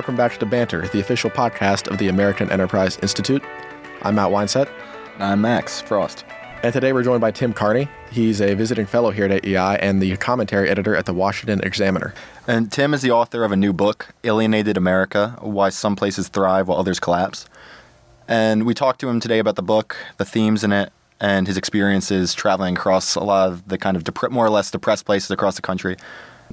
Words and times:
welcome 0.00 0.16
back 0.16 0.38
to 0.38 0.46
Banter, 0.46 0.88
the 0.88 1.00
official 1.00 1.28
podcast 1.28 1.86
of 1.88 1.98
the 1.98 2.08
American 2.08 2.50
Enterprise 2.50 2.98
Institute. 3.02 3.44
I'm 4.00 4.14
Matt 4.14 4.30
Weinset. 4.30 4.66
I'm 5.18 5.42
Max 5.42 5.82
Frost. 5.82 6.24
And 6.62 6.72
today 6.72 6.94
we're 6.94 7.02
joined 7.02 7.20
by 7.20 7.30
Tim 7.30 7.52
Carney. 7.52 7.86
He's 8.10 8.40
a 8.40 8.54
visiting 8.54 8.86
fellow 8.86 9.10
here 9.10 9.26
at 9.26 9.44
AEI 9.44 9.76
and 9.76 10.00
the 10.00 10.16
commentary 10.16 10.70
editor 10.70 10.96
at 10.96 11.04
the 11.04 11.12
Washington 11.12 11.60
Examiner. 11.62 12.14
And 12.48 12.72
Tim 12.72 12.94
is 12.94 13.02
the 13.02 13.10
author 13.10 13.44
of 13.44 13.52
a 13.52 13.56
new 13.56 13.74
book, 13.74 14.14
Alienated 14.24 14.78
America 14.78 15.36
Why 15.42 15.68
Some 15.68 15.96
Places 15.96 16.28
Thrive 16.28 16.68
While 16.68 16.78
Others 16.78 16.98
Collapse. 16.98 17.44
And 18.26 18.64
we 18.64 18.72
talked 18.72 19.00
to 19.00 19.08
him 19.10 19.20
today 19.20 19.38
about 19.38 19.56
the 19.56 19.62
book, 19.62 19.98
the 20.16 20.24
themes 20.24 20.64
in 20.64 20.72
it, 20.72 20.94
and 21.20 21.46
his 21.46 21.58
experiences 21.58 22.32
traveling 22.32 22.74
across 22.74 23.16
a 23.16 23.20
lot 23.20 23.50
of 23.50 23.68
the 23.68 23.76
kind 23.76 23.98
of 23.98 24.04
dep- 24.04 24.30
more 24.30 24.46
or 24.46 24.50
less 24.50 24.70
depressed 24.70 25.04
places 25.04 25.30
across 25.30 25.56
the 25.56 25.62
country. 25.62 25.98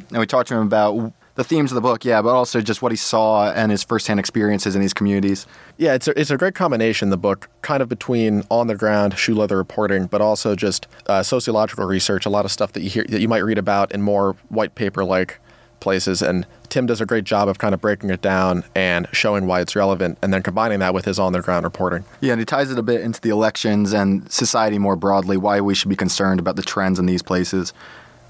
And 0.10 0.20
we 0.20 0.28
talked 0.28 0.50
to 0.50 0.56
him 0.56 0.68
about 0.68 1.14
the 1.38 1.44
themes 1.44 1.72
of 1.72 1.76
the 1.76 1.82
book, 1.82 2.04
yeah, 2.04 2.22
but 2.22 2.36
also 2.36 2.62
just 2.62 2.82
what 2.82 2.92
he 2.92 2.96
saw 2.96 3.52
and 3.52 3.72
his 3.72 3.84
firsthand 3.84 4.20
experiences 4.20 4.76
in 4.76 4.82
these 4.82 4.94
communities. 4.94 5.46
Yeah, 5.78 5.94
it's 5.94 6.08
a, 6.08 6.20
it's 6.20 6.32
a 6.32 6.38
great 6.38 6.56
combination, 6.56 7.12
the 7.12 7.18
book, 7.18 7.48
kind 7.62 7.82
of 7.82 7.88
between 7.88 8.44
on 8.50 8.66
the 8.66 8.76
ground 8.76 9.18
shoe 9.18 9.36
leather 9.36 9.56
reporting, 9.56 10.08
but 10.08 10.20
also 10.20 10.56
just 10.56 10.88
uh, 11.06 11.22
sociological 11.22 11.86
research, 11.86 12.26
a 12.26 12.30
lot 12.30 12.44
of 12.44 12.52
stuff 12.52 12.74
that 12.74 12.82
you 12.82 12.90
hear 12.90 13.06
that 13.08 13.22
you 13.22 13.28
might 13.28 13.44
read 13.44 13.60
about 13.60 13.92
in 13.92 14.02
more 14.02 14.36
white 14.50 14.74
paper 14.74 15.06
like 15.06 15.40
places. 15.80 16.24
And 16.24 16.48
Tim 16.70 16.88
does 16.88 17.02
a 17.02 17.06
great 17.06 17.24
job 17.24 17.48
of 17.48 17.60
kind 17.60 17.76
of 17.76 17.82
breaking 17.82 18.10
it 18.10 18.22
down 18.22 18.64
and 18.74 19.08
showing 19.12 19.46
why 19.46 19.62
it's 19.62 19.76
relevant, 19.76 20.18
and 20.24 20.34
then 20.34 20.42
combining 20.42 20.80
that 20.80 20.96
with 20.96 21.06
his 21.06 21.20
on 21.20 21.34
the 21.34 21.42
ground 21.42 21.66
reporting. 21.66 22.04
Yeah, 22.20 22.32
and 22.34 22.42
he 22.42 22.46
ties 22.46 22.72
it 22.72 22.80
a 22.80 22.84
bit 22.84 23.02
into 23.02 23.22
the 23.22 23.30
elections 23.30 23.94
and 23.94 24.30
society 24.32 24.80
more 24.80 24.96
broadly, 24.96 25.38
why 25.38 25.62
we 25.62 25.76
should 25.76 25.90
be 25.90 25.96
concerned 25.96 26.40
about 26.40 26.56
the 26.56 26.64
trends 26.64 26.98
in 26.98 27.06
these 27.06 27.22
places. 27.22 27.74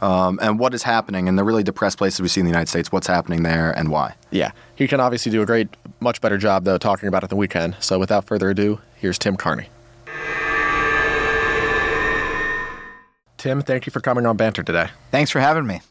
Um, 0.01 0.39
and 0.41 0.59
what 0.59 0.73
is 0.73 0.83
happening 0.83 1.27
in 1.27 1.35
the 1.35 1.43
really 1.43 1.63
depressed 1.63 1.97
places 1.97 2.21
we 2.21 2.27
see 2.27 2.39
in 2.39 2.45
the 2.45 2.51
United 2.51 2.69
States, 2.69 2.91
what's 2.91 3.07
happening 3.07 3.43
there 3.43 3.71
and 3.71 3.89
why. 3.89 4.15
Yeah, 4.31 4.51
he 4.75 4.87
can 4.87 4.99
obviously 4.99 5.31
do 5.31 5.41
a 5.41 5.45
great, 5.45 5.69
much 5.99 6.21
better 6.21 6.37
job, 6.37 6.63
though, 6.63 6.77
talking 6.77 7.07
about 7.07 7.23
it 7.23 7.29
than 7.29 7.37
we 7.37 7.47
can. 7.47 7.75
So 7.79 7.97
without 7.99 8.25
further 8.25 8.49
ado, 8.49 8.79
here's 8.95 9.17
Tim 9.17 9.35
Carney. 9.35 9.69
Tim, 13.37 13.61
thank 13.61 13.85
you 13.85 13.91
for 13.91 14.01
coming 14.01 14.25
on 14.25 14.35
Banter 14.35 14.63
today. 14.63 14.89
Thanks 15.11 15.31
for 15.31 15.39
having 15.39 15.67
me. 15.67 15.81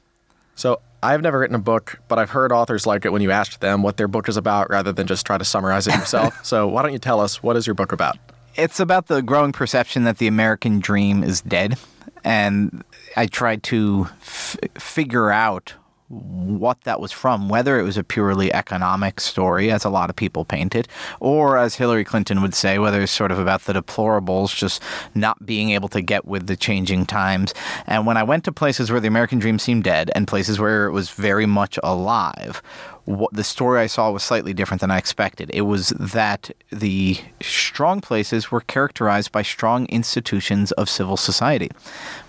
So, 0.56 0.80
I've 1.02 1.22
never 1.22 1.38
written 1.38 1.54
a 1.54 1.60
book, 1.60 2.00
but 2.08 2.18
I've 2.18 2.30
heard 2.30 2.50
authors 2.50 2.86
like 2.86 3.04
it 3.04 3.12
when 3.12 3.22
you 3.22 3.30
ask 3.30 3.60
them 3.60 3.82
what 3.82 3.96
their 3.98 4.08
book 4.08 4.28
is 4.28 4.36
about 4.36 4.70
rather 4.70 4.90
than 4.90 5.06
just 5.06 5.24
try 5.24 5.38
to 5.38 5.44
summarize 5.44 5.86
it 5.86 5.94
yourself. 5.94 6.44
so, 6.44 6.66
why 6.66 6.82
don't 6.82 6.92
you 6.92 6.98
tell 6.98 7.20
us 7.20 7.42
what 7.42 7.56
is 7.56 7.66
your 7.66 7.74
book 7.74 7.92
about? 7.92 8.18
It's 8.56 8.80
about 8.80 9.06
the 9.08 9.20
growing 9.20 9.52
perception 9.52 10.04
that 10.04 10.18
the 10.18 10.26
American 10.26 10.80
dream 10.80 11.22
is 11.22 11.42
dead. 11.42 11.78
And 12.24 12.82
I 13.16 13.26
tried 13.26 13.62
to 13.64 14.08
f- 14.20 14.56
figure 14.78 15.30
out 15.30 15.74
what 16.08 16.82
that 16.82 17.00
was 17.00 17.10
from, 17.10 17.48
whether 17.48 17.78
it 17.78 17.82
was 17.82 17.96
a 17.96 18.04
purely 18.04 18.52
economic 18.52 19.20
story, 19.20 19.70
as 19.70 19.84
a 19.84 19.90
lot 19.90 20.08
of 20.08 20.14
people 20.14 20.44
painted, 20.44 20.86
or 21.18 21.58
as 21.58 21.74
Hillary 21.74 22.04
Clinton 22.04 22.42
would 22.42 22.54
say, 22.54 22.78
whether 22.78 23.02
it's 23.02 23.12
sort 23.12 23.32
of 23.32 23.38
about 23.38 23.62
the 23.62 23.72
deplorables 23.72 24.56
just 24.56 24.82
not 25.14 25.44
being 25.44 25.70
able 25.70 25.88
to 25.88 26.00
get 26.00 26.24
with 26.24 26.46
the 26.46 26.56
changing 26.56 27.06
times. 27.06 27.52
And 27.86 28.06
when 28.06 28.16
I 28.16 28.22
went 28.22 28.44
to 28.44 28.52
places 28.52 28.90
where 28.90 29.00
the 29.00 29.08
American 29.08 29.38
dream 29.38 29.58
seemed 29.58 29.84
dead 29.84 30.10
and 30.14 30.28
places 30.28 30.60
where 30.60 30.86
it 30.86 30.92
was 30.92 31.10
very 31.10 31.46
much 31.46 31.78
alive, 31.82 32.62
what 33.06 33.32
the 33.32 33.44
story 33.44 33.80
I 33.80 33.86
saw 33.86 34.10
was 34.10 34.22
slightly 34.22 34.52
different 34.52 34.80
than 34.80 34.90
I 34.90 34.98
expected. 34.98 35.50
It 35.54 35.62
was 35.62 35.90
that 35.90 36.50
the 36.70 37.18
strong 37.40 38.00
places 38.00 38.50
were 38.50 38.60
characterized 38.60 39.30
by 39.30 39.42
strong 39.42 39.86
institutions 39.86 40.72
of 40.72 40.90
civil 40.90 41.16
society, 41.16 41.70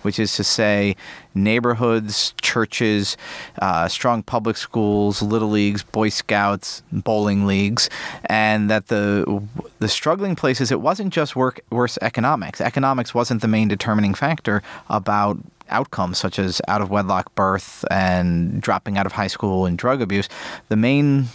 which 0.02 0.18
is 0.20 0.34
to 0.36 0.44
say, 0.44 0.94
neighborhoods, 1.34 2.32
churches, 2.40 3.16
uh, 3.60 3.88
strong 3.88 4.22
public 4.22 4.56
schools, 4.56 5.20
little 5.20 5.50
leagues, 5.50 5.82
Boy 5.82 6.08
Scouts, 6.08 6.82
bowling 6.92 7.44
leagues, 7.44 7.90
and 8.26 8.70
that 8.70 8.86
the 8.86 9.42
the 9.80 9.88
struggling 9.88 10.36
places 10.36 10.70
it 10.70 10.80
wasn't 10.80 11.12
just 11.12 11.34
work 11.34 11.60
worse 11.70 11.98
economics. 12.02 12.60
Economics 12.60 13.14
wasn't 13.14 13.42
the 13.42 13.48
main 13.48 13.66
determining 13.68 14.14
factor 14.14 14.62
about 14.88 15.38
outcomes 15.70 16.18
such 16.18 16.38
as 16.38 16.60
out 16.68 16.80
of 16.80 16.90
wedlock 16.90 17.34
birth 17.34 17.84
and 17.90 18.60
dropping 18.60 18.98
out 18.98 19.06
of 19.06 19.12
high 19.12 19.26
school 19.26 19.66
and 19.66 19.78
drug 19.78 20.00
abuse, 20.02 20.28
the 20.68 20.76
main 20.76 21.26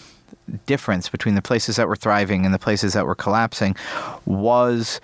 difference 0.66 1.10
between 1.10 1.36
the 1.36 1.42
places 1.42 1.76
that 1.78 1.88
were 1.88 1.96
thriving 1.96 2.46
and 2.46 2.54
the 2.54 2.60
places 2.60 2.94
that 2.94 3.06
were 3.06 3.16
collapsing 3.16 3.76
was 4.26 5.00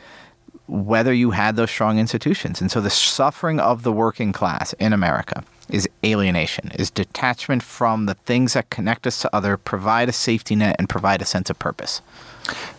whether 0.68 1.14
you 1.14 1.32
had 1.32 1.56
those 1.56 1.72
strong 1.72 1.98
institutions. 1.98 2.62
And 2.62 2.72
so 2.72 2.80
the 2.80 2.90
suffering 2.90 3.60
of 3.60 3.84
the 3.84 3.92
working 3.92 4.32
class 4.32 4.74
in 4.74 4.94
America 4.94 5.44
is 5.70 5.88
alienation, 6.04 6.72
is 6.72 6.92
detachment 6.92 7.64
from 7.64 8.06
the 8.06 8.14
things 8.14 8.54
that 8.54 8.70
connect 8.70 9.08
us 9.08 9.22
to 9.22 9.36
other, 9.36 9.58
provide 9.58 10.10
a 10.10 10.14
safety 10.14 10.56
net 10.56 10.76
and 10.80 10.88
provide 10.90 11.22
a 11.22 11.26
sense 11.26 11.50
of 11.50 11.58
purpose. 11.58 12.02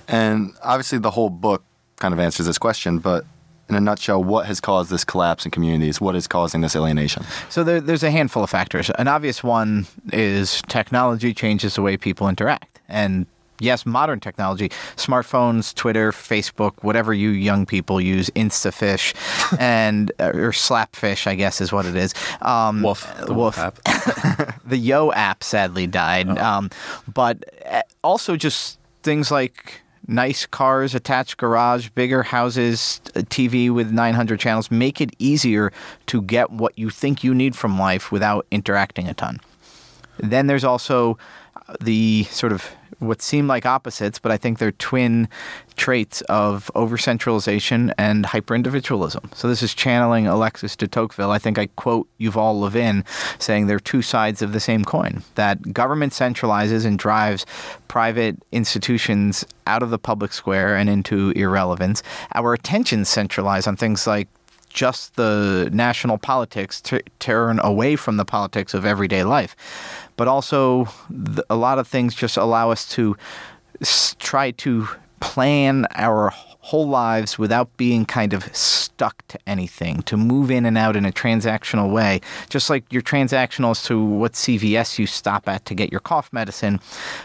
And 0.09 0.53
obviously 0.63 0.99
the 0.99 1.13
whole 1.13 1.31
book 1.31 1.63
kind 1.97 2.15
of 2.15 2.21
answers 2.21 2.47
this 2.47 2.59
question, 2.59 2.99
but 2.99 3.25
in 3.71 3.77
a 3.77 3.81
nutshell, 3.81 4.23
what 4.23 4.47
has 4.47 4.61
caused 4.61 4.91
this 4.91 5.05
collapse 5.05 5.45
in 5.45 5.51
communities? 5.51 6.01
What 6.01 6.17
is 6.17 6.27
causing 6.27 6.61
this 6.61 6.75
alienation? 6.75 7.25
So 7.49 7.65
there, 7.65 7.81
there's 7.81 8.03
a 8.03 8.11
handful 8.11 8.43
of 8.43 8.51
factors. 8.51 8.91
An 8.91 9.09
obvious 9.09 9.43
one 9.43 9.87
is 10.13 10.61
technology 10.69 11.33
changes 11.33 11.77
the 11.77 11.83
way 11.83 11.97
people 11.97 12.29
interact. 12.29 12.81
And 12.89 13.27
yes, 13.61 13.87
modern 13.87 14.19
technology, 14.19 14.71
smartphones, 14.97 15.75
Twitter, 15.75 16.11
Facebook, 16.11 16.83
whatever 16.83 17.15
you 17.15 17.31
young 17.31 17.65
people 17.65 18.01
use, 18.01 18.29
InstaFish, 18.31 19.15
and 19.61 20.11
uh, 20.19 20.33
or 20.35 20.51
Slapfish, 20.51 21.27
I 21.27 21.37
guess 21.37 21.61
is 21.61 21.73
what 21.73 21.87
it 21.87 21.95
is. 21.95 22.13
Um, 22.43 22.83
woof, 22.83 23.09
the 23.27 23.35
woof. 23.35 23.59
app. 23.59 23.79
the 24.65 24.77
Yo 24.77 25.13
app 25.13 25.45
sadly 25.45 25.87
died, 25.87 26.29
oh. 26.29 26.45
um, 26.45 26.71
but 27.13 27.45
uh, 27.71 27.83
also 28.03 28.37
just 28.37 28.79
things 29.03 29.31
like 29.31 29.81
nice 30.07 30.47
cars, 30.47 30.95
attached 30.95 31.37
garage, 31.37 31.89
bigger 31.91 32.23
houses, 32.23 33.01
TV 33.15 33.73
with 33.73 33.91
900 33.91 34.41
channels 34.41 34.71
make 34.71 35.01
it 35.01 35.11
easier 35.19 35.73
to 36.07 36.23
get 36.23 36.51
what 36.51 36.79
you 36.79 36.91
think 36.91 37.23
you 37.23 37.35
need 37.35 37.55
from 37.55 37.79
life 37.79 38.11
without 38.11 38.47
interacting 38.51 39.09
a 39.09 39.15
ton. 39.15 39.41
Then 40.19 40.47
there's 40.47 40.65
also 40.65 41.19
the 41.81 42.25
sort 42.25 42.53
of 42.53 42.75
what 43.01 43.23
seem 43.23 43.47
like 43.47 43.65
opposites, 43.65 44.19
but 44.19 44.31
I 44.31 44.37
think 44.37 44.59
they're 44.59 44.73
twin 44.73 45.29
traits 45.77 46.21
of 46.23 46.71
over 46.75 46.99
centralization 46.99 47.95
and 47.97 48.27
hyper 48.27 48.55
individualism. 48.55 49.31
So 49.35 49.49
this 49.49 49.63
is 49.63 49.75
channeling 49.75 50.27
Alexis 50.27 50.77
de 50.77 50.87
Tocqueville. 50.87 51.31
I 51.31 51.39
think 51.39 51.59
I 51.59 51.67
quote 51.77 52.09
Yuval 52.21 52.61
Levin 52.61 53.05
saying 53.39 53.67
they're 53.67 53.81
two 53.81 54.03
sides 54.03 54.43
of 54.43 54.53
the 54.53 54.61
same 54.61 54.85
coin. 54.85 55.23
That 55.37 55.73
government 55.73 56.13
centralizes 56.13 56.85
and 56.85 56.99
drives 56.99 57.47
private 57.89 58.37
institutions 58.53 59.47
out 59.67 59.83
of 59.83 59.91
the 59.91 59.99
public 59.99 60.33
square 60.33 60.77
and 60.77 60.91
into 60.91 61.31
irrelevance. 61.31 62.03
Our 62.35 62.53
attention 62.53 63.05
centralized 63.07 63.67
on 63.67 63.77
things 63.77 64.07
like 64.07 64.29
just 64.69 65.17
the 65.17 65.69
national 65.73 66.17
politics 66.17 66.81
to 66.81 67.03
turn 67.19 67.59
away 67.59 67.97
from 67.97 68.19
the 68.19 68.25
politics 68.25 68.73
of 68.73 68.85
everyday 68.85 69.25
life 69.25 69.57
but 70.21 70.29
also 70.29 70.87
a 71.49 71.57
lot 71.57 71.79
of 71.79 71.89
things 71.89 72.15
just 72.15 72.37
allow 72.37 72.71
us 72.71 72.87
to 72.87 73.17
try 74.19 74.51
to 74.51 74.87
plan 75.21 75.87
our 75.95 76.31
whole 76.63 76.89
lives 76.89 77.39
without 77.39 77.75
being 77.77 78.05
kind 78.05 78.33
of 78.33 78.55
stuck 78.55 79.27
to 79.29 79.39
anything, 79.47 80.03
to 80.03 80.17
move 80.17 80.51
in 80.51 80.67
and 80.67 80.77
out 80.77 80.95
in 80.95 81.07
a 81.07 81.13
transactional 81.13 81.91
way. 81.91 82.21
Just 82.51 82.69
like 82.69 82.85
you're 82.91 83.03
transactional 83.03 83.71
as 83.71 83.83
to 83.85 84.03
what 84.05 84.33
CVS 84.33 84.99
you 84.99 85.07
stop 85.07 85.49
at 85.49 85.65
to 85.65 85.75
get 85.75 85.91
your 85.91 86.01
cough 86.01 86.31
medicine, 86.33 86.79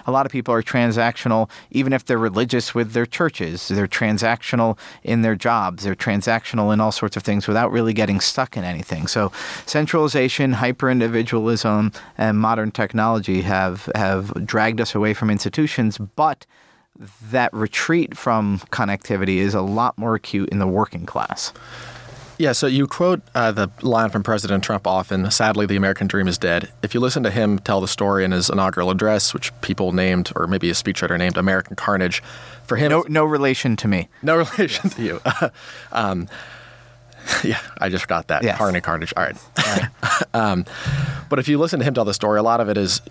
a 0.07 0.12
lot 0.12 0.25
of 0.25 0.31
people 0.31 0.53
are 0.53 0.63
transactional 0.63 1.50
even 1.72 1.91
if 1.91 2.06
they're 2.06 2.18
religious 2.18 2.74
with 2.74 2.94
their 2.94 3.06
churches. 3.06 3.68
They're 3.68 3.88
transactional 3.88 4.77
in 5.04 5.21
their 5.21 5.36
jobs. 5.36 5.83
They're 5.83 5.95
transactional 5.95 6.74
in 6.74 6.80
all 6.80 6.94
sorts 6.94 7.18
of 7.18 7.24
things 7.24 7.45
without 7.48 7.71
really 7.71 7.94
getting 7.94 8.21
stuck 8.21 8.56
in 8.56 8.63
anything. 8.63 9.07
So 9.07 9.33
centralization, 9.65 10.54
hyper 10.54 10.89
individualism, 10.89 11.92
and 12.18 12.38
modern 12.38 12.71
technology 12.71 13.42
have, 13.42 13.89
have 13.95 14.45
dragged 14.45 14.80
us 14.80 14.95
away 14.95 15.13
from 15.13 15.30
institutions, 15.30 15.98
but 15.98 16.45
that 17.30 17.53
retreat 17.53 18.18
from 18.18 18.59
connectivity 18.71 19.38
is 19.38 19.53
a 19.53 19.62
lot 19.62 19.97
more 19.97 20.15
acute 20.15 20.50
in 20.50 20.59
the 20.59 20.68
working 20.68 21.06
class. 21.06 21.53
Yeah, 22.38 22.51
so 22.51 22.68
you 22.68 22.86
quote 22.86 23.21
uh, 23.33 23.51
the 23.53 23.69
line 23.81 24.09
from 24.09 24.24
President 24.24 24.63
Trump 24.63 24.86
often 24.86 25.30
sadly, 25.31 25.65
the 25.65 25.77
American 25.77 26.07
dream 26.07 26.27
is 26.27 26.38
dead. 26.38 26.69
If 26.83 26.94
you 26.94 27.00
listen 27.00 27.24
to 27.24 27.31
him 27.31 27.59
tell 27.59 27.80
the 27.80 27.88
story 27.88 28.25
in 28.25 28.31
his 28.31 28.50
inaugural 28.50 28.89
address, 28.89 29.33
which 29.33 29.51
people 29.62 29.94
named, 29.94 30.31
or 30.36 30.45
maybe 30.45 30.69
a 30.69 30.74
speechwriter 30.74 31.18
named 31.18 31.38
American 31.38 31.75
Carnage, 31.75 32.21
for 32.63 32.75
him. 32.75 32.89
No, 32.89 33.06
no 33.07 33.25
relation 33.25 33.75
to 33.77 33.88
me. 33.88 34.09
No 34.21 34.38
relation 34.57 34.89
to 34.92 35.01
you. 35.01 35.21
um, 35.94 36.27
yeah, 37.44 37.59
I 37.80 37.89
just 37.89 38.07
got 38.07 38.27
that. 38.27 38.44
Yes. 38.44 38.57
Carnage, 38.57 38.83
Carnage. 38.83 39.13
All 39.15 39.24
right. 39.24 39.38
All 39.65 39.75
right. 39.75 40.24
um, 40.33 40.65
but 41.30 41.39
if 41.39 41.47
you 41.47 41.57
listen 41.57 41.80
to 41.80 41.86
him 41.86 41.94
tell 41.94 42.06
the 42.06 42.13
story, 42.13 42.39
a 42.39 42.44
lot 42.44 42.59
of 42.59 42.69
it 42.69 42.77
is 42.77 43.01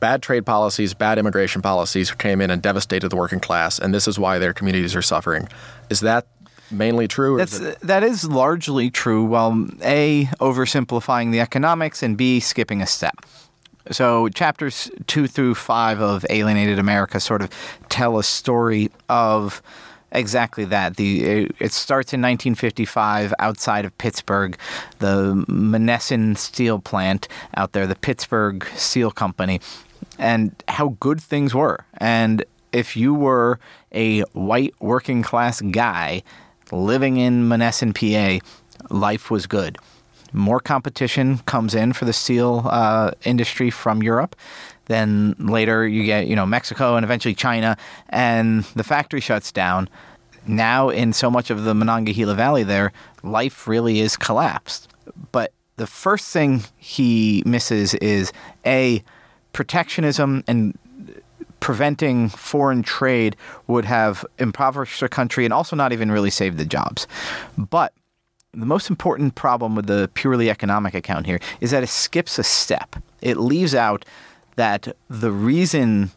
bad 0.00 0.22
trade 0.22 0.46
policies, 0.46 0.94
bad 0.94 1.18
immigration 1.18 1.62
policies 1.62 2.10
came 2.10 2.40
in 2.40 2.50
and 2.50 2.62
devastated 2.62 3.08
the 3.08 3.16
working 3.16 3.40
class, 3.40 3.78
and 3.78 3.94
this 3.94 4.08
is 4.08 4.18
why 4.18 4.38
their 4.38 4.52
communities 4.52 4.94
are 4.94 5.02
suffering. 5.02 5.48
Is 5.90 6.00
that 6.00 6.26
mainly 6.70 7.08
true? 7.08 7.36
That's, 7.36 7.54
is 7.54 7.60
uh, 7.60 7.74
that 7.82 8.02
is 8.02 8.28
largely 8.28 8.90
true. 8.90 9.24
While 9.24 9.68
A, 9.82 10.28
oversimplifying 10.40 11.32
the 11.32 11.40
economics, 11.40 12.02
and 12.02 12.16
B, 12.16 12.40
skipping 12.40 12.82
a 12.82 12.86
step. 12.86 13.24
So 13.90 14.28
chapters 14.28 14.90
two 15.06 15.26
through 15.26 15.54
five 15.54 16.00
of 16.00 16.26
Alienated 16.28 16.78
America 16.78 17.20
sort 17.20 17.42
of 17.42 17.50
tell 17.88 18.18
a 18.18 18.24
story 18.24 18.90
of 19.08 19.62
exactly 20.12 20.64
that. 20.66 20.96
The 20.96 21.44
uh, 21.44 21.48
it 21.58 21.72
starts 21.72 22.12
in 22.12 22.20
1955 22.20 23.34
outside 23.38 23.84
of 23.84 23.96
Pittsburgh, 23.98 24.56
the 24.98 25.44
Monessen 25.48 26.36
Steel 26.36 26.80
Plant 26.80 27.28
out 27.56 27.72
there, 27.72 27.86
the 27.86 27.94
Pittsburgh 27.94 28.66
Steel 28.74 29.10
Company, 29.10 29.60
and 30.18 30.54
how 30.68 30.96
good 31.00 31.20
things 31.20 31.54
were. 31.54 31.84
And 31.98 32.44
if 32.72 32.96
you 32.96 33.14
were 33.14 33.58
a 33.92 34.20
white 34.32 34.74
working 34.80 35.22
class 35.22 35.60
guy 35.60 36.22
living 36.72 37.16
in 37.16 37.48
Monessen, 37.48 37.94
PA, 37.94 38.44
life 38.90 39.30
was 39.30 39.46
good 39.46 39.78
more 40.32 40.60
competition 40.60 41.38
comes 41.38 41.74
in 41.74 41.92
for 41.92 42.04
the 42.04 42.12
steel 42.12 42.62
uh, 42.66 43.10
industry 43.24 43.70
from 43.70 44.02
Europe. 44.02 44.36
Then 44.84 45.34
later 45.38 45.86
you 45.86 46.04
get, 46.04 46.26
you 46.26 46.36
know, 46.36 46.46
Mexico 46.46 46.94
and 46.96 47.04
eventually 47.04 47.34
China, 47.34 47.76
and 48.10 48.64
the 48.74 48.84
factory 48.84 49.20
shuts 49.20 49.50
down. 49.50 49.88
Now, 50.46 50.90
in 50.90 51.12
so 51.12 51.30
much 51.30 51.50
of 51.50 51.64
the 51.64 51.74
Monongahela 51.74 52.34
Valley, 52.34 52.62
there, 52.62 52.92
life 53.24 53.66
really 53.66 53.98
is 53.98 54.16
collapsed. 54.16 54.88
But 55.32 55.52
the 55.76 55.88
first 55.88 56.32
thing 56.32 56.62
he 56.76 57.42
misses 57.44 57.94
is 57.94 58.32
a 58.64 59.02
protectionism 59.56 60.44
and 60.46 60.78
preventing 61.60 62.28
foreign 62.28 62.82
trade 62.82 63.34
would 63.66 63.86
have 63.86 64.24
impoverished 64.38 65.00
the 65.00 65.08
country 65.08 65.46
and 65.46 65.52
also 65.52 65.74
not 65.74 65.92
even 65.92 66.12
really 66.12 66.28
saved 66.28 66.58
the 66.58 66.64
jobs. 66.66 67.08
But 67.56 67.94
the 68.52 68.66
most 68.66 68.90
important 68.90 69.34
problem 69.34 69.74
with 69.74 69.86
the 69.86 70.10
purely 70.12 70.50
economic 70.50 70.92
account 70.92 71.24
here 71.24 71.40
is 71.62 71.70
that 71.70 71.82
it 71.82 71.88
skips 71.88 72.38
a 72.38 72.44
step. 72.44 72.96
It 73.22 73.38
leaves 73.38 73.74
out 73.74 74.04
that 74.56 74.94
the 75.08 75.32
reason 75.32 76.10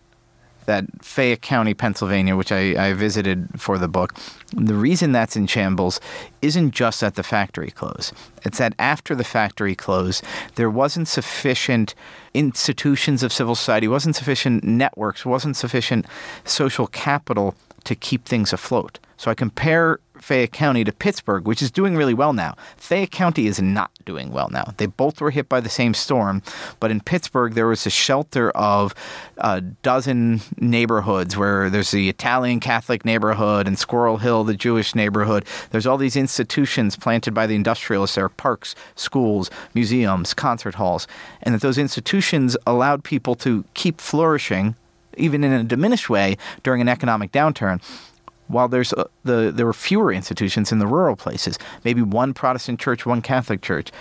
that 0.70 0.86
Fayette 1.02 1.42
County, 1.42 1.74
Pennsylvania, 1.74 2.36
which 2.36 2.52
I, 2.52 2.90
I, 2.90 2.94
visited 2.94 3.60
for 3.60 3.80
the 3.80 3.88
book, 3.88 4.14
the 4.54 4.76
reason 4.76 5.12
that's 5.12 5.36
in 5.36 5.48
shambles 5.48 6.00
isn't 6.44 6.72
just 6.72 7.02
that 7.02 7.16
the 7.16 7.24
factory 7.24 7.72
closed. 7.72 8.14
It's 8.46 8.60
that 8.60 8.76
after 8.78 9.16
the 9.16 9.24
factory 9.24 9.74
closed, 9.74 10.24
there 10.56 10.70
wasn't 10.70 11.08
sufficient 11.08 11.96
institutions 12.36 13.24
of 13.24 13.34
civil 13.34 13.56
society, 13.56 13.88
wasn't 13.88 14.16
sufficient 14.16 14.64
networks, 14.64 15.26
wasn't 15.26 15.58
sufficient 15.58 16.06
social 16.46 16.86
capital 16.86 17.56
to 17.86 17.96
keep 17.96 18.26
things 18.26 18.54
afloat. 18.54 19.00
So 19.18 19.32
I 19.32 19.34
compare 19.34 20.00
Fayette 20.22 20.52
County 20.52 20.84
to 20.84 20.92
Pittsburgh, 20.92 21.48
which 21.48 21.62
is 21.62 21.72
doing 21.72 21.96
really 21.96 22.14
well 22.14 22.34
now. 22.34 22.56
Fayette 22.78 23.12
County 23.12 23.48
is 23.48 23.62
not 23.62 23.92
doing 24.06 24.32
well 24.32 24.50
now. 24.50 24.74
They 24.78 24.86
both 24.86 25.22
were 25.22 25.32
hit 25.32 25.50
by 25.50 25.60
the 25.60 25.70
same 25.70 25.94
storm, 25.94 26.42
but 26.80 26.92
in 26.92 27.02
Pittsburgh 27.02 27.54
there 27.54 27.68
was 27.68 27.86
a 27.86 27.90
shelter 27.90 28.52
of 28.52 28.94
a 29.38 29.62
dozen 29.62 30.42
neighborhoods 30.58 31.38
where 31.38 31.70
there's 31.70 31.92
the 31.92 32.10
Italian 32.10 32.60
Catholic 32.60 33.06
neighborhood 33.06 33.68
and 33.68 33.78
Squirrel 33.78 34.18
Hill, 34.18 34.44
the 34.44 34.54
Jewish 34.54 34.96
neighborhood. 34.96 35.46
There's 35.72 35.86
all 35.86 35.98
these 35.98 36.16
institutions 36.16 36.96
planted 36.96 37.34
by 37.34 37.48
the 37.48 37.56
industrialists. 37.56 38.16
There 38.16 38.26
are 38.26 38.30
parks, 38.30 38.76
schools, 38.96 39.50
museums, 39.74 40.34
concert 40.34 40.76
halls, 40.76 41.08
and 41.42 41.56
that 41.56 41.62
those 41.62 41.78
institutions 41.78 42.58
allowed 42.66 43.04
people 43.04 43.36
to 43.36 43.66
keep 43.74 44.02
flourishing 44.02 44.76
even 45.18 45.44
in 45.44 45.52
a 45.52 45.64
diminished 45.64 46.10
way 46.10 46.38
during 46.64 46.82
an 46.82 46.88
economic 46.88 47.32
downturn 47.32 47.82
while 48.50 48.68
there's 48.68 48.92
uh, 48.94 49.06
the 49.24 49.52
there 49.56 49.66
were 49.66 49.74
fewer 49.74 50.12
institutions 50.12 50.72
in 50.72 50.80
the 50.80 50.88
rural 50.88 51.16
places, 51.16 51.58
maybe 51.86 52.02
one 52.02 52.34
Protestant 52.34 52.80
church, 52.80 53.06
one 53.06 53.22
Catholic 53.22 53.62
church. 53.62 53.92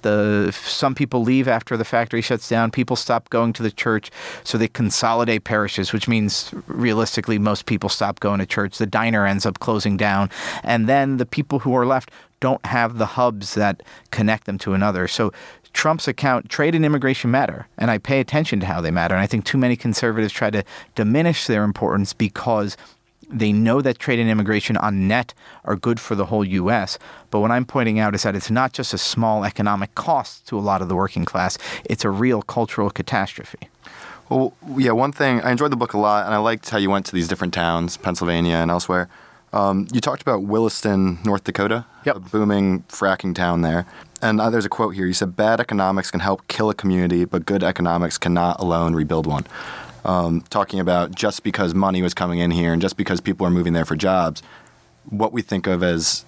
The 0.00 0.50
some 0.52 0.94
people 0.94 1.22
leave 1.22 1.46
after 1.46 1.76
the 1.76 1.84
factory 1.84 2.22
shuts 2.22 2.48
down. 2.48 2.70
People 2.70 2.96
stop 2.96 3.28
going 3.30 3.52
to 3.52 3.62
the 3.62 3.70
church, 3.70 4.10
so 4.44 4.56
they 4.56 4.68
consolidate 4.68 5.44
parishes, 5.44 5.92
which 5.92 6.08
means 6.08 6.52
realistically 6.66 7.38
most 7.38 7.66
people 7.66 7.88
stop 7.88 8.18
going 8.20 8.40
to 8.40 8.46
church. 8.46 8.78
The 8.78 8.86
diner 8.86 9.26
ends 9.26 9.46
up 9.46 9.60
closing 9.60 9.96
down, 9.96 10.30
and 10.64 10.88
then 10.88 11.18
the 11.18 11.26
people 11.26 11.60
who 11.60 11.76
are 11.76 11.86
left 11.86 12.10
don't 12.40 12.64
have 12.66 12.98
the 12.98 13.06
hubs 13.06 13.54
that 13.54 13.82
connect 14.10 14.46
them 14.46 14.58
to 14.58 14.74
another. 14.74 15.06
So 15.06 15.32
Trump's 15.72 16.08
account, 16.08 16.48
trade 16.48 16.74
and 16.74 16.84
immigration 16.84 17.30
matter, 17.30 17.66
and 17.78 17.90
I 17.90 17.98
pay 17.98 18.20
attention 18.20 18.60
to 18.60 18.66
how 18.66 18.80
they 18.80 18.90
matter. 18.90 19.14
And 19.14 19.22
I 19.22 19.26
think 19.26 19.44
too 19.44 19.58
many 19.58 19.76
conservatives 19.76 20.32
try 20.32 20.50
to 20.50 20.64
diminish 20.94 21.46
their 21.46 21.64
importance 21.64 22.12
because 22.12 22.76
they 23.32 23.52
know 23.52 23.80
that 23.80 23.98
trade 23.98 24.18
and 24.18 24.30
immigration 24.30 24.76
on 24.76 25.08
net 25.08 25.34
are 25.64 25.76
good 25.76 25.98
for 25.98 26.14
the 26.14 26.26
whole 26.26 26.44
U.S. 26.44 26.98
But 27.30 27.40
what 27.40 27.50
I'm 27.50 27.64
pointing 27.64 27.98
out 27.98 28.14
is 28.14 28.22
that 28.22 28.36
it's 28.36 28.50
not 28.50 28.72
just 28.72 28.92
a 28.92 28.98
small 28.98 29.44
economic 29.44 29.94
cost 29.94 30.46
to 30.48 30.58
a 30.58 30.60
lot 30.60 30.82
of 30.82 30.88
the 30.88 30.94
working 30.94 31.24
class, 31.24 31.58
it's 31.84 32.04
a 32.04 32.10
real 32.10 32.42
cultural 32.42 32.90
catastrophe. 32.90 33.68
Well, 34.28 34.54
yeah, 34.76 34.92
one 34.92 35.12
thing, 35.12 35.40
I 35.42 35.50
enjoyed 35.50 35.72
the 35.72 35.76
book 35.76 35.92
a 35.92 35.98
lot, 35.98 36.24
and 36.26 36.34
I 36.34 36.38
liked 36.38 36.70
how 36.70 36.78
you 36.78 36.90
went 36.90 37.06
to 37.06 37.12
these 37.12 37.28
different 37.28 37.52
towns, 37.52 37.96
Pennsylvania 37.96 38.56
and 38.56 38.70
elsewhere. 38.70 39.08
Um, 39.52 39.86
you 39.92 40.00
talked 40.00 40.22
about 40.22 40.44
Williston, 40.44 41.18
North 41.24 41.44
Dakota, 41.44 41.84
yep. 42.06 42.16
a 42.16 42.20
booming 42.20 42.84
fracking 42.84 43.34
town 43.34 43.60
there. 43.60 43.84
And 44.22 44.40
uh, 44.40 44.48
there's 44.48 44.64
a 44.64 44.70
quote 44.70 44.94
here. 44.94 45.04
You 45.04 45.12
said, 45.12 45.36
Bad 45.36 45.60
economics 45.60 46.10
can 46.10 46.20
help 46.20 46.46
kill 46.48 46.70
a 46.70 46.74
community, 46.74 47.26
but 47.26 47.44
good 47.44 47.62
economics 47.62 48.16
cannot 48.16 48.60
alone 48.60 48.94
rebuild 48.94 49.26
one 49.26 49.44
um, 50.04 50.42
talking 50.50 50.80
about 50.80 51.14
just 51.14 51.42
because 51.42 51.74
money 51.74 52.02
was 52.02 52.14
coming 52.14 52.38
in 52.38 52.50
here 52.50 52.72
and 52.72 52.82
just 52.82 52.96
because 52.96 53.20
people 53.20 53.46
are 53.46 53.50
moving 53.50 53.72
there 53.72 53.84
for 53.84 53.96
jobs, 53.96 54.42
what 55.08 55.32
we 55.32 55.42
think 55.42 55.66
of 55.66 55.82
as 55.82 56.24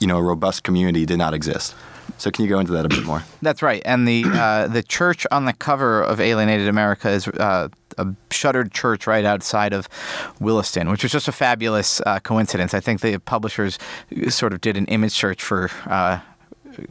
you 0.00 0.06
know 0.06 0.18
a 0.18 0.22
robust 0.22 0.64
community 0.64 1.04
did 1.06 1.18
not 1.18 1.34
exist. 1.34 1.74
So 2.16 2.30
can 2.30 2.44
you 2.44 2.48
go 2.48 2.58
into 2.58 2.72
that 2.72 2.86
a 2.86 2.88
bit 2.88 3.04
more? 3.04 3.22
That's 3.42 3.62
right. 3.62 3.82
And 3.84 4.08
the 4.08 4.24
uh, 4.26 4.66
the 4.68 4.82
church 4.82 5.26
on 5.30 5.44
the 5.44 5.52
cover 5.52 6.02
of 6.02 6.20
Alienated 6.20 6.68
America 6.68 7.10
is 7.10 7.28
uh, 7.28 7.68
a 7.98 8.06
shuttered 8.30 8.72
church 8.72 9.06
right 9.06 9.24
outside 9.24 9.72
of 9.72 9.88
Williston, 10.40 10.88
which 10.88 11.02
was 11.02 11.12
just 11.12 11.28
a 11.28 11.32
fabulous 11.32 12.00
uh, 12.06 12.18
coincidence. 12.20 12.72
I 12.72 12.80
think 12.80 13.00
the 13.00 13.18
publishers 13.18 13.78
sort 14.28 14.52
of 14.52 14.60
did 14.60 14.76
an 14.76 14.86
image 14.86 15.12
search 15.12 15.42
for 15.42 15.70
uh, 15.86 16.20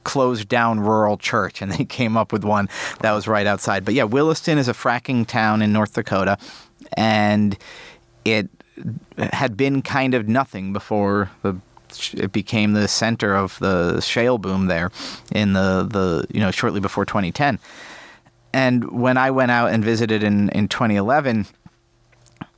closed 0.03 0.47
down 0.47 0.79
rural 0.79 1.17
church, 1.17 1.61
and 1.61 1.71
they 1.71 1.85
came 1.99 2.17
up 2.17 2.31
with 2.31 2.43
one 2.43 2.69
that 3.01 3.11
was 3.11 3.27
right 3.27 3.47
outside. 3.47 3.85
But 3.85 3.93
yeah, 3.93 4.03
Williston 4.03 4.57
is 4.57 4.67
a 4.67 4.73
fracking 4.73 5.25
town 5.25 5.61
in 5.61 5.73
North 5.73 5.93
Dakota, 5.93 6.37
and 6.93 7.57
it 8.25 8.49
had 9.17 9.57
been 9.57 9.81
kind 9.81 10.13
of 10.13 10.27
nothing 10.27 10.73
before 10.73 11.31
the 11.41 11.55
it 12.13 12.31
became 12.31 12.73
the 12.73 12.87
center 12.87 13.35
of 13.35 13.57
the 13.59 14.01
shale 14.01 14.37
boom 14.37 14.67
there 14.67 14.91
in 15.31 15.53
the, 15.53 15.87
the 15.89 16.27
you 16.33 16.39
know 16.39 16.51
shortly 16.51 16.81
before 16.81 17.05
2010 17.05 17.59
and 18.53 18.91
when 18.91 19.17
I 19.17 19.31
went 19.31 19.51
out 19.51 19.71
and 19.71 19.83
visited 19.83 20.21
in, 20.21 20.49
in 20.49 20.67
2011 20.67 21.47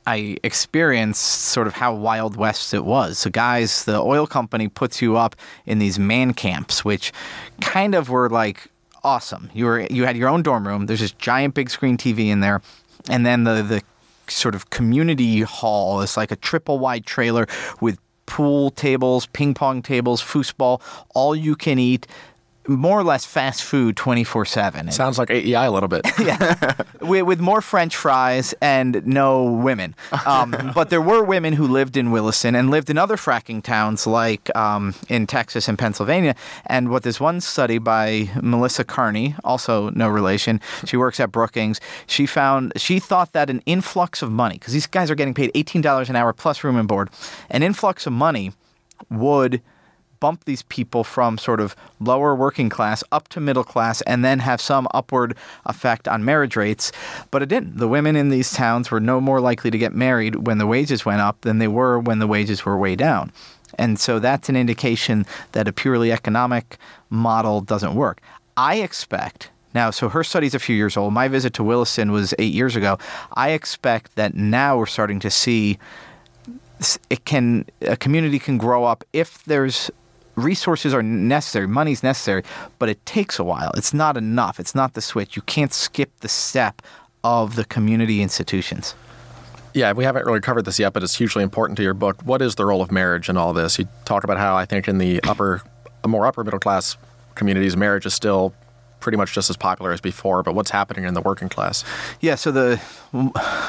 I 0.06 0.38
experienced 0.42 1.22
sort 1.22 1.66
of 1.66 1.74
how 1.74 1.94
Wild 1.94 2.36
West 2.36 2.74
it 2.74 2.84
was. 2.84 3.18
So, 3.18 3.30
guys, 3.30 3.84
the 3.84 4.00
oil 4.00 4.26
company 4.26 4.68
puts 4.68 5.02
you 5.02 5.16
up 5.16 5.36
in 5.66 5.78
these 5.78 5.98
man 5.98 6.34
camps, 6.34 6.84
which 6.84 7.12
kind 7.60 7.94
of 7.94 8.08
were 8.08 8.28
like 8.28 8.68
awesome. 9.04 9.50
You 9.54 9.66
were 9.66 9.80
you 9.90 10.04
had 10.04 10.16
your 10.16 10.28
own 10.28 10.42
dorm 10.42 10.66
room. 10.66 10.86
There's 10.86 11.00
this 11.00 11.12
giant 11.12 11.54
big 11.54 11.70
screen 11.70 11.96
TV 11.96 12.28
in 12.28 12.40
there, 12.40 12.62
and 13.08 13.24
then 13.24 13.44
the 13.44 13.62
the 13.62 13.82
sort 14.28 14.54
of 14.54 14.70
community 14.70 15.40
hall 15.42 16.00
is 16.00 16.16
like 16.16 16.30
a 16.30 16.36
triple 16.36 16.78
wide 16.78 17.04
trailer 17.04 17.46
with 17.80 17.98
pool 18.26 18.70
tables, 18.70 19.26
ping 19.26 19.54
pong 19.54 19.82
tables, 19.82 20.22
foosball, 20.22 20.80
all 21.14 21.34
you 21.34 21.56
can 21.56 21.78
eat 21.78 22.06
more 22.68 22.98
or 22.98 23.04
less 23.04 23.24
fast 23.24 23.62
food 23.62 23.96
24 23.96 24.44
7. 24.44 24.90
Sounds 24.90 25.18
like 25.18 25.30
AEI 25.30 25.66
a 25.66 25.70
little 25.70 25.88
bit. 25.88 26.06
yeah. 26.20 26.74
with, 27.00 27.22
with, 27.22 27.40
more 27.40 27.60
French 27.60 27.96
fries 27.96 28.54
and 28.60 29.04
no 29.06 29.44
women. 29.44 29.94
Um, 30.26 30.54
but 30.74 30.90
there 30.90 31.00
were 31.00 31.22
women 31.24 31.54
who 31.54 31.66
lived 31.66 31.96
in 31.96 32.10
Williston 32.10 32.54
and 32.54 32.70
lived 32.70 32.90
in 32.90 32.98
other 32.98 33.16
fracking 33.16 33.62
towns 33.62 34.06
like 34.06 34.54
um, 34.54 34.94
in 35.08 35.26
Texas 35.26 35.68
and 35.68 35.78
Pennsylvania. 35.78 36.34
And 36.66 36.90
what 36.90 37.02
this 37.02 37.18
one 37.18 37.40
study 37.40 37.78
by 37.78 38.30
Melissa 38.42 38.84
Kearney, 38.84 39.34
also 39.42 39.90
no 39.90 40.08
relation, 40.08 40.60
she 40.84 40.96
works 40.96 41.18
at 41.18 41.32
Brookings, 41.32 41.80
she 42.06 42.26
found, 42.26 42.72
she 42.76 42.98
thought 42.98 43.32
that 43.32 43.48
an 43.48 43.62
influx 43.66 44.22
of 44.22 44.30
money, 44.30 44.56
because 44.56 44.74
these 44.74 44.86
guys 44.86 45.10
are 45.10 45.14
getting 45.14 45.34
paid 45.34 45.52
$18 45.54 46.08
an 46.08 46.16
hour 46.16 46.32
plus 46.32 46.62
room 46.62 46.76
and 46.76 46.86
board, 46.86 47.08
an 47.48 47.62
influx 47.62 48.06
of 48.06 48.12
money 48.12 48.52
would 49.08 49.62
bump 50.20 50.44
these 50.44 50.62
people 50.62 51.02
from 51.02 51.38
sort 51.38 51.60
of 51.60 51.74
lower 51.98 52.34
working 52.34 52.68
class 52.68 53.02
up 53.10 53.28
to 53.28 53.40
middle 53.40 53.64
class 53.64 54.00
and 54.02 54.24
then 54.24 54.38
have 54.38 54.60
some 54.60 54.86
upward 54.92 55.36
effect 55.66 56.06
on 56.06 56.24
marriage 56.24 56.56
rates. 56.56 56.92
But 57.30 57.42
it 57.42 57.48
didn't. 57.48 57.78
The 57.78 57.88
women 57.88 58.16
in 58.16 58.28
these 58.28 58.52
towns 58.52 58.90
were 58.90 59.00
no 59.00 59.20
more 59.20 59.40
likely 59.40 59.70
to 59.70 59.78
get 59.78 59.94
married 59.94 60.46
when 60.46 60.58
the 60.58 60.66
wages 60.66 61.04
went 61.04 61.20
up 61.20 61.40
than 61.40 61.58
they 61.58 61.68
were 61.68 61.98
when 61.98 62.18
the 62.18 62.26
wages 62.26 62.64
were 62.64 62.78
way 62.78 62.96
down. 62.96 63.32
And 63.78 63.98
so 63.98 64.18
that's 64.18 64.48
an 64.48 64.56
indication 64.56 65.26
that 65.52 65.68
a 65.68 65.72
purely 65.72 66.12
economic 66.12 66.76
model 67.08 67.60
doesn't 67.60 67.94
work. 67.94 68.20
I 68.56 68.76
expect 68.76 69.50
now, 69.72 69.90
so 69.90 70.08
her 70.08 70.24
study's 70.24 70.54
a 70.54 70.58
few 70.58 70.74
years 70.74 70.96
old. 70.96 71.12
My 71.12 71.28
visit 71.28 71.54
to 71.54 71.64
Williston 71.64 72.10
was 72.10 72.34
eight 72.38 72.52
years 72.52 72.74
ago. 72.74 72.98
I 73.34 73.50
expect 73.50 74.16
that 74.16 74.34
now 74.34 74.76
we're 74.76 74.86
starting 74.86 75.20
to 75.20 75.30
see 75.30 75.78
it 77.10 77.24
can 77.24 77.66
a 77.82 77.96
community 77.96 78.38
can 78.38 78.58
grow 78.58 78.84
up 78.84 79.04
if 79.12 79.44
there's 79.44 79.90
resources 80.40 80.92
are 80.92 81.02
necessary, 81.02 81.68
money's 81.68 82.02
necessary, 82.02 82.42
but 82.78 82.88
it 82.88 83.04
takes 83.06 83.38
a 83.38 83.44
while. 83.44 83.70
It's 83.76 83.94
not 83.94 84.16
enough. 84.16 84.58
It's 84.58 84.74
not 84.74 84.94
the 84.94 85.00
switch. 85.00 85.36
You 85.36 85.42
can't 85.42 85.72
skip 85.72 86.10
the 86.20 86.28
step 86.28 86.82
of 87.22 87.56
the 87.56 87.64
community 87.64 88.22
institutions. 88.22 88.94
Yeah, 89.72 89.92
we 89.92 90.04
haven't 90.04 90.26
really 90.26 90.40
covered 90.40 90.64
this 90.64 90.78
yet, 90.78 90.92
but 90.92 91.02
it's 91.02 91.14
hugely 91.14 91.42
important 91.42 91.76
to 91.76 91.82
your 91.82 91.94
book. 91.94 92.20
What 92.22 92.42
is 92.42 92.56
the 92.56 92.66
role 92.66 92.82
of 92.82 92.90
marriage 92.90 93.28
in 93.28 93.36
all 93.36 93.52
this? 93.52 93.78
You 93.78 93.86
talk 94.04 94.24
about 94.24 94.36
how 94.36 94.56
I 94.56 94.64
think 94.64 94.88
in 94.88 94.98
the 94.98 95.22
upper, 95.22 95.62
more 96.06 96.26
upper 96.26 96.42
middle 96.42 96.58
class 96.58 96.96
communities, 97.36 97.76
marriage 97.76 98.04
is 98.04 98.14
still 98.14 98.52
pretty 99.00 99.16
much 99.16 99.32
just 99.32 99.50
as 99.50 99.56
popular 99.56 99.92
as 99.92 100.00
before, 100.00 100.42
but 100.42 100.54
what's 100.54 100.70
happening 100.70 101.04
in 101.04 101.14
the 101.14 101.20
working 101.20 101.48
class? 101.48 101.84
Yeah, 102.20 102.34
so 102.34 102.52
the 102.52 102.76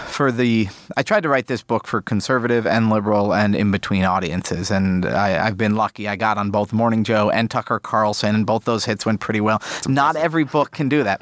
for 0.08 0.32
the 0.32 0.68
I 0.96 1.04
tried 1.04 1.24
to 1.24 1.30
write 1.30 1.48
this 1.48 1.64
book 1.64 1.88
for 1.88 2.02
conservative 2.02 2.68
and 2.68 2.90
liberal 2.90 3.34
and 3.34 3.56
in 3.56 3.72
between 3.72 4.04
audiences, 4.04 4.70
and 4.70 5.06
I, 5.06 5.30
have 5.30 5.58
been 5.58 5.76
lucky. 5.76 6.08
I 6.08 6.16
got 6.16 6.38
on 6.38 6.52
both 6.52 6.74
Morning 6.74 7.04
Joe 7.04 7.30
and 7.30 7.50
Tucker 7.50 7.80
Carlson, 7.80 8.36
and 8.36 8.46
both 8.46 8.66
those 8.66 8.86
hits 8.86 9.06
went 9.06 9.20
pretty 9.20 9.42
well. 9.42 9.62
Not 9.88 10.16
every 10.16 10.44
book 10.44 10.72
can 10.72 10.90
do 10.90 11.04
that, 11.04 11.22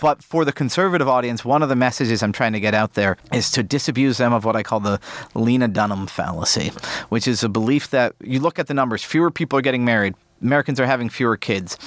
but 0.00 0.22
for 0.22 0.44
the 0.44 0.52
conservative 0.52 1.08
audience, 1.08 1.44
one 1.44 1.62
of 1.62 1.68
the 1.68 1.76
messages 1.76 2.22
I'm 2.22 2.32
trying 2.32 2.52
to 2.52 2.60
get 2.60 2.74
out 2.74 2.94
there 2.94 3.16
is 3.32 3.50
to 3.52 3.62
disabuse 3.62 4.18
them 4.18 4.32
of 4.32 4.44
what 4.44 4.56
I 4.56 4.62
call 4.62 4.80
the 4.80 5.00
Lena 5.34 5.68
Dunham 5.68 6.06
fallacy, 6.06 6.70
which 7.08 7.26
is 7.26 7.42
a 7.42 7.48
belief 7.48 7.90
that 7.90 8.14
you 8.22 8.40
look 8.40 8.58
at 8.58 8.68
the 8.68 8.74
numbers, 8.74 9.02
fewer 9.02 9.30
people 9.30 9.58
are 9.58 9.62
getting 9.62 9.84
married. 9.84 10.14
Americans 10.42 10.78
are 10.78 10.86
having 10.86 11.08
fewer 11.08 11.36
kids 11.36 11.78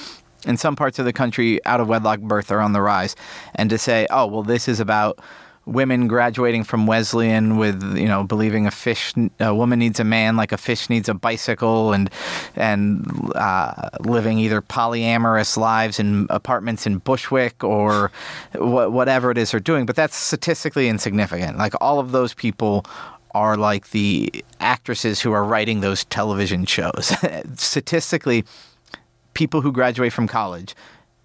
in 0.46 0.56
some 0.56 0.76
parts 0.76 0.98
of 0.98 1.04
the 1.04 1.12
country, 1.12 1.64
out 1.66 1.80
of 1.80 1.88
wedlock 1.88 2.20
birth 2.20 2.50
are 2.50 2.60
on 2.60 2.72
the 2.72 2.80
rise. 2.80 3.16
And 3.54 3.70
to 3.70 3.78
say, 3.78 4.06
oh, 4.10 4.26
well, 4.26 4.42
this 4.42 4.68
is 4.68 4.80
about 4.80 5.20
women 5.66 6.08
graduating 6.08 6.64
from 6.64 6.86
Wesleyan 6.86 7.56
with 7.56 7.96
you 7.96 8.08
know 8.08 8.24
believing 8.24 8.66
a 8.66 8.70
fish 8.70 9.12
a 9.38 9.54
woman 9.54 9.78
needs 9.78 10.00
a 10.00 10.04
man 10.04 10.36
like 10.36 10.52
a 10.52 10.56
fish 10.56 10.88
needs 10.88 11.08
a 11.08 11.14
bicycle 11.14 11.92
and 11.92 12.10
and 12.56 13.30
uh, 13.34 13.90
living 14.00 14.38
either 14.38 14.62
polyamorous 14.62 15.56
lives 15.56 16.00
in 16.00 16.26
apartments 16.30 16.86
in 16.86 16.98
Bushwick 16.98 17.62
or 17.62 18.10
wh- 18.54 18.90
whatever 18.90 19.30
it 19.30 19.38
is 19.38 19.50
they're 19.50 19.60
doing. 19.60 19.86
But 19.86 19.96
that's 19.96 20.16
statistically 20.16 20.88
insignificant. 20.88 21.58
Like 21.58 21.74
all 21.80 21.98
of 21.98 22.12
those 22.12 22.34
people 22.34 22.84
are 23.32 23.56
like 23.56 23.90
the 23.90 24.44
actresses 24.58 25.20
who 25.20 25.30
are 25.32 25.44
writing 25.44 25.80
those 25.80 26.04
television 26.06 26.64
shows. 26.64 27.12
Statistically 27.54 28.44
people 29.34 29.60
who 29.60 29.72
graduate 29.72 30.12
from 30.12 30.26
college, 30.26 30.74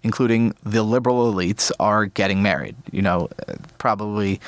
including 0.02 0.54
the 0.62 0.82
liberal 0.82 1.32
elites, 1.32 1.70
are 1.80 2.06
getting 2.06 2.42
married. 2.42 2.76
You 2.92 3.02
know, 3.02 3.28
probably 3.78 4.40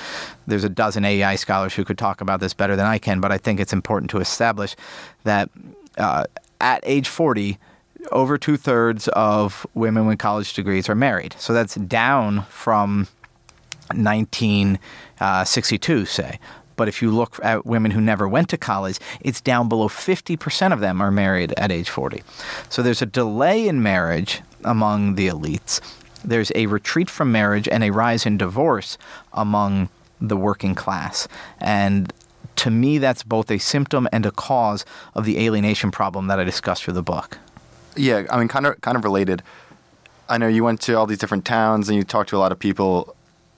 there's 0.47 0.65
a 0.65 0.69
dozen 0.69 1.05
AEI 1.05 1.37
scholars 1.37 1.75
who 1.75 1.85
could 1.85 1.99
talk 1.99 2.21
about 2.21 2.41
this 2.41 2.55
better 2.55 2.77
than 2.77 2.87
I 2.87 2.99
can, 2.99 3.21
but 3.21 3.33
I 3.33 3.38
think 3.38 3.61
it's 3.61 3.73
important 3.73 4.11
to 4.11 4.19
establish 4.19 4.77
that 5.25 5.50
uh, 5.97 6.25
at 6.61 6.81
age 6.85 7.09
40, 7.09 7.59
over 8.12 8.38
two 8.38 8.57
thirds 8.57 9.09
of 9.09 9.67
women 9.75 10.07
with 10.07 10.19
college 10.19 10.55
degrees 10.55 10.88
are 10.88 10.95
married. 10.95 11.35
So 11.38 11.53
that's 11.53 11.75
down 11.75 12.45
from 12.45 13.09
1962, 13.95 16.00
uh, 16.00 16.05
say. 16.05 16.38
But 16.78 16.88
if 16.88 17.02
you 17.02 17.11
look 17.11 17.38
at 17.42 17.66
women 17.66 17.90
who 17.90 18.00
never 18.00 18.26
went 18.26 18.49
to 18.50 18.56
college, 18.56 18.99
it's 19.20 19.42
down 19.42 19.68
below 19.68 19.88
50% 19.88 20.73
of 20.73 20.80
them 20.80 21.02
are 21.02 21.11
married 21.11 21.52
at 21.58 21.70
age 21.70 21.90
40. 21.90 22.23
So 22.70 22.82
there's 22.82 23.02
a 23.02 23.06
delay 23.06 23.68
in 23.68 23.82
marriage 23.82 24.40
among 24.64 25.16
the 25.16 25.26
elites. 25.26 25.80
There's 26.25 26.52
a 26.54 26.66
retreat 26.66 27.11
from 27.11 27.32
marriage 27.32 27.68
and 27.68 27.82
a 27.82 27.90
rise 27.90 28.25
in 28.25 28.38
divorce 28.38 28.97
among 29.32 29.88
the 30.20 30.37
working 30.37 30.76
class. 30.76 31.26
And 31.58 32.12
to 32.56 32.70
me, 32.70 32.99
that's 32.99 33.25
both 33.25 33.50
a 33.50 33.58
symptom 33.58 34.08
and 34.12 34.25
a 34.25 34.30
cause 34.30 34.85
of 35.14 35.25
the 35.25 35.44
alienation 35.44 35.90
problem 35.90 36.28
that 36.28 36.38
I 36.38 36.44
discussed 36.44 36.85
through 36.85 36.94
the 36.94 37.02
book. 37.02 37.38
Yeah, 37.97 38.25
I 38.30 38.38
mean, 38.38 38.47
kind 38.47 38.66
of, 38.66 38.80
kind 38.82 38.97
of 38.97 39.02
related. 39.02 39.42
I 40.28 40.38
know 40.38 40.47
you 40.47 40.62
went 40.62 40.80
to 40.82 40.94
all 40.94 41.06
these 41.06 41.18
different 41.18 41.44
towns 41.44 41.88
and 41.88 41.97
you 41.97 42.04
talked 42.04 42.30
to 42.30 42.37
a 42.37 42.38
lot 42.38 42.52
of 42.52 42.58
people. 42.61 43.16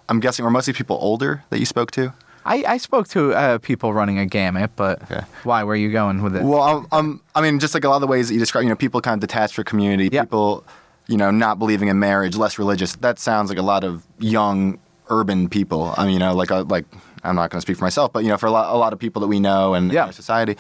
I'm 0.08 0.20
guessing 0.20 0.42
were 0.44 0.50
mostly 0.50 0.72
people 0.72 0.96
older 1.00 1.44
that 1.50 1.58
you 1.58 1.66
spoke 1.66 1.90
to. 1.92 2.14
I, 2.44 2.64
I 2.66 2.76
spoke 2.78 3.08
to 3.08 3.34
uh, 3.34 3.58
people 3.58 3.92
running 3.92 4.18
a 4.18 4.26
gamut, 4.26 4.70
but 4.76 5.02
why? 5.44 5.62
Where 5.64 5.74
are 5.74 5.76
you 5.76 5.92
going 5.92 6.22
with 6.22 6.36
it? 6.36 6.42
Well, 6.42 6.86
um, 6.90 7.22
I 7.34 7.42
mean, 7.42 7.58
just 7.58 7.74
like 7.74 7.84
a 7.84 7.88
lot 7.88 7.96
of 7.96 8.00
the 8.00 8.06
ways 8.06 8.28
that 8.28 8.34
you 8.34 8.40
describe, 8.40 8.64
you 8.64 8.70
know, 8.70 8.76
people 8.76 9.00
kind 9.00 9.22
of 9.22 9.28
detached 9.28 9.54
from 9.54 9.64
community, 9.64 10.08
yep. 10.10 10.26
people, 10.26 10.64
you 11.06 11.16
know, 11.16 11.30
not 11.30 11.58
believing 11.58 11.88
in 11.88 11.98
marriage, 11.98 12.36
less 12.36 12.58
religious. 12.58 12.96
That 12.96 13.18
sounds 13.18 13.50
like 13.50 13.58
a 13.58 13.62
lot 13.62 13.84
of 13.84 14.06
young 14.18 14.78
urban 15.08 15.48
people. 15.48 15.94
I 15.96 16.04
mean, 16.04 16.14
you 16.14 16.18
know, 16.18 16.34
like 16.34 16.50
a, 16.50 16.56
uh, 16.56 16.64
like 16.64 16.86
I'm 17.22 17.36
not 17.36 17.50
going 17.50 17.58
to 17.58 17.62
speak 17.62 17.76
for 17.76 17.84
myself, 17.84 18.12
but 18.12 18.22
you 18.22 18.30
know, 18.30 18.38
for 18.38 18.46
a 18.46 18.50
lot, 18.50 18.74
a 18.74 18.78
lot 18.78 18.92
of 18.92 18.98
people 18.98 19.20
that 19.20 19.28
we 19.28 19.40
know 19.40 19.74
and 19.74 19.92
yeah. 19.92 20.02
in 20.02 20.06
our 20.08 20.12
society, 20.12 20.56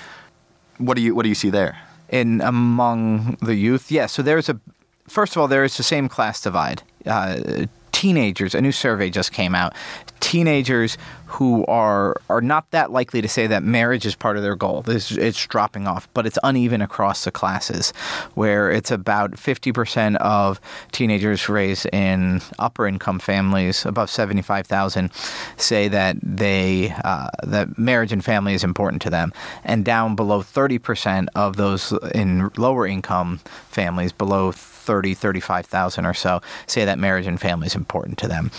what 0.78 0.96
do 0.96 1.02
you 1.02 1.14
what 1.14 1.22
do 1.22 1.28
you 1.28 1.34
see 1.34 1.50
there? 1.50 1.78
In 2.08 2.40
among 2.40 3.38
the 3.40 3.54
youth, 3.54 3.90
yeah. 3.90 4.06
So 4.06 4.22
there's 4.22 4.48
a 4.48 4.60
first 5.08 5.34
of 5.34 5.40
all, 5.40 5.48
there 5.48 5.64
is 5.64 5.76
the 5.76 5.82
same 5.82 6.08
class 6.08 6.40
divide. 6.40 6.82
Uh, 7.06 7.66
teenagers, 7.92 8.54
a 8.54 8.60
new 8.60 8.72
survey 8.72 9.10
just 9.10 9.32
came 9.32 9.54
out. 9.54 9.74
Teenagers 10.20 10.96
who 11.30 11.64
are 11.66 12.20
are 12.28 12.40
not 12.40 12.68
that 12.72 12.90
likely 12.90 13.22
to 13.22 13.28
say 13.28 13.46
that 13.46 13.62
marriage 13.62 14.04
is 14.04 14.16
part 14.16 14.36
of 14.36 14.42
their 14.42 14.56
goal. 14.56 14.82
It's, 14.88 15.12
it's 15.12 15.46
dropping 15.46 15.86
off, 15.86 16.08
but 16.12 16.26
it's 16.26 16.38
uneven 16.42 16.82
across 16.82 17.24
the 17.24 17.30
classes, 17.30 17.92
where 18.34 18.70
it's 18.70 18.90
about 18.90 19.32
50% 19.32 20.16
of 20.16 20.60
teenagers 20.90 21.48
raised 21.48 21.86
in 21.92 22.42
upper 22.58 22.86
income 22.86 23.20
families, 23.20 23.86
above 23.86 24.10
75,000, 24.10 25.12
say 25.56 25.86
that 25.86 26.16
they 26.20 26.92
uh, 27.04 27.28
that 27.44 27.78
marriage 27.78 28.12
and 28.12 28.24
family 28.24 28.54
is 28.54 28.64
important 28.64 29.00
to 29.02 29.10
them, 29.10 29.32
and 29.62 29.84
down 29.84 30.16
below 30.16 30.42
30% 30.42 31.28
of 31.36 31.56
those 31.56 31.92
in 32.12 32.50
lower 32.56 32.88
income 32.88 33.38
families, 33.68 34.10
below 34.12 34.50
30, 34.50 35.14
35,000 35.14 36.06
or 36.06 36.14
so 36.14 36.40
say 36.66 36.84
that 36.84 36.98
marriage 36.98 37.26
and 37.26 37.40
family 37.40 37.68
is 37.68 37.76
important 37.76 38.18
to 38.18 38.26
them. 38.26 38.50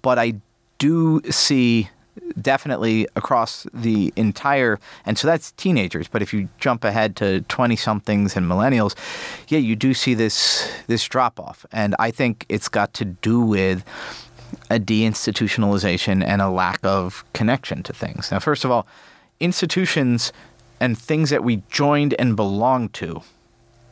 But 0.00 0.18
I 0.18 0.34
do 0.78 1.20
see 1.30 1.90
definitely 2.40 3.06
across 3.16 3.66
the 3.72 4.12
entire 4.16 4.78
and 5.04 5.18
so 5.18 5.26
that's 5.26 5.52
teenagers 5.52 6.08
but 6.08 6.22
if 6.22 6.32
you 6.32 6.48
jump 6.58 6.84
ahead 6.84 7.16
to 7.16 7.40
20 7.42 7.76
somethings 7.76 8.36
and 8.36 8.46
millennials 8.46 8.94
yeah 9.48 9.58
you 9.58 9.74
do 9.74 9.94
see 9.94 10.14
this 10.14 10.70
this 10.86 11.06
drop 11.06 11.40
off 11.40 11.66
and 11.72 11.94
i 11.98 12.10
think 12.10 12.46
it's 12.48 12.68
got 12.68 12.92
to 12.94 13.04
do 13.04 13.40
with 13.40 13.84
a 14.70 14.78
deinstitutionalization 14.78 16.22
and 16.24 16.40
a 16.40 16.48
lack 16.48 16.78
of 16.84 17.24
connection 17.32 17.82
to 17.82 17.92
things 17.92 18.30
now 18.30 18.38
first 18.38 18.64
of 18.64 18.70
all 18.70 18.86
institutions 19.40 20.32
and 20.80 20.98
things 20.98 21.30
that 21.30 21.42
we 21.42 21.62
joined 21.70 22.14
and 22.18 22.36
belonged 22.36 22.92
to 22.94 23.22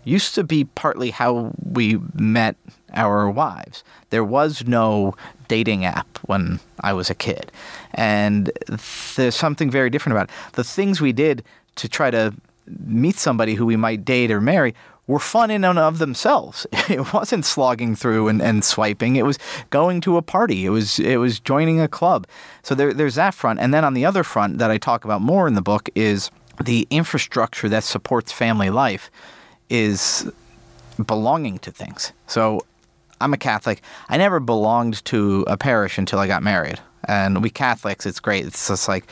used 0.04 0.34
to 0.34 0.44
be 0.44 0.64
partly 0.64 1.10
how 1.10 1.52
we 1.64 1.98
met 2.14 2.56
our 2.94 3.30
wives. 3.30 3.84
There 4.10 4.24
was 4.24 4.66
no 4.66 5.14
dating 5.52 5.84
app 5.84 6.18
when 6.22 6.60
I 6.80 6.94
was 6.94 7.10
a 7.10 7.14
kid. 7.14 7.52
And 7.92 8.50
there's 9.16 9.34
something 9.34 9.70
very 9.70 9.90
different 9.90 10.16
about 10.16 10.30
it. 10.30 10.52
The 10.54 10.64
things 10.64 10.98
we 10.98 11.12
did 11.12 11.44
to 11.74 11.90
try 11.90 12.10
to 12.10 12.32
meet 12.86 13.16
somebody 13.16 13.54
who 13.54 13.66
we 13.66 13.76
might 13.76 14.02
date 14.02 14.30
or 14.30 14.40
marry 14.40 14.74
were 15.06 15.18
fun 15.18 15.50
in 15.50 15.62
and 15.62 15.78
of 15.78 15.98
themselves. 15.98 16.66
It 16.88 17.12
wasn't 17.12 17.44
slogging 17.44 17.94
through 17.96 18.28
and, 18.28 18.40
and 18.40 18.64
swiping. 18.64 19.16
It 19.16 19.26
was 19.26 19.38
going 19.68 20.00
to 20.02 20.16
a 20.16 20.22
party. 20.22 20.64
It 20.64 20.70
was 20.70 20.98
it 20.98 21.18
was 21.18 21.38
joining 21.38 21.80
a 21.80 21.88
club. 21.98 22.26
So 22.62 22.74
there, 22.74 22.94
there's 22.94 23.16
that 23.16 23.34
front. 23.34 23.60
And 23.60 23.74
then 23.74 23.84
on 23.84 23.94
the 23.94 24.06
other 24.06 24.24
front 24.24 24.58
that 24.58 24.70
I 24.70 24.78
talk 24.78 25.04
about 25.04 25.20
more 25.20 25.46
in 25.46 25.54
the 25.54 25.68
book 25.72 25.90
is 25.94 26.30
the 26.64 26.86
infrastructure 26.88 27.68
that 27.68 27.84
supports 27.84 28.32
family 28.32 28.70
life 28.70 29.10
is 29.68 30.30
belonging 31.06 31.58
to 31.58 31.70
things. 31.70 32.12
So 32.26 32.64
I'm 33.22 33.32
a 33.32 33.38
Catholic. 33.38 33.82
I 34.08 34.16
never 34.16 34.40
belonged 34.40 35.04
to 35.06 35.44
a 35.46 35.56
parish 35.56 35.98
until 35.98 36.18
I 36.18 36.26
got 36.26 36.42
married. 36.42 36.80
And 37.08 37.42
we 37.42 37.50
Catholics, 37.50 38.06
it's 38.06 38.20
great. 38.20 38.46
It's 38.46 38.68
just 38.68 38.88
like 38.88 39.04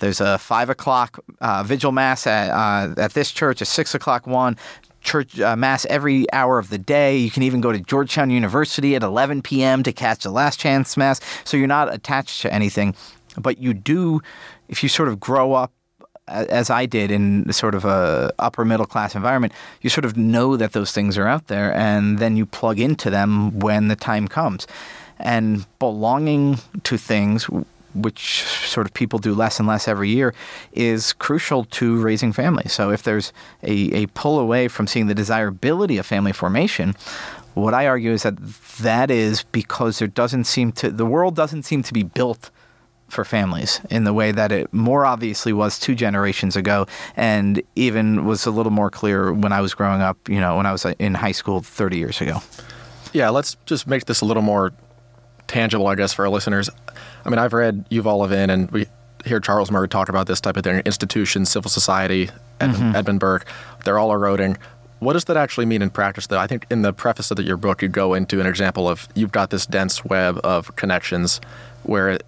there's 0.00 0.20
a 0.20 0.38
five 0.38 0.68
o'clock 0.68 1.18
uh, 1.40 1.62
vigil 1.62 1.92
mass 1.92 2.26
at, 2.26 2.50
uh, 2.50 2.94
at 3.00 3.14
this 3.14 3.30
church, 3.30 3.62
a 3.62 3.64
six 3.64 3.94
o'clock 3.94 4.26
one, 4.26 4.56
church 5.00 5.40
uh, 5.40 5.56
mass 5.56 5.86
every 5.86 6.30
hour 6.32 6.58
of 6.58 6.68
the 6.68 6.78
day. 6.78 7.16
You 7.16 7.30
can 7.30 7.42
even 7.42 7.60
go 7.60 7.72
to 7.72 7.80
Georgetown 7.80 8.30
University 8.30 8.94
at 8.96 9.02
11 9.02 9.42
p.m. 9.42 9.82
to 9.82 9.92
catch 9.92 10.24
the 10.24 10.30
last 10.30 10.60
chance 10.60 10.96
mass. 10.96 11.20
So 11.44 11.56
you're 11.56 11.66
not 11.66 11.92
attached 11.92 12.42
to 12.42 12.52
anything, 12.52 12.94
but 13.38 13.58
you 13.58 13.72
do, 13.72 14.20
if 14.68 14.82
you 14.82 14.88
sort 14.88 15.08
of 15.08 15.18
grow 15.18 15.54
up 15.54 15.72
as 16.28 16.70
I 16.70 16.86
did 16.86 17.10
in 17.10 17.52
sort 17.52 17.74
of 17.74 17.84
a 17.84 18.32
upper 18.38 18.64
middle 18.64 18.86
class 18.86 19.14
environment, 19.14 19.52
you 19.80 19.90
sort 19.90 20.04
of 20.04 20.16
know 20.16 20.56
that 20.56 20.72
those 20.72 20.92
things 20.92 21.18
are 21.18 21.26
out 21.26 21.46
there, 21.48 21.74
and 21.74 22.18
then 22.18 22.36
you 22.36 22.46
plug 22.46 22.78
into 22.78 23.10
them 23.10 23.58
when 23.58 23.88
the 23.88 23.96
time 23.96 24.28
comes. 24.28 24.66
And 25.18 25.66
belonging 25.78 26.58
to 26.84 26.96
things, 26.96 27.48
which 27.94 28.44
sort 28.44 28.86
of 28.86 28.94
people 28.94 29.18
do 29.18 29.34
less 29.34 29.58
and 29.58 29.66
less 29.66 29.88
every 29.88 30.10
year, 30.10 30.34
is 30.72 31.12
crucial 31.12 31.64
to 31.64 32.00
raising 32.00 32.32
families. 32.32 32.72
So 32.72 32.90
if 32.90 33.02
there's 33.02 33.32
a, 33.62 34.02
a 34.02 34.06
pull 34.08 34.38
away 34.38 34.68
from 34.68 34.86
seeing 34.86 35.06
the 35.06 35.14
desirability 35.14 35.98
of 35.98 36.06
family 36.06 36.32
formation, 36.32 36.94
what 37.54 37.74
I 37.74 37.86
argue 37.88 38.12
is 38.12 38.22
that 38.22 38.36
that 38.78 39.10
is 39.10 39.42
because 39.44 39.98
there 39.98 40.08
doesn't 40.08 40.44
seem 40.44 40.70
to 40.72 40.90
the 40.90 41.06
world 41.06 41.34
doesn't 41.34 41.64
seem 41.64 41.82
to 41.82 41.92
be 41.92 42.04
built 42.04 42.50
for 43.08 43.24
families 43.24 43.80
in 43.90 44.04
the 44.04 44.12
way 44.12 44.32
that 44.32 44.52
it 44.52 44.72
more 44.72 45.04
obviously 45.04 45.52
was 45.52 45.78
two 45.78 45.94
generations 45.94 46.56
ago 46.56 46.86
and 47.16 47.62
even 47.74 48.24
was 48.24 48.46
a 48.46 48.50
little 48.50 48.72
more 48.72 48.90
clear 48.90 49.32
when 49.32 49.52
I 49.52 49.60
was 49.60 49.74
growing 49.74 50.02
up, 50.02 50.28
you 50.28 50.40
know, 50.40 50.56
when 50.56 50.66
I 50.66 50.72
was 50.72 50.84
uh, 50.84 50.94
in 50.98 51.14
high 51.14 51.32
school 51.32 51.60
30 51.60 51.96
years 51.96 52.20
ago. 52.20 52.40
Yeah, 53.12 53.30
let's 53.30 53.56
just 53.64 53.86
make 53.86 54.04
this 54.04 54.20
a 54.20 54.24
little 54.24 54.42
more 54.42 54.72
tangible, 55.46 55.86
I 55.86 55.94
guess, 55.94 56.12
for 56.12 56.26
our 56.26 56.30
listeners. 56.30 56.68
I 57.24 57.30
mean, 57.30 57.38
I've 57.38 57.54
read 57.54 57.88
Yuval 57.90 58.18
Levin, 58.18 58.50
and 58.50 58.70
we 58.70 58.86
hear 59.24 59.40
Charles 59.40 59.70
Murray 59.70 59.88
talk 59.88 60.08
about 60.08 60.26
this 60.26 60.40
type 60.40 60.56
of 60.56 60.64
thing 60.64 60.80
institutions, 60.84 61.50
civil 61.50 61.70
society, 61.70 62.30
Edmund, 62.60 62.96
Edmund 62.96 63.20
Burke. 63.20 63.46
They're 63.84 63.98
all 63.98 64.12
eroding. 64.12 64.58
What 65.00 65.12
does 65.12 65.24
that 65.26 65.36
actually 65.36 65.66
mean 65.66 65.80
in 65.80 65.90
practice, 65.90 66.26
though? 66.26 66.38
I 66.38 66.46
think 66.46 66.66
in 66.70 66.82
the 66.82 66.92
preface 66.92 67.30
of 67.30 67.38
your 67.40 67.56
book, 67.56 67.82
you 67.82 67.88
go 67.88 68.14
into 68.14 68.40
an 68.40 68.46
example 68.46 68.88
of 68.88 69.08
you've 69.14 69.32
got 69.32 69.50
this 69.50 69.64
dense 69.64 70.04
web 70.04 70.40
of 70.42 70.74
connections 70.76 71.40
where 71.84 72.18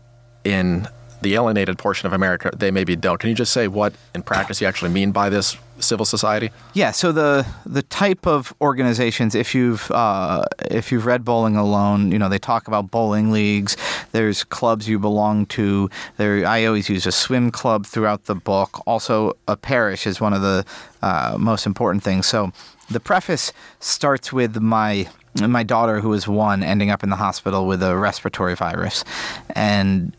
in 0.44 0.88
the 1.22 1.34
alienated 1.34 1.78
portion 1.78 2.06
of 2.06 2.12
America, 2.12 2.50
they 2.56 2.70
maybe 2.70 2.96
don't. 2.96 3.18
Can 3.20 3.28
you 3.28 3.36
just 3.36 3.52
say 3.52 3.68
what 3.68 3.92
in 4.14 4.22
practice 4.22 4.60
you 4.60 4.66
actually 4.66 4.90
mean 4.90 5.12
by 5.12 5.28
this 5.28 5.56
civil 5.78 6.06
society? 6.06 6.50
Yeah. 6.74 6.90
So 6.92 7.12
the 7.12 7.46
the 7.66 7.82
type 7.82 8.26
of 8.26 8.54
organizations, 8.60 9.34
if 9.34 9.54
you've 9.54 9.90
uh, 9.90 10.44
if 10.70 10.90
you've 10.90 11.06
read 11.06 11.24
Bowling 11.24 11.56
Alone, 11.56 12.10
you 12.10 12.18
know 12.18 12.28
they 12.28 12.38
talk 12.38 12.68
about 12.68 12.90
bowling 12.90 13.30
leagues. 13.30 13.76
There's 14.12 14.44
clubs 14.44 14.88
you 14.88 14.98
belong 14.98 15.46
to. 15.46 15.90
There, 16.16 16.46
I 16.46 16.64
always 16.64 16.88
use 16.88 17.06
a 17.06 17.12
swim 17.12 17.50
club 17.50 17.86
throughout 17.86 18.24
the 18.24 18.34
book. 18.34 18.82
Also, 18.86 19.36
a 19.46 19.56
parish 19.56 20.06
is 20.06 20.20
one 20.20 20.32
of 20.32 20.42
the 20.42 20.64
uh, 21.02 21.36
most 21.38 21.66
important 21.66 22.02
things. 22.02 22.26
So 22.26 22.52
the 22.90 23.00
preface 23.00 23.52
starts 23.78 24.32
with 24.32 24.60
my 24.60 25.06
my 25.34 25.62
daughter, 25.62 26.00
who 26.00 26.10
was 26.10 26.26
one, 26.26 26.62
ending 26.62 26.90
up 26.90 27.02
in 27.02 27.10
the 27.10 27.16
hospital 27.16 27.66
with 27.66 27.82
a 27.82 27.96
respiratory 27.96 28.54
virus, 28.54 29.04
and 29.50 30.16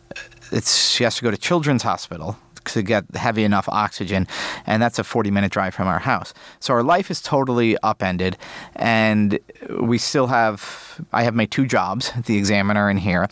it's 0.50 0.90
she 0.90 1.04
has 1.04 1.16
to 1.16 1.22
go 1.22 1.30
to 1.30 1.36
Children's 1.36 1.82
Hospital 1.82 2.36
to 2.64 2.82
get 2.82 3.04
heavy 3.14 3.44
enough 3.44 3.68
oxygen, 3.68 4.26
and 4.66 4.82
that's 4.82 4.98
a 4.98 5.04
40 5.04 5.30
minute 5.30 5.52
drive 5.52 5.74
from 5.74 5.88
our 5.88 5.98
house. 5.98 6.32
So 6.60 6.74
our 6.74 6.82
life 6.82 7.10
is 7.10 7.20
totally 7.20 7.76
upended, 7.82 8.36
and 8.76 9.38
we 9.80 9.98
still 9.98 10.28
have. 10.28 11.00
I 11.12 11.22
have 11.22 11.34
my 11.34 11.46
two 11.46 11.66
jobs, 11.66 12.12
the 12.26 12.36
examiner 12.36 12.88
and 12.88 13.00
here. 13.00 13.28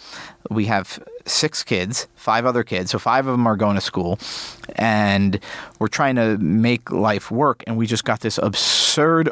We 0.50 0.66
have 0.66 1.02
six 1.26 1.62
kids, 1.62 2.08
five 2.16 2.46
other 2.46 2.64
kids, 2.64 2.90
so 2.90 2.98
five 2.98 3.26
of 3.26 3.32
them 3.32 3.46
are 3.46 3.56
going 3.56 3.76
to 3.76 3.80
school, 3.80 4.18
and 4.76 5.38
we're 5.78 5.88
trying 5.88 6.16
to 6.16 6.38
make 6.38 6.90
life 6.90 7.30
work. 7.30 7.62
And 7.66 7.76
we 7.76 7.86
just 7.86 8.04
got 8.04 8.20
this 8.20 8.38
absurd 8.38 9.30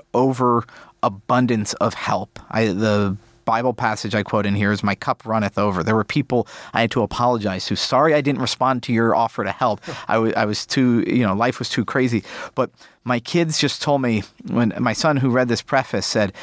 overabundance 1.02 1.74
of 1.74 1.94
help. 1.94 2.38
I 2.50 2.66
the 2.66 3.16
Bible 3.44 3.72
passage 3.72 4.14
I 4.14 4.22
quote 4.22 4.44
in 4.44 4.54
here 4.54 4.72
is, 4.72 4.82
My 4.82 4.94
cup 4.94 5.24
runneth 5.24 5.56
over. 5.56 5.82
There 5.82 5.94
were 5.94 6.04
people 6.04 6.46
I 6.74 6.82
had 6.82 6.90
to 6.90 7.02
apologize 7.02 7.64
to. 7.66 7.76
Sorry 7.76 8.12
I 8.12 8.20
didn't 8.20 8.42
respond 8.42 8.82
to 8.82 8.92
your 8.92 9.14
offer 9.14 9.42
to 9.42 9.52
help. 9.52 9.80
I, 10.06 10.14
w- 10.14 10.34
I 10.36 10.44
was 10.44 10.66
too, 10.66 11.02
you 11.06 11.22
know, 11.22 11.34
life 11.34 11.58
was 11.58 11.70
too 11.70 11.86
crazy. 11.86 12.24
But 12.54 12.70
my 13.04 13.20
kids 13.20 13.58
just 13.58 13.80
told 13.80 14.02
me, 14.02 14.22
when 14.48 14.74
my 14.78 14.92
son 14.92 15.16
who 15.16 15.30
read 15.30 15.48
this 15.48 15.62
preface 15.62 16.04
said, 16.04 16.34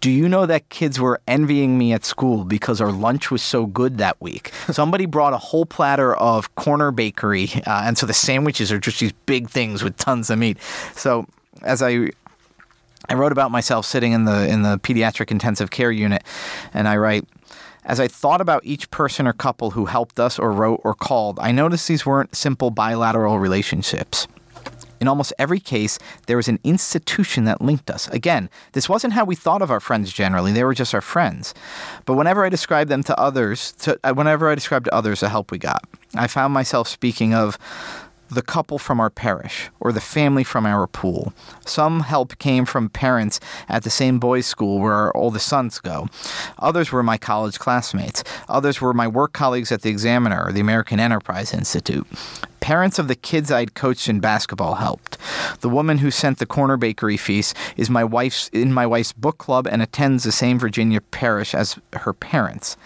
do 0.00 0.10
you 0.10 0.26
know 0.26 0.46
that 0.46 0.70
kids 0.70 0.98
were 0.98 1.20
envying 1.28 1.76
me 1.76 1.92
at 1.92 2.04
school 2.06 2.44
because 2.44 2.80
our 2.80 2.92
lunch 2.92 3.30
was 3.30 3.42
so 3.42 3.66
good 3.66 3.98
that 3.98 4.18
week? 4.18 4.50
Somebody 4.70 5.04
brought 5.04 5.34
a 5.34 5.38
whole 5.38 5.66
platter 5.66 6.14
of 6.16 6.54
corner 6.54 6.92
bakery, 6.92 7.50
uh, 7.66 7.82
and 7.84 7.98
so 7.98 8.06
the 8.06 8.14
sandwiches 8.14 8.72
are 8.72 8.78
just 8.78 9.00
these 9.00 9.12
big 9.26 9.50
things 9.50 9.82
with 9.82 9.96
tons 9.96 10.30
of 10.30 10.38
meat. 10.38 10.56
So 10.94 11.26
as 11.62 11.82
I 11.82 12.10
I 13.08 13.14
wrote 13.14 13.32
about 13.32 13.50
myself 13.50 13.86
sitting 13.86 14.12
in 14.12 14.24
the 14.24 14.48
in 14.48 14.62
the 14.62 14.78
pediatric 14.78 15.30
intensive 15.30 15.70
care 15.70 15.92
unit, 15.92 16.22
and 16.74 16.88
I 16.88 16.96
write. 16.96 17.24
As 17.84 18.00
I 18.00 18.06
thought 18.06 18.42
about 18.42 18.66
each 18.66 18.90
person 18.90 19.26
or 19.26 19.32
couple 19.32 19.70
who 19.70 19.86
helped 19.86 20.20
us 20.20 20.38
or 20.38 20.52
wrote 20.52 20.82
or 20.84 20.94
called, 20.94 21.38
I 21.40 21.52
noticed 21.52 21.88
these 21.88 22.04
weren't 22.04 22.36
simple 22.36 22.70
bilateral 22.70 23.38
relationships. 23.38 24.28
In 25.00 25.08
almost 25.08 25.32
every 25.38 25.60
case, 25.60 25.98
there 26.26 26.36
was 26.36 26.48
an 26.48 26.58
institution 26.64 27.44
that 27.44 27.62
linked 27.62 27.90
us. 27.90 28.08
Again, 28.08 28.50
this 28.72 28.88
wasn't 28.88 29.12
how 29.12 29.24
we 29.24 29.36
thought 29.36 29.62
of 29.62 29.70
our 29.70 29.80
friends 29.80 30.12
generally, 30.12 30.52
they 30.52 30.64
were 30.64 30.74
just 30.74 30.94
our 30.94 31.00
friends. 31.00 31.54
But 32.04 32.14
whenever 32.14 32.44
I 32.44 32.48
described 32.48 32.90
them 32.90 33.02
to 33.04 33.18
others, 33.18 33.72
to, 33.80 33.98
uh, 34.04 34.12
whenever 34.12 34.50
I 34.50 34.54
described 34.54 34.86
to 34.86 34.94
others 34.94 35.20
the 35.20 35.28
help 35.28 35.50
we 35.50 35.58
got, 35.58 35.82
I 36.14 36.26
found 36.26 36.52
myself 36.52 36.88
speaking 36.88 37.32
of 37.32 37.58
the 38.28 38.42
couple 38.42 38.78
from 38.78 39.00
our 39.00 39.10
parish 39.10 39.70
or 39.80 39.92
the 39.92 40.00
family 40.00 40.44
from 40.44 40.66
our 40.66 40.86
pool. 40.86 41.32
Some 41.64 42.00
help 42.00 42.38
came 42.38 42.64
from 42.64 42.88
parents 42.88 43.40
at 43.68 43.82
the 43.84 43.90
same 43.90 44.18
boys' 44.18 44.46
school 44.46 44.80
where 44.80 44.94
our 44.94 45.16
oldest 45.16 45.46
sons 45.46 45.80
go. 45.80 46.08
Others 46.58 46.92
were 46.92 47.02
my 47.02 47.18
college 47.18 47.58
classmates. 47.58 48.22
Others 48.48 48.80
were 48.80 48.94
my 48.94 49.08
work 49.08 49.32
colleagues 49.32 49.72
at 49.72 49.82
the 49.82 49.90
Examiner 49.90 50.44
or 50.44 50.52
the 50.52 50.60
American 50.60 51.00
Enterprise 51.00 51.52
Institute. 51.54 52.06
Parents 52.60 52.98
of 52.98 53.08
the 53.08 53.14
kids 53.14 53.50
I'd 53.50 53.74
coached 53.74 54.08
in 54.08 54.20
basketball 54.20 54.74
helped. 54.74 55.16
The 55.60 55.68
woman 55.68 55.98
who 55.98 56.10
sent 56.10 56.38
the 56.38 56.46
corner 56.46 56.76
bakery 56.76 57.16
feast 57.16 57.56
is 57.76 57.88
my 57.88 58.04
wife's 58.04 58.48
in 58.48 58.72
my 58.72 58.86
wife's 58.86 59.12
book 59.12 59.38
club 59.38 59.66
and 59.66 59.80
attends 59.80 60.24
the 60.24 60.32
same 60.32 60.58
Virginia 60.58 61.00
parish 61.00 61.54
as 61.54 61.78
her 61.94 62.12
parents. 62.12 62.76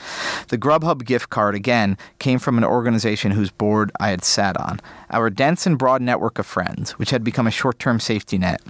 The 0.48 0.58
Grubhub 0.58 1.04
gift 1.04 1.30
card 1.30 1.54
again 1.54 1.98
came 2.18 2.38
from 2.38 2.58
an 2.58 2.64
organization 2.64 3.32
whose 3.32 3.50
board 3.50 3.90
I 3.98 4.08
had 4.08 4.24
sat 4.24 4.56
on. 4.56 4.80
Our 5.10 5.30
dense 5.30 5.66
and 5.66 5.78
broad 5.78 6.02
network 6.02 6.38
of 6.38 6.46
friends, 6.46 6.92
which 6.92 7.10
had 7.10 7.24
become 7.24 7.46
a 7.46 7.50
short-term 7.50 8.00
safety 8.00 8.38
net, 8.38 8.62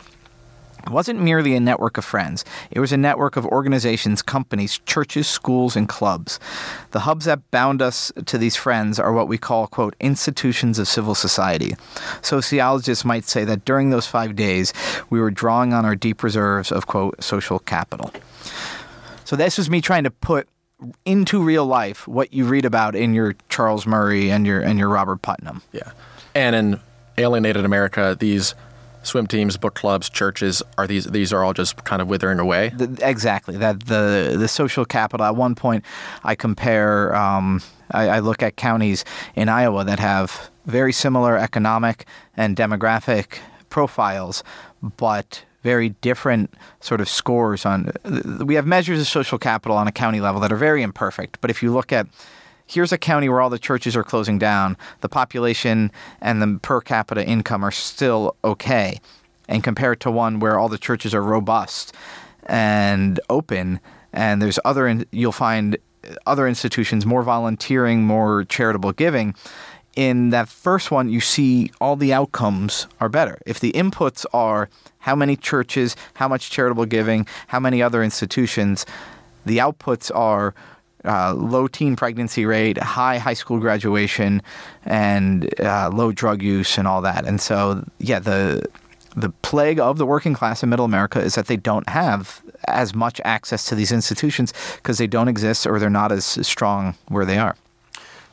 it 0.85 0.91
wasn't 0.91 1.21
merely 1.21 1.55
a 1.55 1.61
network 1.61 1.99
of 1.99 2.05
friends, 2.05 2.45
it 2.71 2.81
was 2.81 2.93
a 2.93 2.97
network 2.97 3.37
of 3.37 3.47
organizations, 3.47 4.23
companies, 4.23 4.81
churches, 4.87 5.27
schools, 5.27 5.77
and 5.77 5.89
clubs. 5.89 6.41
The 6.91 7.01
hubs 7.01 7.25
that 7.27 7.51
bound 7.51 7.83
us 7.83 8.13
to 8.27 8.39
these 8.39 8.57
friends 8.57 8.99
are 8.99 9.13
what 9.13 9.29
we 9.29 9.39
call, 9.39 9.67
quote, 9.67 9.95
institutions 10.01 10.79
of 10.79 10.89
civil 10.89 11.15
society. 11.15 11.75
Sociologists 12.23 13.05
might 13.05 13.25
say 13.25 13.45
that 13.45 13.65
during 13.65 13.91
those 13.91 14.07
five 14.07 14.37
days, 14.37 14.73
we 15.11 15.21
were 15.21 15.31
drawing 15.31 15.73
on 15.73 15.85
our 15.85 15.97
deep 15.97 16.23
reserves 16.23 16.73
of, 16.73 16.87
quote, 16.87 17.23
social 17.23 17.59
capital. 17.59 18.13
So 19.25 19.37
this 19.37 19.57
was 19.57 19.71
me 19.71 19.81
trying 19.81 20.05
to 20.05 20.11
put 20.11 20.49
into 21.05 21.43
real 21.43 21.65
life 21.65 22.09
what 22.09 22.33
you 22.33 22.45
read 22.45 22.65
about 22.65 22.97
in 22.97 23.15
your 23.15 23.35
Charles 23.49 23.87
Murray 23.87 24.31
and 24.31 24.47
your 24.47 24.61
and 24.61 24.79
your 24.79 24.89
Robert 24.89 25.23
Putnam. 25.23 25.63
Yeah. 25.73 25.93
And 26.35 26.57
in 26.57 26.81
alienated 27.19 27.65
America, 27.65 28.17
these 28.19 28.55
swim 29.03 29.27
teams, 29.27 29.57
book 29.57 29.75
clubs, 29.75 30.09
churches 30.09 30.63
are 30.79 30.87
these 30.87 31.07
these 31.07 31.33
are 31.33 31.45
all 31.45 31.53
just 31.53 31.85
kind 31.85 32.03
of 32.03 32.09
withering 32.09 32.39
away. 32.39 32.71
The, 32.71 32.99
exactly 33.03 33.57
that 33.59 33.87
the 33.87 34.37
the 34.39 34.49
social 34.49 34.85
capital. 34.85 35.27
At 35.27 35.37
one 35.37 35.55
point, 35.55 35.85
I 36.25 36.35
compare. 36.35 37.15
Um, 37.15 37.63
I, 37.91 38.09
I 38.09 38.19
look 38.21 38.43
at 38.43 38.57
counties 38.57 39.05
in 39.35 39.49
Iowa 39.49 39.85
that 39.85 39.99
have 39.99 40.51
very 40.65 40.93
similar 40.93 41.37
economic 41.37 42.07
and 42.37 42.57
demographic 42.57 43.39
profiles, 43.69 44.43
but 44.83 45.45
very 45.63 45.91
different 45.91 46.55
sort 46.81 47.01
of 47.01 47.09
scores 47.09 47.65
on. 47.67 47.93
We 48.45 48.55
have 48.55 48.67
measures 48.67 49.01
of 49.01 49.07
social 49.07 49.39
capital 49.39 49.77
on 49.77 49.87
a 49.87 49.93
county 49.93 50.21
level 50.21 50.41
that 50.41 50.53
are 50.53 50.57
very 50.57 50.83
imperfect. 50.83 51.39
But 51.41 51.51
if 51.51 51.63
you 51.63 51.73
look 51.73 51.93
at 51.93 52.07
here's 52.73 52.93
a 52.93 52.99
county 52.99 53.29
where 53.29 53.41
all 53.41 53.51
the 53.51 53.59
churches 53.59 53.95
are 53.95 54.05
closing 54.05 54.39
down. 54.39 54.77
The 55.01 55.09
population 55.09 55.93
and 56.21 56.41
the 56.41 56.59
per 56.63 56.81
capita 56.81 57.25
income 57.25 57.65
are 57.65 57.71
still 57.71 58.37
okay. 58.43 59.01
And 59.49 59.63
compared 59.63 60.01
to 60.01 60.11
one 60.11 60.41
where 60.41 60.59
all 60.59 60.69
the 60.69 60.79
churches 60.79 61.15
are 61.15 61.23
robust 61.23 61.95
and 62.47 63.21
open, 63.29 63.81
and 64.13 64.41
there's 64.41 64.59
other, 64.65 64.87
in, 64.87 65.07
you'll 65.11 65.33
find 65.33 65.77
other 66.27 66.49
institutions 66.49 67.05
more 67.07 67.23
volunteering, 67.23 68.05
more 68.05 68.45
charitable 68.45 68.93
giving. 68.93 69.35
In 69.95 70.31
that 70.31 70.49
first 70.49 70.91
one, 70.91 71.11
you 71.11 71.21
see 71.21 71.71
all 71.81 71.97
the 71.97 72.13
outcomes 72.13 72.87
are 72.99 73.09
better. 73.09 73.41
If 73.45 73.61
the 73.61 73.73
inputs 73.73 74.25
are 74.33 74.71
how 75.01 75.15
many 75.15 75.37
churches, 75.37 75.95
how 76.15 76.29
much 76.29 76.51
charitable 76.51 76.87
giving, 76.87 77.27
how 77.49 77.61
many 77.61 77.83
other 77.83 78.03
institutions, 78.03 78.87
the 79.45 79.59
outputs 79.59 80.11
are 80.15 80.55
uh, 81.05 81.35
low 81.35 81.67
teen 81.67 81.97
pregnancy 81.97 82.45
rate, 82.47 82.79
high 82.79 83.19
high 83.19 83.35
school 83.35 83.59
graduation, 83.59 84.43
and 84.85 85.49
uh, 85.61 85.91
low 85.93 86.13
drug 86.13 86.43
use 86.43 86.79
and 86.79 86.87
all 86.87 87.03
that. 87.03 87.27
And 87.27 87.41
so, 87.41 87.85
yeah, 87.99 88.19
the 88.19 88.65
the 89.17 89.31
plague 89.43 89.79
of 89.79 89.99
the 89.99 90.07
working 90.07 90.35
class 90.35 90.63
in 90.63 90.69
Middle 90.69 90.85
America 90.85 91.21
is 91.21 91.35
that 91.35 91.47
they 91.47 91.57
don't 91.57 91.89
have 91.89 92.43
as 92.69 92.95
much 92.95 93.21
access 93.25 93.67
to 93.67 93.75
these 93.75 93.93
institutions 93.93 94.53
because 94.77 94.99
they 94.99 95.07
don't 95.07 95.29
exist 95.29 95.67
or 95.67 95.79
they're 95.79 95.91
not 95.91 96.13
as 96.13 96.25
strong 96.25 96.95
where 97.09 97.25
they 97.25 97.39
are. 97.39 97.57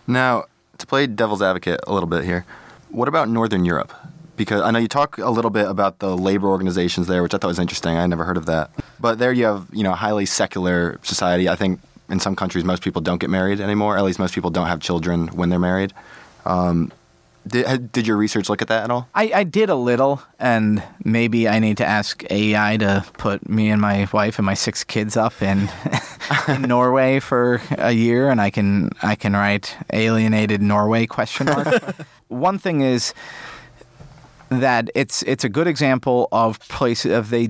Now, 0.08 0.45
to 0.77 0.88
play 0.88 1.08
devil's 1.08 1.41
advocate 1.41 1.82
a 1.86 1.93
little 1.93 2.08
bit 2.08 2.23
here, 2.23 2.45
what 2.89 3.08
about 3.08 3.29
Northern 3.29 3.65
Europe? 3.65 3.93
Because 4.38 4.62
I 4.62 4.71
know 4.71 4.79
you 4.79 4.88
talk 4.88 5.17
a 5.17 5.29
little 5.29 5.51
bit 5.51 5.67
about 5.67 5.99
the 5.99 6.15
labor 6.15 6.47
organizations 6.47 7.08
there, 7.08 7.21
which 7.21 7.34
I 7.34 7.38
thought 7.38 7.47
was 7.47 7.60
interesting. 7.60 7.97
I 7.97 8.08
never 8.08 8.23
heard 8.23 8.38
of 8.38 8.45
that. 8.45 8.71
But 8.99 9.19
there 9.19 9.34
you 9.34 9.43
have, 9.45 9.67
you 9.73 9.84
know, 9.84 9.91
a 9.91 9.95
highly 9.95 10.25
secular 10.25 10.97
society. 11.03 11.49
I 11.49 11.55
think 11.55 11.82
in 12.10 12.19
some 12.19 12.36
countries, 12.36 12.63
most 12.63 12.84
people 12.84 13.02
don't 13.02 13.19
get 13.19 13.30
married 13.30 13.60
anymore. 13.60 13.98
At 13.98 14.04
least 14.04 14.19
most 14.19 14.34
people 14.34 14.50
don't 14.50 14.67
have 14.67 14.80
children 14.80 15.28
when 15.30 15.50
they're 15.50 15.60
married. 15.60 15.93
Um, 16.45 16.91
did, 17.48 17.91
did 17.91 18.06
your 18.06 18.17
research 18.17 18.50
look 18.50 18.62
at 18.62 18.67
that 18.67 18.84
at 18.84 18.91
all? 18.91 19.08
I, 19.15 19.32
I 19.34 19.43
did 19.43 19.69
a 19.69 19.76
little, 19.76 20.22
and 20.39 20.84
maybe 21.04 21.48
I 21.48 21.60
need 21.60 21.78
to 21.78 21.86
ask 21.86 22.24
AEI 22.30 22.78
to 22.78 23.06
put 23.13 23.50
me 23.50 23.69
and 23.69 23.82
my 23.82 24.08
wife 24.12 24.38
and 24.39 24.45
my 24.45 24.54
six 24.54 24.84
kids 24.84 25.17
up 25.17 25.41
in 25.41 25.69
in 26.48 26.63
Norway 26.63 27.19
for 27.19 27.62
a 27.72 27.91
year, 27.91 28.30
and 28.30 28.41
I 28.41 28.50
can 28.50 28.89
I 29.02 29.15
can 29.15 29.34
write 29.34 29.76
alienated 29.91 30.62
Norway 30.62 31.08
question 31.08 31.48
mark. 31.48 31.67
One 32.28 32.60
thing 32.60 32.82
is 32.82 33.13
that 34.49 34.89
it's 34.95 35.23
it's 35.23 35.43
a 35.43 35.49
good 35.49 35.67
example 35.67 36.27
of 36.31 36.59
places 36.67 37.12
of 37.12 37.29
they 37.29 37.49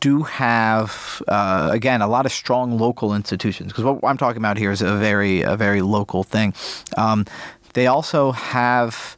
do 0.00 0.22
have 0.22 1.22
uh, 1.28 1.68
again 1.72 2.00
a 2.00 2.08
lot 2.08 2.26
of 2.26 2.32
strong 2.32 2.78
local 2.78 3.14
institutions 3.14 3.72
because 3.72 3.84
what 3.84 4.02
I'm 4.04 4.16
talking 4.16 4.38
about 4.38 4.56
here 4.56 4.70
is 4.70 4.80
a 4.80 4.96
very 4.96 5.42
a 5.42 5.56
very 5.56 5.82
local 5.82 6.24
thing. 6.24 6.54
Um, 6.96 7.26
they 7.74 7.86
also 7.86 8.32
have 8.32 9.16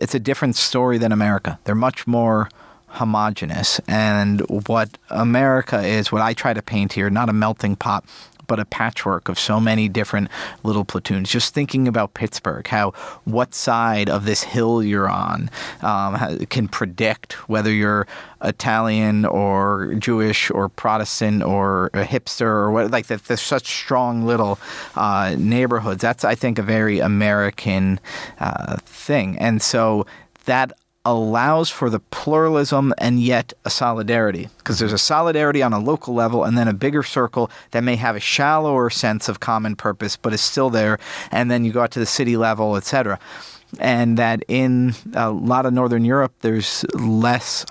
it's 0.00 0.14
a 0.14 0.20
different 0.20 0.56
story 0.56 0.98
than 0.98 1.12
America. 1.12 1.58
They're 1.64 1.74
much 1.74 2.06
more 2.06 2.48
homogenous, 2.88 3.80
and 3.86 4.40
what 4.66 4.96
America 5.10 5.80
is, 5.80 6.10
what 6.10 6.22
I 6.22 6.32
try 6.32 6.54
to 6.54 6.62
paint 6.62 6.94
here, 6.94 7.10
not 7.10 7.28
a 7.28 7.32
melting 7.32 7.76
pot, 7.76 8.04
but 8.48 8.58
a 8.58 8.64
patchwork 8.64 9.28
of 9.28 9.38
so 9.38 9.60
many 9.60 9.88
different 9.88 10.28
little 10.64 10.84
platoons. 10.84 11.30
Just 11.30 11.54
thinking 11.54 11.86
about 11.86 12.14
Pittsburgh, 12.14 12.66
how 12.66 12.90
what 13.24 13.54
side 13.54 14.10
of 14.10 14.24
this 14.24 14.42
hill 14.42 14.82
you're 14.82 15.08
on 15.08 15.50
um, 15.82 16.38
can 16.46 16.66
predict 16.66 17.34
whether 17.48 17.72
you're 17.72 18.08
Italian 18.42 19.24
or 19.24 19.94
Jewish 19.94 20.50
or 20.50 20.68
Protestant 20.68 21.42
or 21.42 21.86
a 21.94 22.04
hipster 22.04 22.42
or 22.42 22.70
what. 22.70 22.90
Like 22.90 23.06
that, 23.06 23.24
there's 23.24 23.40
such 23.40 23.66
strong 23.66 24.24
little 24.24 24.58
uh, 24.96 25.36
neighborhoods. 25.38 26.02
That's 26.02 26.24
I 26.24 26.34
think 26.34 26.58
a 26.58 26.62
very 26.62 26.98
American 26.98 28.00
uh, 28.40 28.78
thing, 28.78 29.38
and 29.38 29.60
so 29.62 30.06
that 30.46 30.72
allows 31.08 31.70
for 31.70 31.88
the 31.88 32.00
pluralism 32.00 32.92
and 32.98 33.18
yet 33.18 33.54
a 33.64 33.70
solidarity. 33.70 34.48
Because 34.58 34.78
there's 34.78 34.92
a 34.92 34.98
solidarity 34.98 35.62
on 35.62 35.72
a 35.72 35.78
local 35.78 36.12
level 36.12 36.44
and 36.44 36.56
then 36.58 36.68
a 36.68 36.74
bigger 36.74 37.02
circle 37.02 37.50
that 37.70 37.82
may 37.82 37.96
have 37.96 38.14
a 38.14 38.20
shallower 38.20 38.90
sense 38.90 39.28
of 39.28 39.40
common 39.40 39.74
purpose 39.74 40.16
but 40.16 40.34
is 40.34 40.42
still 40.42 40.68
there. 40.68 40.98
And 41.32 41.50
then 41.50 41.64
you 41.64 41.72
go 41.72 41.80
out 41.80 41.92
to 41.92 41.98
the 41.98 42.06
city 42.06 42.36
level 42.36 42.76
etc 42.76 43.18
and 43.78 44.16
that 44.16 44.42
in 44.48 44.94
a 45.14 45.30
lot 45.30 45.66
of 45.66 45.74
northern 45.74 46.02
europe 46.02 46.32
there's 46.40 46.86
less 46.94 47.66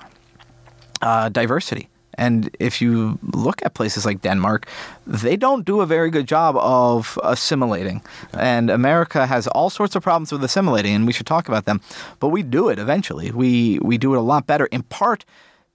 uh, 1.01 1.27
diversity 1.29 1.89
and 2.17 2.49
if 2.59 2.81
you 2.81 3.19
look 3.33 3.61
at 3.65 3.73
places 3.73 4.05
like 4.05 4.21
Denmark, 4.21 4.67
they 5.05 5.35
don't 5.35 5.65
do 5.65 5.81
a 5.81 5.85
very 5.85 6.09
good 6.09 6.27
job 6.27 6.55
of 6.57 7.19
assimilating. 7.23 8.01
And 8.33 8.69
America 8.69 9.25
has 9.27 9.47
all 9.47 9.69
sorts 9.69 9.95
of 9.95 10.03
problems 10.03 10.31
with 10.31 10.43
assimilating, 10.43 10.95
and 10.95 11.07
we 11.07 11.13
should 11.13 11.27
talk 11.27 11.47
about 11.47 11.65
them. 11.65 11.81
But 12.19 12.29
we 12.29 12.43
do 12.43 12.69
it 12.69 12.79
eventually. 12.79 13.31
We 13.31 13.79
we 13.81 13.97
do 13.97 14.13
it 14.13 14.17
a 14.17 14.21
lot 14.21 14.47
better, 14.47 14.65
in 14.67 14.83
part 14.83 15.25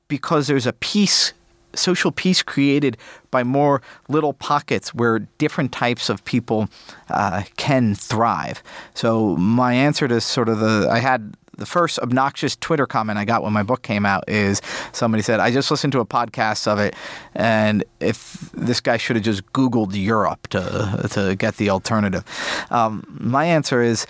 because 0.08 0.46
there's 0.46 0.66
a 0.66 0.72
peace 0.72 1.32
social 1.74 2.12
peace 2.12 2.42
created 2.42 2.96
by 3.30 3.42
more 3.42 3.80
little 4.08 4.34
pockets 4.34 4.94
where 4.94 5.20
different 5.38 5.72
types 5.72 6.10
of 6.10 6.22
people 6.24 6.68
uh, 7.08 7.42
can 7.56 7.94
thrive. 7.94 8.62
So 8.94 9.36
my 9.36 9.72
answer 9.72 10.08
to 10.08 10.20
sort 10.20 10.48
of 10.48 10.58
the 10.60 10.88
I 10.90 10.98
had 10.98 11.34
the 11.62 11.66
first 11.66 12.00
obnoxious 12.00 12.56
Twitter 12.56 12.86
comment 12.86 13.20
I 13.20 13.24
got 13.24 13.44
when 13.44 13.52
my 13.52 13.62
book 13.62 13.82
came 13.82 14.04
out 14.04 14.24
is 14.28 14.60
somebody 14.90 15.22
said, 15.22 15.38
I 15.38 15.52
just 15.52 15.70
listened 15.70 15.92
to 15.92 16.00
a 16.00 16.04
podcast 16.04 16.66
of 16.66 16.80
it, 16.80 16.96
and 17.36 17.84
if 18.00 18.50
this 18.52 18.80
guy 18.80 18.96
should 18.96 19.14
have 19.14 19.24
just 19.24 19.46
Googled 19.52 19.94
Europe 19.94 20.48
to, 20.48 21.08
to 21.12 21.36
get 21.36 21.58
the 21.58 21.70
alternative. 21.70 22.24
Um, 22.70 23.06
my 23.08 23.44
answer 23.44 23.80
is 23.80 24.06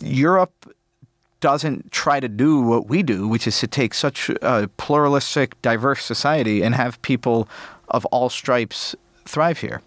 Europe 0.00 0.52
doesn't 1.38 1.92
try 1.92 2.18
to 2.18 2.28
do 2.28 2.60
what 2.60 2.88
we 2.88 3.04
do, 3.04 3.28
which 3.28 3.46
is 3.46 3.60
to 3.60 3.68
take 3.68 3.94
such 3.94 4.28
a 4.42 4.68
pluralistic, 4.76 5.60
diverse 5.62 6.04
society 6.04 6.62
and 6.62 6.74
have 6.74 7.00
people 7.02 7.48
of 7.88 8.04
all 8.06 8.28
stripes 8.28 8.96
thrive 9.26 9.58
here. 9.58 9.80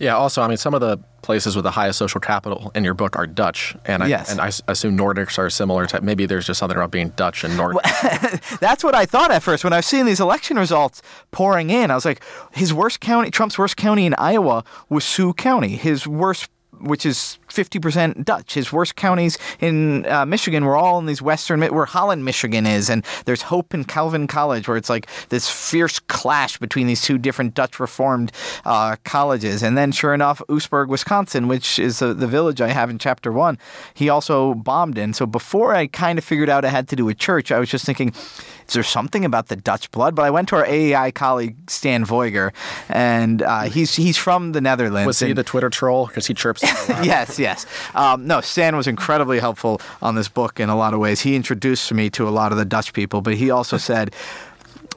Yeah. 0.00 0.16
Also, 0.16 0.42
I 0.42 0.48
mean, 0.48 0.56
some 0.56 0.74
of 0.74 0.80
the 0.80 0.98
places 1.26 1.56
with 1.56 1.64
the 1.64 1.72
highest 1.72 1.98
social 1.98 2.20
capital 2.20 2.70
in 2.74 2.84
your 2.84 2.94
book 2.94 3.16
are 3.16 3.26
Dutch, 3.26 3.76
and 3.84 4.02
I, 4.02 4.06
yes. 4.06 4.30
and 4.30 4.40
I 4.40 4.50
assume 4.68 4.96
Nordics 4.96 5.38
are 5.38 5.50
similar 5.50 5.86
to. 5.86 6.00
Maybe 6.00 6.24
there's 6.24 6.46
just 6.46 6.58
something 6.58 6.76
about 6.76 6.92
being 6.92 7.10
Dutch 7.10 7.44
and 7.44 7.56
Nordic. 7.56 7.82
That's 8.60 8.82
what 8.84 8.94
I 8.94 9.04
thought 9.04 9.30
at 9.30 9.42
first 9.42 9.64
when 9.64 9.72
I 9.72 9.78
was 9.78 9.86
seeing 9.86 10.06
these 10.06 10.20
election 10.20 10.56
results 10.56 11.02
pouring 11.32 11.70
in. 11.70 11.90
I 11.90 11.94
was 11.96 12.04
like, 12.04 12.22
his 12.52 12.72
worst 12.72 13.00
county, 13.00 13.30
Trump's 13.30 13.58
worst 13.58 13.76
county 13.76 14.06
in 14.06 14.14
Iowa 14.14 14.64
was 14.88 15.04
Sioux 15.04 15.34
County. 15.34 15.76
His 15.76 16.06
worst 16.06 16.48
which 16.80 17.06
is 17.06 17.38
50% 17.56 18.24
Dutch. 18.24 18.54
His 18.54 18.72
worst 18.72 18.96
counties 18.96 19.38
in 19.60 20.06
uh, 20.06 20.26
Michigan 20.26 20.64
were 20.64 20.76
all 20.76 20.98
in 20.98 21.06
these 21.06 21.22
western, 21.22 21.60
where 21.62 21.86
Holland, 21.86 22.24
Michigan 22.24 22.66
is, 22.66 22.90
and 22.90 23.04
there's 23.24 23.42
Hope 23.42 23.74
in 23.74 23.84
Calvin 23.84 24.26
College, 24.26 24.68
where 24.68 24.76
it's 24.76 24.90
like 24.90 25.06
this 25.30 25.48
fierce 25.48 25.98
clash 25.98 26.58
between 26.58 26.86
these 26.86 27.02
two 27.02 27.18
different 27.18 27.54
Dutch 27.54 27.80
Reformed 27.80 28.32
uh, 28.64 28.96
colleges. 29.04 29.62
And 29.62 29.76
then, 29.76 29.92
sure 29.92 30.14
enough, 30.14 30.42
Oostburg, 30.48 30.88
Wisconsin, 30.88 31.48
which 31.48 31.78
is 31.78 31.98
the 32.00 32.14
village 32.14 32.60
I 32.60 32.68
have 32.68 32.90
in 32.90 32.98
chapter 32.98 33.32
one, 33.32 33.58
he 33.94 34.08
also 34.08 34.54
bombed 34.54 34.98
in. 34.98 35.14
So 35.14 35.26
before 35.26 35.74
I 35.74 35.86
kind 35.86 36.18
of 36.18 36.24
figured 36.24 36.48
out 36.48 36.64
it 36.64 36.68
had 36.68 36.88
to 36.88 36.96
do 36.96 37.04
with 37.04 37.18
church, 37.18 37.50
I 37.50 37.58
was 37.58 37.70
just 37.70 37.84
thinking, 37.84 38.12
is 38.68 38.74
there 38.74 38.82
something 38.82 39.24
about 39.24 39.48
the 39.48 39.56
Dutch 39.56 39.90
blood? 39.90 40.14
But 40.14 40.24
I 40.24 40.30
went 40.30 40.48
to 40.48 40.56
our 40.56 40.66
AEI 40.66 41.12
colleague 41.12 41.56
Stan 41.68 42.04
Veuger, 42.04 42.52
and 42.88 43.42
uh, 43.42 43.62
he's 43.62 43.94
he's 43.94 44.16
from 44.16 44.52
the 44.52 44.60
Netherlands. 44.60 45.06
Was 45.06 45.20
he 45.20 45.32
the 45.32 45.44
Twitter 45.44 45.70
troll 45.70 46.06
because 46.06 46.26
he 46.26 46.34
chirps? 46.34 46.62
yes, 47.02 47.38
yes. 47.38 47.66
Um, 47.94 48.26
no, 48.26 48.40
Stan 48.40 48.76
was 48.76 48.86
incredibly 48.86 49.38
helpful 49.38 49.80
on 50.02 50.14
this 50.14 50.28
book 50.28 50.58
in 50.58 50.68
a 50.68 50.76
lot 50.76 50.94
of 50.94 51.00
ways. 51.00 51.20
He 51.20 51.36
introduced 51.36 51.92
me 51.92 52.10
to 52.10 52.28
a 52.28 52.30
lot 52.30 52.52
of 52.52 52.58
the 52.58 52.64
Dutch 52.64 52.92
people, 52.92 53.20
but 53.20 53.34
he 53.34 53.50
also 53.50 53.76
said 53.86 54.14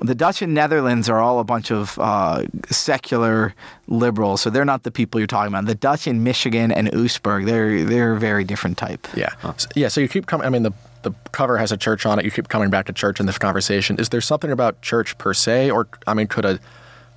the 0.02 0.16
Dutch 0.16 0.42
and 0.42 0.54
Netherlands 0.54 1.10
are 1.10 1.20
all 1.20 1.40
a 1.40 1.44
bunch 1.44 1.72
of 1.72 2.00
uh, 2.00 2.46
secular 2.70 3.54
liberals, 3.88 4.42
so 4.42 4.50
they're 4.50 4.66
not 4.66 4.84
the 4.84 4.92
people 4.92 5.20
you're 5.20 5.28
talking 5.28 5.54
about. 5.54 5.66
The 5.66 5.76
Dutch 5.76 6.08
in 6.08 6.24
Michigan 6.24 6.72
and 6.72 6.88
Oostburg, 6.92 7.46
they're 7.46 7.84
they're 7.86 8.14
a 8.14 8.20
very 8.20 8.44
different 8.44 8.78
type. 8.78 9.08
Yeah, 9.16 9.30
huh. 9.40 9.54
yeah. 9.76 9.90
So 9.90 10.02
you 10.02 10.08
keep 10.08 10.26
coming. 10.26 10.48
I 10.48 10.50
mean, 10.50 10.64
the 10.64 10.72
the 11.04 11.12
cover 11.32 11.58
has 11.58 11.72
a 11.72 11.78
church 11.78 12.06
on 12.06 12.20
it. 12.20 12.26
You 12.26 12.32
keep 12.32 12.48
coming 12.50 12.70
back 12.70 12.86
to 12.88 12.94
church 12.94 13.20
in 13.20 13.26
this 13.26 13.38
conversation. 13.38 14.00
Is 14.00 14.10
there 14.10 14.22
something 14.22 14.52
about 14.52 14.82
church 14.82 15.18
per 15.18 15.34
se, 15.34 15.72
or 15.72 15.88
I 16.08 16.14
mean, 16.14 16.28
could 16.28 16.46
a 16.46 16.60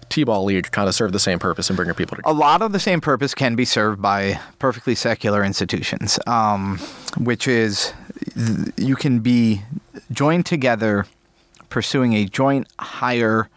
T-ball 0.08 0.44
league 0.44 0.70
kind 0.72 0.88
of 0.88 0.94
serve 0.94 1.12
the 1.12 1.18
same 1.18 1.38
purpose 1.38 1.70
in 1.70 1.76
bringing 1.76 1.94
people 1.94 2.16
together? 2.16 2.34
A 2.34 2.38
lot 2.38 2.62
of 2.62 2.72
the 2.72 2.80
same 2.80 3.00
purpose 3.00 3.34
can 3.34 3.56
be 3.56 3.64
served 3.64 4.00
by 4.02 4.38
perfectly 4.58 4.94
secular 4.94 5.42
institutions, 5.42 6.18
um, 6.26 6.78
which 7.18 7.48
is 7.48 7.92
you 8.76 8.94
can 8.94 9.20
be 9.20 9.62
joined 10.10 10.46
together 10.46 11.06
pursuing 11.70 12.12
a 12.12 12.26
joint 12.26 12.68
higher 12.78 13.48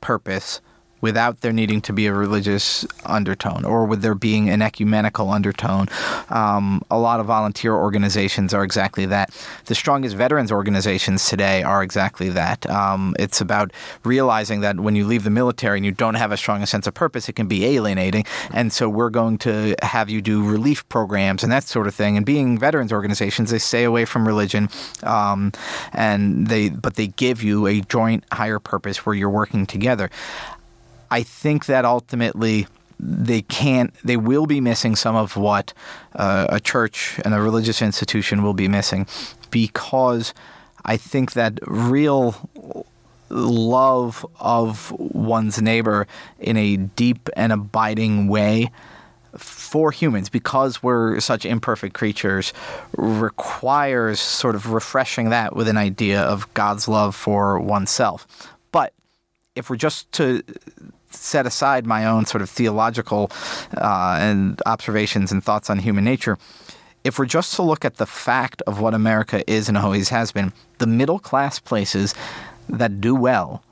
purpose 0.00 0.60
without 1.02 1.40
there 1.42 1.52
needing 1.52 1.82
to 1.82 1.92
be 1.92 2.06
a 2.06 2.14
religious 2.14 2.86
undertone 3.04 3.64
or 3.66 3.84
with 3.84 4.00
there 4.00 4.14
being 4.14 4.48
an 4.48 4.62
ecumenical 4.62 5.30
undertone. 5.30 5.88
Um, 6.30 6.82
a 6.90 6.98
lot 6.98 7.20
of 7.20 7.26
volunteer 7.26 7.74
organizations 7.74 8.54
are 8.54 8.64
exactly 8.64 9.04
that. 9.06 9.30
The 9.66 9.74
strongest 9.74 10.16
veterans 10.16 10.50
organizations 10.50 11.28
today 11.28 11.62
are 11.62 11.82
exactly 11.82 12.30
that. 12.30 12.64
Um, 12.70 13.14
it's 13.18 13.40
about 13.40 13.72
realizing 14.04 14.60
that 14.60 14.80
when 14.80 14.96
you 14.96 15.04
leave 15.04 15.24
the 15.24 15.30
military 15.30 15.78
and 15.78 15.84
you 15.84 15.92
don't 15.92 16.14
have 16.14 16.32
a 16.32 16.36
strong 16.36 16.64
sense 16.64 16.86
of 16.86 16.94
purpose, 16.94 17.28
it 17.28 17.34
can 17.34 17.48
be 17.48 17.66
alienating. 17.66 18.24
And 18.52 18.72
so 18.72 18.88
we're 18.88 19.10
going 19.10 19.38
to 19.38 19.74
have 19.82 20.08
you 20.08 20.22
do 20.22 20.48
relief 20.48 20.88
programs 20.88 21.42
and 21.42 21.50
that 21.50 21.64
sort 21.64 21.88
of 21.88 21.94
thing. 21.94 22.16
And 22.16 22.24
being 22.24 22.58
veterans 22.58 22.92
organizations, 22.92 23.50
they 23.50 23.58
stay 23.58 23.82
away 23.82 24.04
from 24.04 24.26
religion, 24.26 24.68
um, 25.02 25.50
and 25.92 26.46
they 26.46 26.68
but 26.68 26.94
they 26.94 27.08
give 27.08 27.42
you 27.42 27.66
a 27.66 27.80
joint 27.80 28.24
higher 28.32 28.60
purpose 28.60 29.04
where 29.04 29.14
you're 29.14 29.30
working 29.30 29.66
together. 29.66 30.08
I 31.12 31.22
think 31.22 31.66
that 31.66 31.84
ultimately 31.84 32.66
they 32.98 33.42
can't 33.42 33.92
they 34.02 34.16
will 34.16 34.46
be 34.46 34.62
missing 34.62 34.96
some 34.96 35.14
of 35.14 35.36
what 35.36 35.74
uh, 36.16 36.46
a 36.48 36.58
church 36.58 37.20
and 37.22 37.34
a 37.34 37.40
religious 37.40 37.82
institution 37.82 38.42
will 38.42 38.54
be 38.54 38.66
missing 38.66 39.06
because 39.50 40.32
I 40.86 40.96
think 40.96 41.34
that 41.34 41.58
real 41.66 42.34
love 43.28 44.24
of 44.40 44.90
one's 44.92 45.60
neighbor 45.60 46.06
in 46.38 46.56
a 46.56 46.78
deep 46.78 47.28
and 47.36 47.52
abiding 47.52 48.28
way 48.28 48.70
for 49.36 49.92
humans 49.92 50.30
because 50.30 50.82
we're 50.82 51.20
such 51.20 51.44
imperfect 51.44 51.94
creatures 51.94 52.54
requires 52.96 54.18
sort 54.18 54.54
of 54.54 54.70
refreshing 54.70 55.28
that 55.28 55.54
with 55.54 55.68
an 55.68 55.76
idea 55.76 56.22
of 56.22 56.52
God's 56.54 56.88
love 56.88 57.14
for 57.14 57.58
oneself. 57.60 58.26
But 58.70 58.94
if 59.54 59.68
we're 59.68 59.76
just 59.76 60.10
to 60.12 60.42
set 61.14 61.46
aside 61.46 61.86
my 61.86 62.04
own 62.04 62.26
sort 62.26 62.42
of 62.42 62.50
theological 62.50 63.30
uh, 63.76 64.18
and 64.20 64.60
observations 64.66 65.32
and 65.32 65.42
thoughts 65.42 65.70
on 65.70 65.78
human 65.78 66.04
nature, 66.04 66.38
if 67.04 67.18
we're 67.18 67.26
just 67.26 67.54
to 67.56 67.62
look 67.62 67.84
at 67.84 67.96
the 67.96 68.06
fact 68.06 68.62
of 68.66 68.80
what 68.80 68.94
America 68.94 69.48
is 69.50 69.68
and 69.68 69.76
always 69.76 70.08
has 70.10 70.32
been, 70.32 70.52
the 70.78 70.86
middle 70.86 71.18
class 71.18 71.58
places 71.58 72.14
that 72.68 73.00
do 73.00 73.14
well 73.14 73.62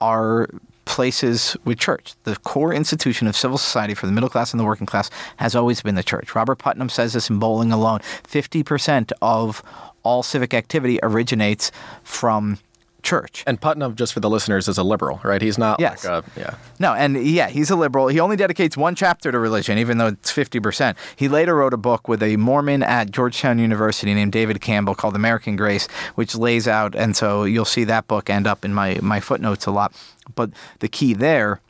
are 0.00 0.48
places 0.84 1.56
with 1.64 1.78
church. 1.78 2.14
The 2.24 2.36
core 2.36 2.72
institution 2.72 3.28
of 3.28 3.36
civil 3.36 3.58
society 3.58 3.94
for 3.94 4.06
the 4.06 4.12
middle 4.12 4.28
class 4.28 4.52
and 4.52 4.58
the 4.58 4.64
working 4.64 4.86
class 4.86 5.10
has 5.36 5.54
always 5.54 5.82
been 5.82 5.94
the 5.94 6.02
church. 6.02 6.34
Robert 6.34 6.56
Putnam 6.56 6.88
says 6.88 7.12
this 7.12 7.30
in 7.30 7.38
Bowling 7.38 7.70
Alone 7.70 8.00
50% 8.24 9.12
of 9.22 9.62
all 10.02 10.22
civic 10.22 10.54
activity 10.54 10.98
originates 11.02 11.70
from 12.02 12.58
church. 13.02 13.42
And 13.46 13.60
Putnam, 13.60 13.94
just 13.96 14.12
for 14.12 14.20
the 14.20 14.30
listeners, 14.30 14.68
is 14.68 14.78
a 14.78 14.82
liberal, 14.82 15.20
right? 15.24 15.40
He's 15.42 15.58
not 15.58 15.80
Yes. 15.80 16.04
like 16.04 16.24
a, 16.24 16.40
yeah. 16.40 16.54
No, 16.78 16.94
and 16.94 17.26
yeah, 17.26 17.48
he's 17.48 17.70
a 17.70 17.76
liberal. 17.76 18.08
He 18.08 18.20
only 18.20 18.36
dedicates 18.36 18.76
one 18.76 18.94
chapter 18.94 19.32
to 19.32 19.38
religion, 19.38 19.78
even 19.78 19.98
though 19.98 20.08
it's 20.08 20.32
50%. 20.32 20.96
He 21.16 21.28
later 21.28 21.54
wrote 21.56 21.74
a 21.74 21.78
book 21.78 22.08
with 22.08 22.22
a 22.22 22.36
Mormon 22.36 22.82
at 22.82 23.10
Georgetown 23.10 23.58
University 23.58 24.14
named 24.14 24.32
David 24.32 24.60
Campbell 24.60 24.94
called 24.94 25.16
American 25.16 25.56
Grace, 25.56 25.86
which 26.14 26.34
lays 26.34 26.68
out, 26.68 26.94
and 26.94 27.16
so 27.16 27.44
you'll 27.44 27.64
see 27.64 27.84
that 27.84 28.06
book 28.06 28.30
end 28.30 28.46
up 28.46 28.64
in 28.64 28.72
my, 28.74 28.98
my 29.02 29.20
footnotes 29.20 29.66
a 29.66 29.70
lot. 29.70 29.92
But 30.34 30.50
the 30.80 30.88
key 30.88 31.14
there 31.14 31.60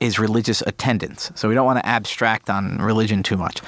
is 0.00 0.18
religious 0.18 0.62
attendance. 0.62 1.30
So 1.34 1.48
we 1.48 1.54
don't 1.54 1.66
want 1.66 1.78
to 1.78 1.86
abstract 1.86 2.50
on 2.50 2.78
religion 2.78 3.22
too 3.22 3.36
much. 3.36 3.60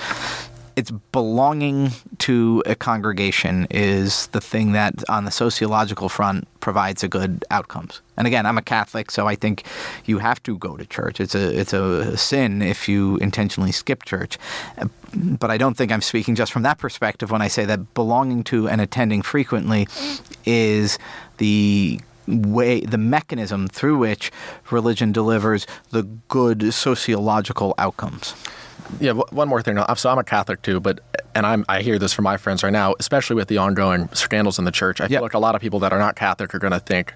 It's 0.76 0.90
belonging 0.90 1.90
to 2.18 2.62
a 2.66 2.74
congregation 2.74 3.66
is 3.70 4.26
the 4.28 4.40
thing 4.40 4.72
that 4.72 5.08
on 5.08 5.24
the 5.24 5.30
sociological 5.30 6.08
front 6.08 6.48
provides 6.60 7.04
a 7.04 7.08
good 7.08 7.44
outcomes. 7.50 8.00
And 8.16 8.26
again, 8.26 8.44
I'm 8.44 8.58
a 8.58 8.62
Catholic, 8.62 9.10
so 9.10 9.28
I 9.28 9.36
think 9.36 9.64
you 10.04 10.18
have 10.18 10.42
to 10.44 10.58
go 10.58 10.76
to 10.76 10.84
church. 10.84 11.20
It's 11.20 11.34
a 11.34 11.58
it's 11.58 11.72
a 11.72 12.16
sin 12.16 12.62
if 12.62 12.88
you 12.88 13.18
intentionally 13.18 13.72
skip 13.72 14.04
church. 14.04 14.38
But 15.14 15.50
I 15.50 15.58
don't 15.58 15.76
think 15.76 15.92
I'm 15.92 16.02
speaking 16.02 16.34
just 16.34 16.52
from 16.52 16.62
that 16.62 16.78
perspective 16.78 17.30
when 17.30 17.42
I 17.42 17.48
say 17.48 17.64
that 17.66 17.94
belonging 17.94 18.42
to 18.44 18.68
and 18.68 18.80
attending 18.80 19.22
frequently 19.22 19.86
is 20.44 20.98
the 21.38 22.00
way 22.26 22.80
the 22.80 22.98
mechanism 22.98 23.68
through 23.68 23.98
which 23.98 24.32
religion 24.70 25.12
delivers 25.12 25.66
the 25.90 26.02
good 26.28 26.72
sociological 26.72 27.74
outcomes. 27.78 28.34
Yeah, 29.00 29.12
one 29.12 29.48
more 29.48 29.62
thing. 29.62 29.78
I'm- 29.78 29.96
So 29.96 30.10
I'm 30.10 30.18
a 30.18 30.24
Catholic 30.24 30.62
too, 30.62 30.80
but 30.80 31.00
and 31.34 31.44
I'm 31.46 31.64
I 31.68 31.82
hear 31.82 31.98
this 31.98 32.12
from 32.12 32.24
my 32.24 32.36
friends 32.36 32.62
right 32.62 32.72
now, 32.72 32.94
especially 33.00 33.36
with 33.36 33.48
the 33.48 33.58
ongoing 33.58 34.08
scandals 34.12 34.58
in 34.58 34.64
the 34.64 34.70
church. 34.70 35.00
I 35.00 35.04
feel 35.06 35.14
Yep. 35.14 35.22
like 35.22 35.34
a 35.34 35.38
lot 35.38 35.54
of 35.54 35.60
people 35.60 35.80
that 35.80 35.92
are 35.92 35.98
not 35.98 36.16
Catholic 36.16 36.54
are 36.54 36.58
going 36.58 36.72
to 36.72 36.78
think, 36.80 37.14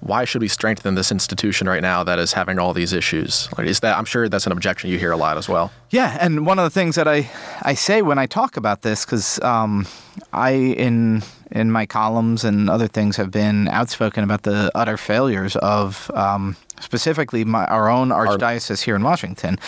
why 0.00 0.24
should 0.24 0.42
we 0.42 0.48
strengthen 0.48 0.94
this 0.94 1.12
institution 1.12 1.68
right 1.68 1.82
now 1.82 2.02
that 2.04 2.18
is 2.18 2.32
having 2.32 2.58
all 2.58 2.72
these 2.72 2.92
issues? 2.92 3.48
Like, 3.56 3.66
is 3.66 3.80
that 3.80 3.96
I'm 3.96 4.04
sure 4.04 4.28
that's 4.28 4.46
an 4.46 4.52
objection 4.52 4.90
you 4.90 4.98
hear 4.98 5.12
a 5.12 5.16
lot 5.16 5.36
as 5.36 5.48
well. 5.48 5.72
Yeah, 5.90 6.16
and 6.20 6.46
one 6.46 6.58
of 6.58 6.64
the 6.64 6.70
things 6.70 6.96
that 6.96 7.06
I, 7.06 7.30
I 7.62 7.74
say 7.74 8.02
when 8.02 8.18
I 8.18 8.26
talk 8.26 8.56
about 8.56 8.82
this, 8.82 9.04
because 9.04 9.40
um, 9.42 9.86
I 10.32 10.52
in 10.52 11.22
in 11.50 11.72
my 11.72 11.84
columns 11.84 12.44
and 12.44 12.70
other 12.70 12.86
things 12.86 13.16
have 13.16 13.30
been 13.30 13.66
outspoken 13.68 14.22
about 14.22 14.42
the 14.44 14.70
utter 14.74 14.96
failures 14.96 15.56
of 15.56 16.08
um, 16.14 16.56
specifically 16.80 17.44
my, 17.44 17.64
our 17.66 17.90
own 17.90 18.10
archdiocese 18.10 18.82
here 18.82 18.94
in 18.94 19.02
Washington, 19.02 19.58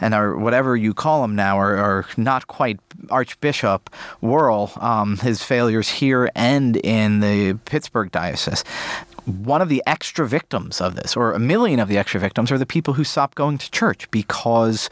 and 0.00 0.14
our 0.14 0.36
whatever 0.36 0.76
you 0.76 0.94
call 0.94 1.24
him 1.24 1.34
now, 1.34 1.58
or, 1.58 1.78
or 1.78 2.06
not 2.16 2.46
quite 2.46 2.78
Archbishop 3.10 3.90
Wuerl, 4.22 4.80
um, 4.82 5.16
his 5.18 5.42
failures 5.42 5.88
here 5.88 6.30
and 6.34 6.76
in 6.76 7.20
the 7.20 7.54
Pittsburgh 7.64 8.10
diocese. 8.10 8.62
One 9.26 9.62
of 9.62 9.68
the 9.68 9.82
extra 9.86 10.26
victims 10.26 10.80
of 10.80 10.96
this, 10.96 11.16
or 11.16 11.32
a 11.32 11.38
million 11.38 11.80
of 11.80 11.88
the 11.88 11.98
extra 11.98 12.20
victims, 12.20 12.50
are 12.50 12.58
the 12.58 12.66
people 12.66 12.94
who 12.94 13.04
stop 13.04 13.34
going 13.34 13.58
to 13.58 13.70
church 13.70 14.10
because 14.10 14.88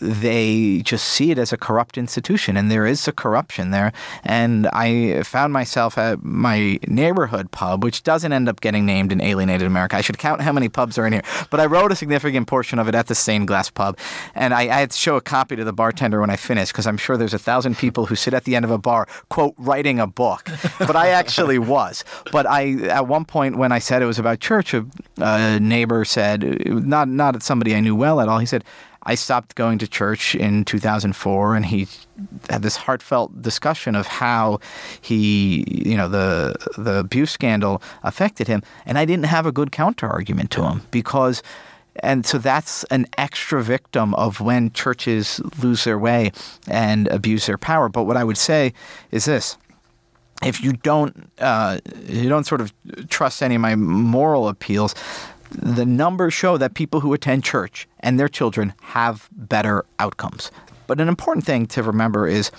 they 0.00 0.82
just 0.84 1.04
see 1.04 1.30
it 1.30 1.38
as 1.38 1.52
a 1.52 1.56
corrupt 1.56 1.98
institution, 1.98 2.56
and 2.56 2.70
there 2.70 2.86
is 2.86 3.06
a 3.06 3.12
corruption 3.12 3.70
there. 3.70 3.92
And 4.24 4.66
I 4.68 5.22
found 5.22 5.52
myself 5.52 5.98
at 5.98 6.22
my 6.22 6.78
neighborhood 6.86 7.50
pub, 7.50 7.84
which 7.84 8.02
doesn't 8.02 8.32
end 8.32 8.48
up 8.48 8.60
getting 8.60 8.86
named 8.86 9.12
in 9.12 9.20
Alienated 9.20 9.66
America. 9.66 9.96
I 9.96 10.00
should 10.00 10.18
count 10.18 10.40
how 10.40 10.52
many 10.52 10.68
pubs 10.68 10.98
are 10.98 11.06
in 11.06 11.12
here, 11.12 11.22
but 11.50 11.60
I 11.60 11.66
wrote 11.66 11.92
a 11.92 11.96
significant 11.96 12.48
portion 12.48 12.78
of 12.78 12.88
it 12.88 12.94
at 12.94 13.06
the 13.06 13.14
Stained 13.14 13.48
Glass 13.48 13.70
Pub, 13.70 13.98
and 14.34 14.54
I, 14.54 14.62
I 14.62 14.80
had 14.80 14.90
to 14.90 14.96
show 14.96 15.16
a 15.16 15.20
copy 15.20 15.56
to 15.56 15.64
the 15.64 15.72
bartender 15.72 16.20
when 16.20 16.30
I 16.30 16.36
finished 16.36 16.72
because 16.72 16.86
I'm 16.86 16.96
sure 16.96 17.16
there's 17.16 17.34
a 17.34 17.38
thousand 17.38 17.78
people 17.78 18.06
who 18.06 18.16
sit 18.16 18.34
at 18.34 18.44
the 18.44 18.56
end 18.56 18.64
of 18.64 18.70
a 18.70 18.78
bar, 18.78 19.06
quote, 19.28 19.54
writing 19.58 20.00
a 20.00 20.06
book, 20.06 20.48
but 20.78 20.96
I 20.96 21.08
actually 21.08 21.58
was. 21.58 22.04
But 22.32 22.46
I, 22.46 22.72
at 22.88 23.06
one 23.06 23.24
point, 23.24 23.56
when 23.56 23.72
I 23.72 23.78
said 23.78 24.02
it 24.02 24.06
was 24.06 24.18
about 24.18 24.40
church, 24.40 24.74
a, 24.74 24.86
a 25.18 25.60
neighbor 25.60 26.04
said, 26.04 26.66
not 26.66 27.08
not 27.08 27.42
somebody 27.42 27.74
I 27.74 27.80
knew 27.80 27.94
well 27.94 28.20
at 28.20 28.28
all. 28.28 28.38
He 28.38 28.46
said. 28.46 28.64
I 29.04 29.14
stopped 29.14 29.54
going 29.54 29.78
to 29.78 29.88
church 29.88 30.34
in 30.34 30.64
2004, 30.64 31.56
and 31.56 31.66
he 31.66 31.88
had 32.50 32.62
this 32.62 32.76
heartfelt 32.76 33.40
discussion 33.40 33.94
of 33.94 34.06
how 34.06 34.60
he, 35.00 35.64
you 35.68 35.96
know, 35.96 36.08
the 36.08 36.54
the 36.76 36.98
abuse 36.98 37.30
scandal 37.30 37.82
affected 38.02 38.46
him, 38.46 38.62
and 38.84 38.98
I 38.98 39.04
didn't 39.04 39.26
have 39.26 39.46
a 39.46 39.52
good 39.52 39.72
counter 39.72 40.08
argument 40.08 40.50
to 40.52 40.64
him 40.64 40.82
because. 40.90 41.42
And 42.02 42.24
so 42.24 42.38
that's 42.38 42.84
an 42.84 43.06
extra 43.18 43.62
victim 43.64 44.14
of 44.14 44.40
when 44.40 44.70
churches 44.70 45.40
lose 45.60 45.82
their 45.84 45.98
way 45.98 46.30
and 46.68 47.08
abuse 47.08 47.46
their 47.46 47.58
power. 47.58 47.88
But 47.88 48.04
what 48.04 48.16
I 48.16 48.22
would 48.22 48.38
say 48.38 48.72
is 49.10 49.24
this: 49.24 49.58
if 50.42 50.62
you 50.62 50.72
don't 50.72 51.30
uh, 51.38 51.78
you 52.06 52.28
don't 52.28 52.44
sort 52.44 52.60
of 52.60 52.72
trust 53.08 53.42
any 53.42 53.56
of 53.56 53.60
my 53.60 53.74
moral 53.74 54.48
appeals, 54.48 54.94
the 55.50 55.86
numbers 55.86 56.34
show 56.34 56.56
that 56.56 56.74
people 56.74 57.00
who 57.00 57.12
attend 57.12 57.44
church 57.44 57.88
and 58.00 58.18
their 58.18 58.28
children 58.28 58.72
have 58.80 59.28
better 59.32 59.84
outcomes. 59.98 60.50
But 60.86 61.00
an 61.00 61.08
important 61.08 61.44
thing 61.44 61.66
to 61.66 61.82
remember 61.82 62.26
is 62.26 62.50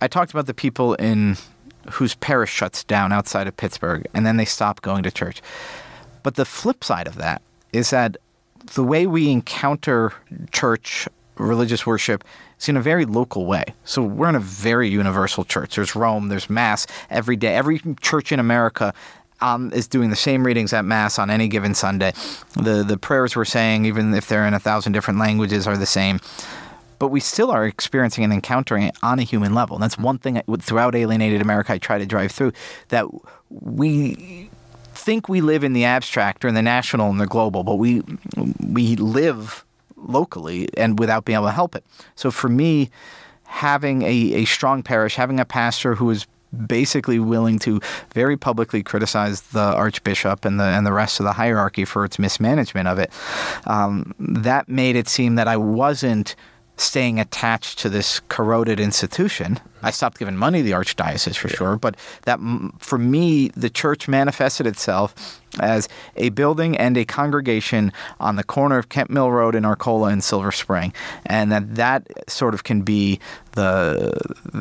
I 0.00 0.08
talked 0.08 0.30
about 0.30 0.46
the 0.46 0.54
people 0.54 0.94
in 0.94 1.36
whose 1.90 2.14
parish 2.16 2.52
shuts 2.52 2.84
down 2.84 3.12
outside 3.12 3.46
of 3.46 3.56
Pittsburgh 3.56 4.06
and 4.14 4.26
then 4.26 4.36
they 4.36 4.44
stop 4.44 4.82
going 4.82 5.02
to 5.02 5.10
church. 5.10 5.40
But 6.22 6.34
the 6.34 6.44
flip 6.44 6.84
side 6.84 7.06
of 7.06 7.16
that 7.16 7.42
is 7.72 7.90
that 7.90 8.16
the 8.74 8.84
way 8.84 9.06
we 9.06 9.30
encounter 9.30 10.12
church 10.50 11.08
religious 11.36 11.86
worship 11.86 12.24
is 12.58 12.68
in 12.68 12.76
a 12.76 12.82
very 12.82 13.04
local 13.04 13.46
way. 13.46 13.64
So 13.84 14.02
we're 14.02 14.28
in 14.28 14.34
a 14.34 14.40
very 14.40 14.88
universal 14.88 15.44
church. 15.44 15.76
There's 15.76 15.94
Rome, 15.94 16.28
there's 16.28 16.50
Mass 16.50 16.86
every 17.10 17.36
day. 17.36 17.54
Every 17.54 17.80
church 18.00 18.32
in 18.32 18.40
America 18.40 18.92
um, 19.40 19.72
is 19.72 19.88
doing 19.88 20.10
the 20.10 20.16
same 20.16 20.44
readings 20.44 20.72
at 20.72 20.84
Mass 20.84 21.18
on 21.18 21.30
any 21.30 21.48
given 21.48 21.74
Sunday. 21.74 22.12
The 22.54 22.84
the 22.86 22.98
prayers 22.98 23.36
we're 23.36 23.44
saying, 23.44 23.84
even 23.84 24.14
if 24.14 24.28
they're 24.28 24.46
in 24.46 24.54
a 24.54 24.60
thousand 24.60 24.92
different 24.92 25.18
languages, 25.20 25.66
are 25.66 25.76
the 25.76 25.86
same. 25.86 26.20
But 26.98 27.08
we 27.08 27.20
still 27.20 27.50
are 27.52 27.64
experiencing 27.64 28.24
and 28.24 28.32
encountering 28.32 28.82
it 28.82 28.96
on 29.02 29.20
a 29.20 29.22
human 29.22 29.54
level. 29.54 29.76
And 29.76 29.82
that's 29.84 29.96
one 29.96 30.18
thing 30.18 30.42
throughout 30.60 30.96
Alienated 30.96 31.40
America 31.40 31.74
I 31.74 31.78
try 31.78 31.98
to 31.98 32.06
drive 32.06 32.32
through 32.32 32.52
that 32.88 33.06
we 33.50 34.50
think 34.94 35.28
we 35.28 35.40
live 35.40 35.62
in 35.62 35.72
the 35.74 35.84
abstract 35.84 36.44
or 36.44 36.48
in 36.48 36.54
the 36.54 36.62
national 36.62 37.08
and 37.08 37.20
the 37.20 37.26
global, 37.26 37.62
but 37.62 37.76
we 37.76 38.02
we 38.60 38.96
live 38.96 39.64
locally 39.96 40.68
and 40.76 40.98
without 40.98 41.24
being 41.24 41.36
able 41.36 41.46
to 41.46 41.52
help 41.52 41.74
it. 41.74 41.84
So 42.14 42.30
for 42.30 42.48
me, 42.48 42.90
having 43.44 44.02
a, 44.02 44.34
a 44.34 44.44
strong 44.44 44.82
parish, 44.82 45.14
having 45.14 45.40
a 45.40 45.44
pastor 45.44 45.94
who 45.94 46.10
is 46.10 46.26
basically 46.66 47.18
willing 47.18 47.58
to 47.60 47.80
very 48.14 48.36
publicly 48.36 48.82
criticize 48.82 49.40
the 49.42 49.60
archbishop 49.60 50.44
and 50.44 50.58
the 50.58 50.64
and 50.64 50.86
the 50.86 50.92
rest 50.92 51.20
of 51.20 51.24
the 51.24 51.32
hierarchy 51.32 51.84
for 51.84 52.04
its 52.04 52.18
mismanagement 52.18 52.88
of 52.88 52.98
it, 52.98 53.10
um, 53.66 54.14
that 54.18 54.68
made 54.68 54.96
it 54.96 55.08
seem 55.08 55.34
that 55.36 55.48
I 55.48 55.56
wasn't 55.56 56.34
staying 56.76 57.18
attached 57.18 57.78
to 57.80 57.88
this 57.88 58.20
corroded 58.28 58.80
institution. 58.80 59.60
I 59.82 59.90
stopped 59.90 60.18
giving 60.18 60.36
money 60.36 60.58
to 60.58 60.64
the 60.64 60.72
archdiocese 60.72 61.36
for 61.36 61.48
sure, 61.48 61.76
but 61.76 61.96
that 62.22 62.38
for 62.78 62.98
me 62.98 63.48
the 63.48 63.70
church 63.70 64.08
manifested 64.08 64.66
itself 64.66 65.40
as 65.60 65.88
a 66.16 66.28
building 66.30 66.76
and 66.76 66.96
a 66.96 67.04
congregation 67.04 67.92
on 68.20 68.36
the 68.36 68.44
corner 68.44 68.78
of 68.78 68.88
Kent 68.88 69.10
Mill 69.10 69.30
Road 69.30 69.54
in 69.54 69.64
Arcola 69.64 70.08
and 70.08 70.22
Silver 70.22 70.52
Spring, 70.52 70.92
and 71.26 71.50
that 71.50 71.74
that 71.76 72.30
sort 72.30 72.54
of 72.54 72.64
can 72.64 72.82
be 72.82 73.18
the 73.52 74.12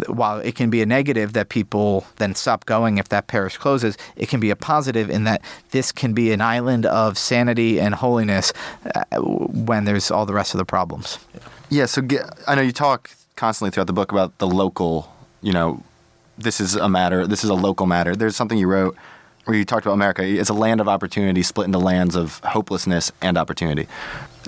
while 0.08 0.40
it 0.40 0.56
can 0.56 0.70
be 0.70 0.82
a 0.82 0.86
negative 0.86 1.34
that 1.34 1.50
people 1.50 2.06
then 2.18 2.34
stop 2.36 2.66
going 2.66 2.98
if 2.98 3.10
that 3.10 3.28
parish 3.28 3.58
closes, 3.58 3.98
it 4.16 4.30
can 4.30 4.40
be 4.40 4.50
a 4.50 4.56
positive 4.56 5.10
in 5.10 5.24
that 5.26 5.42
this 5.72 5.92
can 5.92 6.14
be 6.14 6.32
an 6.32 6.42
island 6.42 6.86
of 6.86 7.18
sanity 7.18 7.80
and 7.80 7.96
holiness 7.96 8.54
uh, 8.96 9.04
when 9.20 9.86
there's 9.86 10.10
all 10.10 10.26
the 10.26 10.34
rest 10.34 10.54
of 10.54 10.58
the 10.58 10.66
problems. 10.66 11.20
Yeah, 11.70 11.86
so 11.86 12.02
get, 12.02 12.24
I 12.48 12.56
know 12.56 12.62
you 12.62 12.72
talk 12.72 13.12
constantly 13.38 13.72
throughout 13.72 13.88
the 13.88 13.94
book 13.94 14.12
about 14.12 14.38
the 14.40 14.48
local, 14.48 15.14
you 15.42 15.54
know, 15.54 15.82
this 16.38 16.60
is 16.60 16.76
a 16.76 16.90
matter, 16.90 17.26
this 17.26 17.44
is 17.44 17.50
a 17.50 17.56
local 17.56 17.86
matter. 17.86 18.16
There's 18.16 18.36
something 18.36 18.58
you 18.58 18.68
wrote 18.68 18.98
where 19.46 19.56
you 19.56 19.64
talked 19.64 19.86
about 19.86 19.94
America. 19.94 20.24
It's 20.24 20.50
a 20.50 20.54
land 20.54 20.82
of 20.82 20.90
opportunity 20.90 21.42
split 21.42 21.66
into 21.66 21.78
lands 21.78 22.16
of 22.16 22.40
hopelessness 22.40 23.12
and 23.22 23.38
opportunity. 23.38 23.88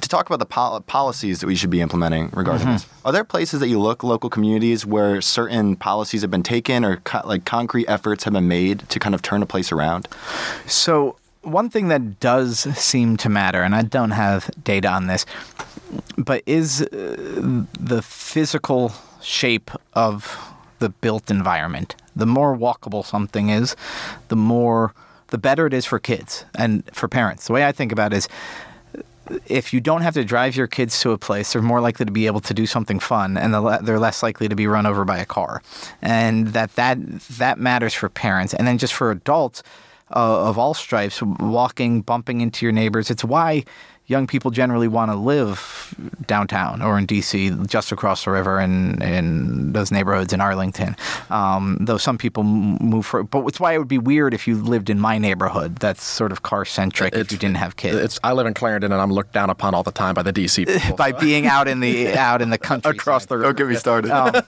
To 0.02 0.10
talk 0.10 0.28
about 0.28 0.40
the 0.40 0.46
pol- 0.46 0.82
policies 0.82 1.40
that 1.40 1.48
we 1.48 1.56
should 1.56 1.70
be 1.70 1.82
implementing 1.82 2.30
regarding 2.34 2.68
mm-hmm. 2.68 2.74
this, 2.74 2.88
are 3.06 3.12
there 3.12 3.24
places 3.24 3.60
that 3.62 3.70
you 3.70 3.80
look, 3.80 4.04
local 4.04 4.30
communities, 4.30 4.86
where 4.86 5.22
certain 5.22 5.76
policies 5.76 6.22
have 6.22 6.32
been 6.32 6.44
taken 6.44 6.84
or 6.84 6.98
co- 6.98 7.26
like 7.26 7.46
concrete 7.46 7.88
efforts 7.88 8.26
have 8.26 8.34
been 8.34 8.48
made 8.48 8.88
to 8.90 9.00
kind 9.00 9.16
of 9.16 9.22
turn 9.22 9.42
a 9.42 9.46
place 9.46 9.72
around? 9.72 10.08
So, 10.66 11.18
one 11.42 11.70
thing 11.70 11.88
that 11.88 12.20
does 12.20 12.60
seem 12.78 13.18
to 13.18 13.30
matter, 13.30 13.62
and 13.62 13.74
I 13.74 13.82
don't 13.84 14.12
have 14.12 14.50
data 14.64 14.90
on 14.90 15.08
this, 15.08 15.26
but 16.18 16.42
is 16.46 16.82
uh, 16.82 17.66
the 17.80 18.02
physical 18.02 18.92
shape 19.22 19.72
of 19.94 20.38
the 20.80 20.90
built 20.90 21.30
environment. 21.32 21.96
The 22.16 22.26
more 22.26 22.58
walkable 22.58 23.04
something 23.06 23.50
is, 23.50 23.76
the 24.28 24.36
more 24.36 24.94
the 25.28 25.38
better 25.38 25.68
it 25.68 25.74
is 25.74 25.86
for 25.86 26.00
kids 26.00 26.46
and 26.56 26.84
for 26.94 27.08
parents. 27.08 27.48
The 27.48 27.54
way 27.54 27.66
I 27.70 27.72
think 27.72 27.92
about 27.92 28.14
it 28.14 28.18
is 28.18 28.28
if 29.46 29.74
you 29.74 29.82
don't 29.82 30.02
have 30.02 30.14
to 30.16 30.24
drive 30.24 30.56
your 30.56 30.68
kids 30.68 31.02
to 31.02 31.12
a 31.12 31.18
place, 31.18 31.54
they're 31.54 31.62
more 31.62 31.82
likely 31.82 32.06
to 32.06 32.12
be 32.12 32.28
able 32.28 32.40
to 32.42 32.54
do 32.54 32.66
something 32.66 33.00
fun, 33.00 33.38
and 33.38 33.54
they're 33.86 34.00
less 34.00 34.24
likely 34.24 34.48
to 34.50 34.56
be 34.56 34.66
run 34.68 34.86
over 34.86 35.06
by 35.06 35.18
a 35.20 35.26
car. 35.26 35.62
And 36.02 36.48
that 36.54 36.76
that 36.76 36.98
that 37.38 37.60
matters 37.60 37.94
for 37.94 38.10
parents, 38.10 38.54
and 38.56 38.68
then 38.68 38.78
just 38.78 38.94
for 38.94 39.12
adults. 39.12 39.62
uh, 40.12 40.50
of 40.50 40.58
all 40.58 40.74
stripes, 40.74 41.22
walking, 41.22 42.02
bumping 42.02 42.42
into 42.42 42.66
your 42.66 42.72
neighbors. 42.72 43.10
It's 43.12 43.24
why 43.24 43.64
young 44.10 44.26
people 44.26 44.50
generally 44.50 44.88
want 44.88 45.12
to 45.12 45.16
live 45.16 45.94
downtown 46.26 46.82
or 46.82 46.98
in 46.98 47.06
DC, 47.06 47.68
just 47.68 47.92
across 47.92 48.26
the 48.26 48.32
river 48.32 48.60
in, 48.60 49.02
in 49.02 49.72
those 49.72 49.92
neighborhoods 49.92 50.34
in 50.34 50.42
Arlington. 50.42 50.96
Um, 51.30 51.78
though 51.80 51.98
some 51.98 52.18
people 52.18 52.44
move 52.44 53.06
for, 53.06 53.24
but 53.24 53.46
it's 53.46 53.60
why 53.60 53.74
it 53.74 53.78
would 53.78 53.88
be 53.88 54.00
weird 54.00 54.34
if 54.34 54.48
you 54.48 54.56
lived 54.56 54.90
in 54.90 55.00
my 55.00 55.20
neighborhood. 55.20 55.78
That's 55.78 56.04
sort 56.04 56.32
of 56.32 56.42
car 56.42 56.66
centric 56.66 57.14
if 57.14 57.32
you 57.32 57.38
didn't 57.38 57.58
have 57.58 57.76
kids. 57.76 57.98
It's 57.98 58.20
I 58.24 58.34
live 58.34 58.48
in 58.48 58.56
Clarendon 58.56 58.92
and 58.92 59.00
I'm 59.00 59.14
looked 59.14 59.34
down 59.34 59.52
upon 59.52 59.76
all 59.76 59.84
the 59.84 59.92
time 59.92 60.16
by 60.16 60.24
the 60.24 60.34
DC 60.34 60.68
people. 60.82 60.98
By 60.98 61.12
being 61.12 61.46
out 61.46 61.68
in 61.68 61.80
the 61.80 62.14
out 62.14 62.42
in 62.42 62.50
the 62.50 62.58
country 62.58 62.92
across 62.98 63.28
the 63.28 63.38
Don't 63.38 63.56
get 63.56 63.68
me 63.68 63.76
started. 63.76 64.10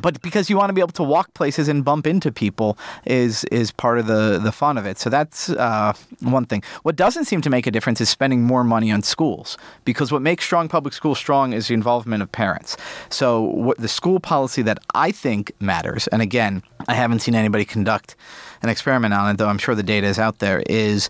but 0.00 0.20
because 0.22 0.50
you 0.50 0.56
want 0.56 0.68
to 0.68 0.72
be 0.72 0.80
able 0.80 0.92
to 0.92 1.02
walk 1.02 1.32
places 1.34 1.68
and 1.68 1.84
bump 1.84 2.06
into 2.06 2.32
people 2.32 2.78
is 3.04 3.44
is 3.44 3.70
part 3.70 3.98
of 3.98 4.06
the 4.06 4.38
the 4.38 4.52
fun 4.52 4.78
of 4.78 4.86
it. 4.86 4.98
So 4.98 5.10
that's 5.10 5.50
uh, 5.50 5.92
one 6.20 6.46
thing. 6.46 6.62
What 6.82 6.96
doesn't 6.96 7.26
seem 7.26 7.40
to 7.42 7.50
make 7.50 7.66
a 7.66 7.70
difference 7.70 8.00
is 8.00 8.08
spending 8.08 8.42
more 8.42 8.64
money 8.64 8.90
on 8.90 9.02
schools 9.02 9.56
because 9.84 10.12
what 10.12 10.22
makes 10.22 10.44
strong 10.44 10.68
public 10.68 10.94
schools 10.94 11.18
strong 11.18 11.52
is 11.52 11.68
the 11.68 11.74
involvement 11.74 12.22
of 12.22 12.30
parents. 12.32 12.76
So 13.08 13.42
what 13.42 13.78
the 13.78 13.88
school 13.88 14.20
policy 14.20 14.62
that 14.62 14.78
I 14.94 15.12
think 15.12 15.52
matters, 15.60 16.06
and 16.08 16.22
again, 16.22 16.62
I 16.88 16.94
haven't 16.94 17.20
seen 17.20 17.34
anybody 17.34 17.64
conduct 17.64 18.16
an 18.62 18.68
experiment 18.68 19.14
on 19.14 19.30
it, 19.30 19.38
though 19.38 19.48
I'm 19.48 19.58
sure 19.58 19.74
the 19.74 19.82
data 19.82 20.06
is 20.06 20.18
out 20.18 20.38
there, 20.38 20.62
is 20.66 21.08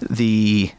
the 0.00 0.70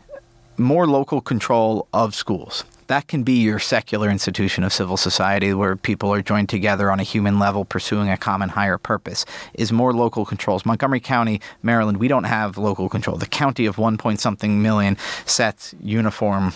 more 0.58 0.88
local 0.88 1.22
control 1.22 1.88
of 1.94 2.14
schools. 2.14 2.64
That 2.88 3.08
can 3.08 3.24
be 3.24 3.42
your 3.42 3.60
secular 3.60 4.10
institution 4.10 4.64
of 4.64 4.74
civil 4.74 4.98
society 4.98 5.54
where 5.54 5.76
people 5.76 6.14
are 6.14 6.22
joined 6.22 6.50
together 6.50 6.92
on 6.92 7.00
a 7.00 7.04
human 7.04 7.40
level 7.40 7.66
pursuing 7.66 8.10
a 8.10 8.18
common 8.18 8.50
higher 8.50 8.78
purpose 8.78 9.26
is 9.54 9.72
more 9.72 9.94
local 9.94 10.26
controls. 10.26 10.66
Montgomery 10.66 11.00
County, 11.00 11.40
Maryland, 11.62 11.98
we 11.98 12.08
don't 12.08 12.26
have 12.26 12.58
local 12.58 12.90
control. 12.90 13.18
The 13.18 13.26
county 13.26 13.66
of 13.66 13.78
one 13.78 13.98
point 13.98 14.20
something 14.20 14.62
million 14.62 14.98
sets 15.26 15.74
uniform 15.82 16.54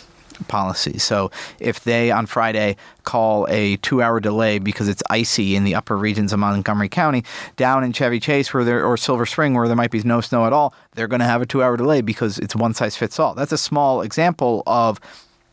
policies. 0.48 1.04
So 1.04 1.32
if 1.60 1.84
they 1.84 2.12
on 2.12 2.26
Friday 2.28 2.76
call 3.04 3.48
a 3.50 3.78
two 3.78 4.02
hour 4.02 4.20
delay 4.20 4.60
because 4.60 4.88
it's 4.88 5.02
icy 5.10 5.56
in 5.56 5.64
the 5.64 5.76
upper 5.76 5.98
regions 5.98 6.34
of 6.34 6.40
Montgomery 6.40 6.90
County, 6.90 7.24
down 7.56 7.84
in 7.84 7.94
Chevy 7.94 8.20
Chase 8.20 8.54
where 8.54 8.64
there 8.64 8.86
or 8.86 8.98
Silver 8.98 9.26
Spring 9.26 9.54
where 9.54 9.68
there 9.68 9.76
might 9.76 9.92
be 9.92 10.02
no 10.04 10.22
snow 10.22 10.46
at 10.46 10.54
all, 10.54 10.74
they're 10.94 11.08
going 11.08 11.22
to 11.22 11.26
have 11.26 11.42
a 11.42 11.46
two 11.46 11.64
hour 11.64 11.78
delay 11.78 12.02
because 12.02 12.38
it's 12.38 12.56
one 12.56 12.74
size 12.74 12.96
fits 12.96 13.20
all. 13.20 13.34
That's 13.34 13.52
a 13.52 13.58
small 13.58 14.02
example 14.02 14.64
of 14.68 15.00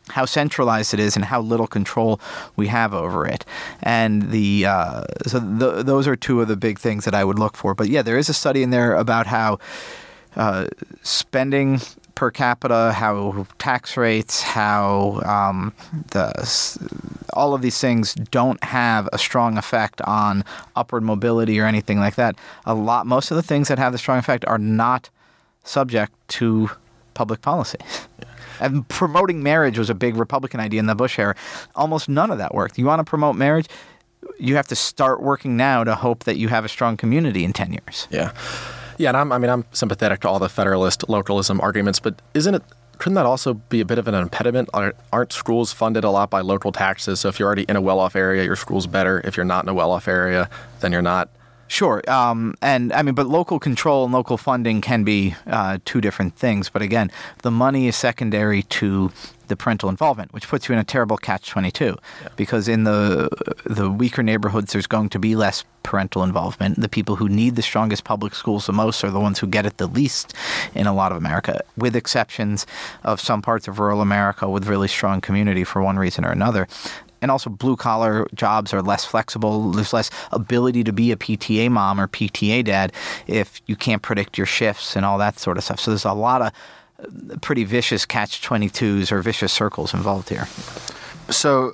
how 0.09 0.25
centralized 0.25 0.93
it 0.93 0.99
is 0.99 1.15
and 1.15 1.25
how 1.25 1.41
little 1.41 1.67
control 1.67 2.19
we 2.55 2.67
have 2.67 2.93
over 2.93 3.27
it. 3.27 3.45
And 3.81 4.31
the 4.31 4.65
uh, 4.65 5.03
so 5.25 5.39
th- 5.39 5.85
those 5.85 6.07
are 6.07 6.15
two 6.15 6.41
of 6.41 6.47
the 6.47 6.55
big 6.55 6.79
things 6.79 7.05
that 7.05 7.15
I 7.15 7.23
would 7.23 7.39
look 7.39 7.57
for. 7.57 7.73
But 7.73 7.89
yeah, 7.89 8.01
there 8.01 8.17
is 8.17 8.29
a 8.29 8.33
study 8.33 8.61
in 8.63 8.69
there 8.69 8.93
about 8.95 9.27
how 9.27 9.59
uh, 10.35 10.67
spending 11.01 11.79
per 12.15 12.31
capita, 12.31 12.93
how 12.93 13.45
tax 13.57 13.97
rates, 13.97 14.41
how 14.41 15.21
um, 15.25 15.73
the 16.11 16.31
all 17.33 17.53
of 17.53 17.61
these 17.61 17.79
things 17.79 18.13
don't 18.15 18.63
have 18.63 19.09
a 19.11 19.17
strong 19.17 19.57
effect 19.57 20.01
on 20.01 20.43
upward 20.75 21.03
mobility 21.03 21.59
or 21.59 21.65
anything 21.65 21.99
like 21.99 22.15
that. 22.15 22.35
A 22.65 22.73
lot, 22.73 23.05
most 23.05 23.31
of 23.31 23.37
the 23.37 23.43
things 23.43 23.67
that 23.67 23.77
have 23.77 23.91
the 23.91 23.97
strong 23.97 24.17
effect 24.17 24.45
are 24.45 24.57
not 24.57 25.09
subject 25.63 26.13
to 26.29 26.69
public 27.13 27.41
policy. 27.41 27.79
And 28.59 28.87
promoting 28.87 29.43
marriage 29.43 29.77
was 29.77 29.89
a 29.89 29.95
big 29.95 30.15
Republican 30.15 30.59
idea 30.59 30.79
in 30.79 30.85
the 30.85 30.95
Bush 30.95 31.19
era. 31.19 31.35
Almost 31.75 32.09
none 32.09 32.31
of 32.31 32.37
that 32.37 32.53
worked. 32.53 32.77
You 32.77 32.85
want 32.85 32.99
to 32.99 33.03
promote 33.03 33.35
marriage, 33.35 33.67
you 34.39 34.55
have 34.55 34.67
to 34.67 34.75
start 34.75 35.21
working 35.21 35.55
now 35.55 35.83
to 35.83 35.95
hope 35.95 36.23
that 36.23 36.37
you 36.37 36.47
have 36.47 36.65
a 36.65 36.69
strong 36.69 36.97
community 36.97 37.43
in 37.43 37.53
10 37.53 37.71
years. 37.73 38.07
Yeah, 38.09 38.31
yeah, 38.97 39.09
and 39.09 39.17
I'm, 39.17 39.31
I 39.31 39.37
mean, 39.37 39.49
I'm 39.49 39.65
sympathetic 39.71 40.21
to 40.21 40.29
all 40.29 40.39
the 40.39 40.49
federalist 40.49 41.07
localism 41.09 41.61
arguments, 41.61 41.99
but 41.99 42.21
isn't 42.33 42.55
it? 42.55 42.63
Couldn't 42.97 43.15
that 43.15 43.25
also 43.25 43.55
be 43.55 43.81
a 43.81 43.85
bit 43.85 43.97
of 43.97 44.07
an 44.07 44.15
impediment? 44.15 44.69
Aren't 45.11 45.33
schools 45.33 45.73
funded 45.73 46.05
a 46.05 46.09
lot 46.09 46.29
by 46.29 46.39
local 46.39 46.71
taxes? 46.71 47.19
So 47.19 47.27
if 47.27 47.39
you're 47.39 47.45
already 47.45 47.63
in 47.63 47.75
a 47.75 47.81
well-off 47.81 48.15
area, 48.15 48.45
your 48.45 48.55
school's 48.55 48.87
better. 48.87 49.21
If 49.25 49.35
you're 49.35 49.45
not 49.45 49.65
in 49.65 49.69
a 49.69 49.73
well-off 49.73 50.07
area, 50.07 50.49
then 50.79 50.93
you're 50.93 51.01
not. 51.01 51.29
Sure. 51.67 52.01
Um, 52.09 52.55
and 52.61 52.93
I 52.93 53.01
mean, 53.01 53.15
but 53.15 53.25
local 53.25 53.59
control 53.59 54.05
and 54.05 54.13
local 54.13 54.37
funding 54.37 54.81
can 54.81 55.03
be 55.03 55.35
uh, 55.47 55.79
two 55.83 55.99
different 55.99 56.35
things. 56.35 56.69
But 56.69 56.81
again, 56.81 57.11
the 57.41 57.51
money 57.51 57.87
is 57.87 57.95
secondary 57.95 58.63
to 58.63 59.11
the 59.47 59.55
parental 59.55 59.89
involvement, 59.89 60.33
which 60.33 60.47
puts 60.47 60.67
you 60.67 60.73
in 60.73 60.79
a 60.79 60.83
terrible 60.83 61.17
catch 61.17 61.49
22. 61.49 61.97
Because 62.35 62.67
in 62.67 62.83
the, 62.83 63.29
the 63.65 63.89
weaker 63.89 64.23
neighborhoods, 64.23 64.73
there's 64.73 64.87
going 64.87 65.09
to 65.09 65.19
be 65.19 65.35
less 65.35 65.63
parental 65.83 66.23
involvement. 66.23 66.79
The 66.79 66.89
people 66.89 67.15
who 67.15 67.29
need 67.29 67.55
the 67.55 67.61
strongest 67.61 68.03
public 68.03 68.33
schools 68.33 68.65
the 68.65 68.73
most 68.73 69.03
are 69.03 69.11
the 69.11 69.19
ones 69.19 69.39
who 69.39 69.47
get 69.47 69.65
it 69.65 69.77
the 69.77 69.87
least 69.87 70.33
in 70.73 70.87
a 70.87 70.93
lot 70.93 71.11
of 71.11 71.17
America, 71.17 71.61
with 71.77 71.95
exceptions 71.95 72.65
of 73.03 73.21
some 73.21 73.41
parts 73.41 73.67
of 73.67 73.79
rural 73.79 74.01
America 74.01 74.49
with 74.49 74.67
really 74.67 74.87
strong 74.87 75.21
community 75.21 75.63
for 75.63 75.81
one 75.81 75.97
reason 75.97 76.25
or 76.25 76.31
another 76.31 76.67
and 77.25 77.31
also 77.31 77.49
blue 77.49 77.75
collar 77.75 78.27
jobs 78.35 78.71
are 78.71 78.83
less 78.83 79.03
flexible. 79.03 79.71
There's 79.71 79.93
less 79.93 80.11
ability 80.31 80.83
to 80.83 80.93
be 80.93 81.11
a 81.11 81.15
PTA 81.15 81.71
mom 81.71 81.99
or 81.99 82.07
PTA 82.07 82.63
dad 82.63 82.93
if 83.25 83.63
you 83.65 83.75
can't 83.75 84.03
predict 84.03 84.37
your 84.37 84.45
shifts 84.45 84.95
and 84.95 85.03
all 85.03 85.17
that 85.17 85.39
sort 85.39 85.57
of 85.57 85.63
stuff. 85.63 85.79
So 85.79 85.89
there's 85.89 86.05
a 86.05 86.13
lot 86.13 86.43
of 86.43 86.51
uh, 86.99 87.37
pretty 87.41 87.63
vicious 87.63 88.05
catch 88.05 88.43
22s 88.47 89.11
or 89.11 89.23
vicious 89.23 89.51
circles 89.51 89.91
involved 89.91 90.29
here. 90.29 90.45
so, 91.31 91.73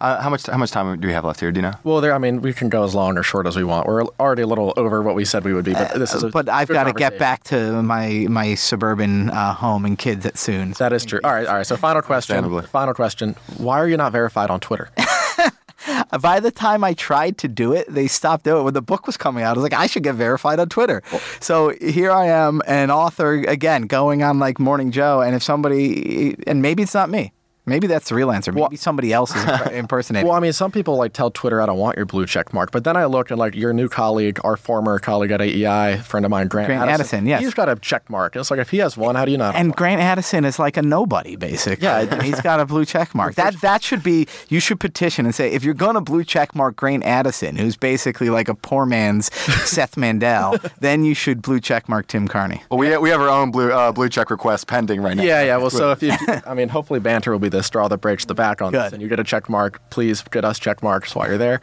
uh, 0.00 0.20
how 0.20 0.28
much 0.28 0.46
how 0.46 0.58
much 0.58 0.70
time 0.70 1.00
do 1.00 1.08
we 1.08 1.14
have 1.14 1.24
left 1.24 1.40
here? 1.40 1.50
Do 1.50 1.58
you 1.58 1.62
know? 1.62 1.72
Well, 1.84 2.00
there. 2.00 2.14
I 2.14 2.18
mean, 2.18 2.42
we 2.42 2.52
can 2.52 2.68
go 2.68 2.84
as 2.84 2.94
long 2.94 3.16
or 3.16 3.22
short 3.22 3.46
as 3.46 3.56
we 3.56 3.64
want. 3.64 3.86
We're 3.86 4.04
already 4.20 4.42
a 4.42 4.46
little 4.46 4.74
over 4.76 5.02
what 5.02 5.14
we 5.14 5.24
said 5.24 5.44
we 5.44 5.54
would 5.54 5.64
be, 5.64 5.72
but 5.72 5.94
this 5.94 6.14
is. 6.14 6.22
A 6.22 6.28
But 6.28 6.48
I've 6.48 6.68
got 6.68 6.84
to 6.84 6.92
get 6.92 7.18
back 7.18 7.44
to 7.44 7.82
my 7.82 8.26
my 8.28 8.54
suburban 8.54 9.30
uh, 9.30 9.54
home 9.54 9.84
and 9.84 9.98
kids 9.98 10.26
at 10.26 10.36
soon. 10.38 10.72
That 10.72 10.92
is 10.92 11.04
true. 11.04 11.20
All 11.24 11.32
right, 11.32 11.46
all 11.46 11.56
right. 11.56 11.66
So, 11.66 11.76
final 11.76 12.02
question. 12.02 12.62
Final 12.62 12.94
question. 12.94 13.36
Why 13.56 13.78
are 13.78 13.88
you 13.88 13.96
not 13.96 14.12
verified 14.12 14.50
on 14.50 14.60
Twitter? 14.60 14.90
By 16.20 16.40
the 16.40 16.50
time 16.50 16.82
I 16.84 16.94
tried 16.94 17.38
to 17.38 17.48
do 17.48 17.72
it, 17.72 17.86
they 17.88 18.06
stopped 18.06 18.44
doing 18.44 18.60
it. 18.60 18.64
When 18.64 18.74
the 18.74 18.82
book 18.82 19.06
was 19.06 19.16
coming 19.16 19.44
out, 19.44 19.56
I 19.56 19.60
was 19.60 19.62
like, 19.62 19.72
I 19.72 19.86
should 19.86 20.02
get 20.02 20.14
verified 20.14 20.58
on 20.58 20.68
Twitter. 20.68 21.02
So 21.40 21.70
here 21.80 22.10
I 22.10 22.26
am, 22.26 22.60
an 22.66 22.90
author, 22.90 23.34
again, 23.34 23.82
going 23.82 24.22
on 24.22 24.38
like 24.38 24.58
Morning 24.58 24.90
Joe. 24.90 25.20
And 25.20 25.34
if 25.36 25.42
somebody, 25.42 26.36
and 26.46 26.60
maybe 26.60 26.82
it's 26.82 26.94
not 26.94 27.08
me, 27.08 27.32
maybe 27.66 27.86
that's 27.86 28.08
the 28.08 28.14
real 28.14 28.30
answer. 28.30 28.52
Maybe 28.52 28.76
somebody 28.76 29.12
else 29.12 29.34
is 29.34 29.44
impersonating. 29.72 30.26
Well, 30.26 30.36
I 30.36 30.40
mean, 30.40 30.52
some 30.52 30.70
people 30.72 30.96
like 30.96 31.12
tell 31.12 31.30
Twitter, 31.30 31.60
I 31.60 31.66
don't 31.66 31.78
want 31.78 31.96
your 31.96 32.06
blue 32.06 32.26
check 32.26 32.52
mark. 32.54 32.70
But 32.70 32.84
then 32.84 32.96
I 32.96 33.04
look 33.06 33.30
and 33.30 33.38
like 33.38 33.54
your 33.54 33.72
new 33.72 33.88
colleague, 33.88 34.38
our 34.44 34.56
former 34.56 34.98
colleague 34.98 35.30
at 35.30 35.40
AEI, 35.40 35.98
friend 35.98 36.24
of 36.24 36.30
mine, 36.30 36.48
Grant, 36.48 36.68
Grant 36.68 36.90
Addison, 36.90 37.26
yes. 37.26 37.40
He's 37.42 37.54
got 37.54 37.68
a 37.68 37.76
check 37.76 38.08
mark. 38.08 38.36
It's 38.36 38.50
like 38.50 38.60
if 38.60 38.70
he 38.70 38.78
has 38.78 38.96
one, 38.96 39.14
how 39.14 39.24
do 39.24 39.30
you 39.32 39.38
not? 39.38 39.54
and 39.54 39.74
Grant 39.74 40.00
Addison 40.00 40.44
is 40.44 40.58
like 40.58 40.76
a 40.76 40.82
nobody, 40.82 41.36
basically. 41.36 41.84
Yeah, 41.84 42.00
and 42.00 42.22
he's 42.28 42.40
got 42.46 42.60
a 42.60 42.66
blue 42.66 42.84
check 42.84 43.14
mark. 43.14 43.34
That 43.34 43.60
that 43.60 43.82
should 43.82 44.02
be. 44.02 44.26
You 44.48 44.60
should 44.60 44.80
petition 44.80 45.26
and 45.26 45.34
say 45.34 45.52
if 45.52 45.64
you're 45.64 45.74
gonna 45.74 46.00
blue 46.00 46.24
check 46.24 46.54
mark 46.54 46.76
Grant 46.76 47.04
Addison, 47.04 47.56
who's 47.56 47.76
basically 47.76 48.30
like 48.30 48.48
a 48.48 48.54
poor 48.54 48.86
man's 48.86 49.32
Seth 49.34 49.96
Mandel, 49.96 50.56
then 50.80 51.04
you 51.04 51.14
should 51.14 51.42
blue 51.42 51.60
check 51.60 51.88
mark 51.88 52.06
Tim 52.06 52.28
Carney. 52.28 52.62
Well, 52.70 52.78
we 52.78 52.96
we 52.98 53.10
have 53.10 53.20
our 53.20 53.28
own 53.28 53.50
blue 53.50 53.72
uh, 53.72 53.92
blue 53.92 54.08
check 54.08 54.30
request 54.30 54.66
pending 54.66 55.00
right 55.02 55.16
now. 55.16 55.22
yeah, 55.22 55.42
yeah. 55.42 55.56
Well, 55.56 55.70
so 55.70 55.90
if 55.90 56.02
you, 56.02 56.12
I 56.46 56.54
mean, 56.54 56.68
hopefully 56.68 57.00
banter 57.00 57.32
will 57.32 57.38
be 57.38 57.48
the 57.48 57.55
straw 57.62 57.88
that 57.88 57.98
breaks 57.98 58.24
the 58.24 58.34
back 58.34 58.60
on 58.62 58.72
this, 58.72 58.92
and 58.92 59.02
you 59.02 59.08
get 59.08 59.20
a 59.20 59.24
check 59.24 59.48
mark. 59.48 59.80
Please 59.90 60.22
get 60.22 60.44
us 60.44 60.58
check 60.58 60.82
marks 60.82 61.14
while 61.14 61.28
you're 61.28 61.38
there. 61.38 61.60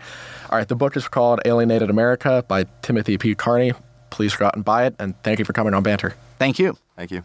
All 0.50 0.58
right, 0.58 0.68
the 0.68 0.76
book 0.76 0.96
is 0.96 1.08
called 1.08 1.42
Alienated 1.46 1.90
America 1.90 2.44
by 2.48 2.66
Timothy 2.82 3.18
P. 3.18 3.36
Carney. 3.36 3.74
Please 4.10 4.36
go 4.36 4.46
out 4.46 4.56
and 4.56 4.64
buy 4.64 4.86
it, 4.86 4.96
and 5.00 5.16
thank 5.24 5.40
you 5.40 5.46
for 5.46 5.54
coming 5.54 5.74
on 5.74 5.84
Banter. 5.84 6.16
Thank 6.40 6.60
you. 6.60 6.78
Thank 6.96 7.12
you. 7.12 7.24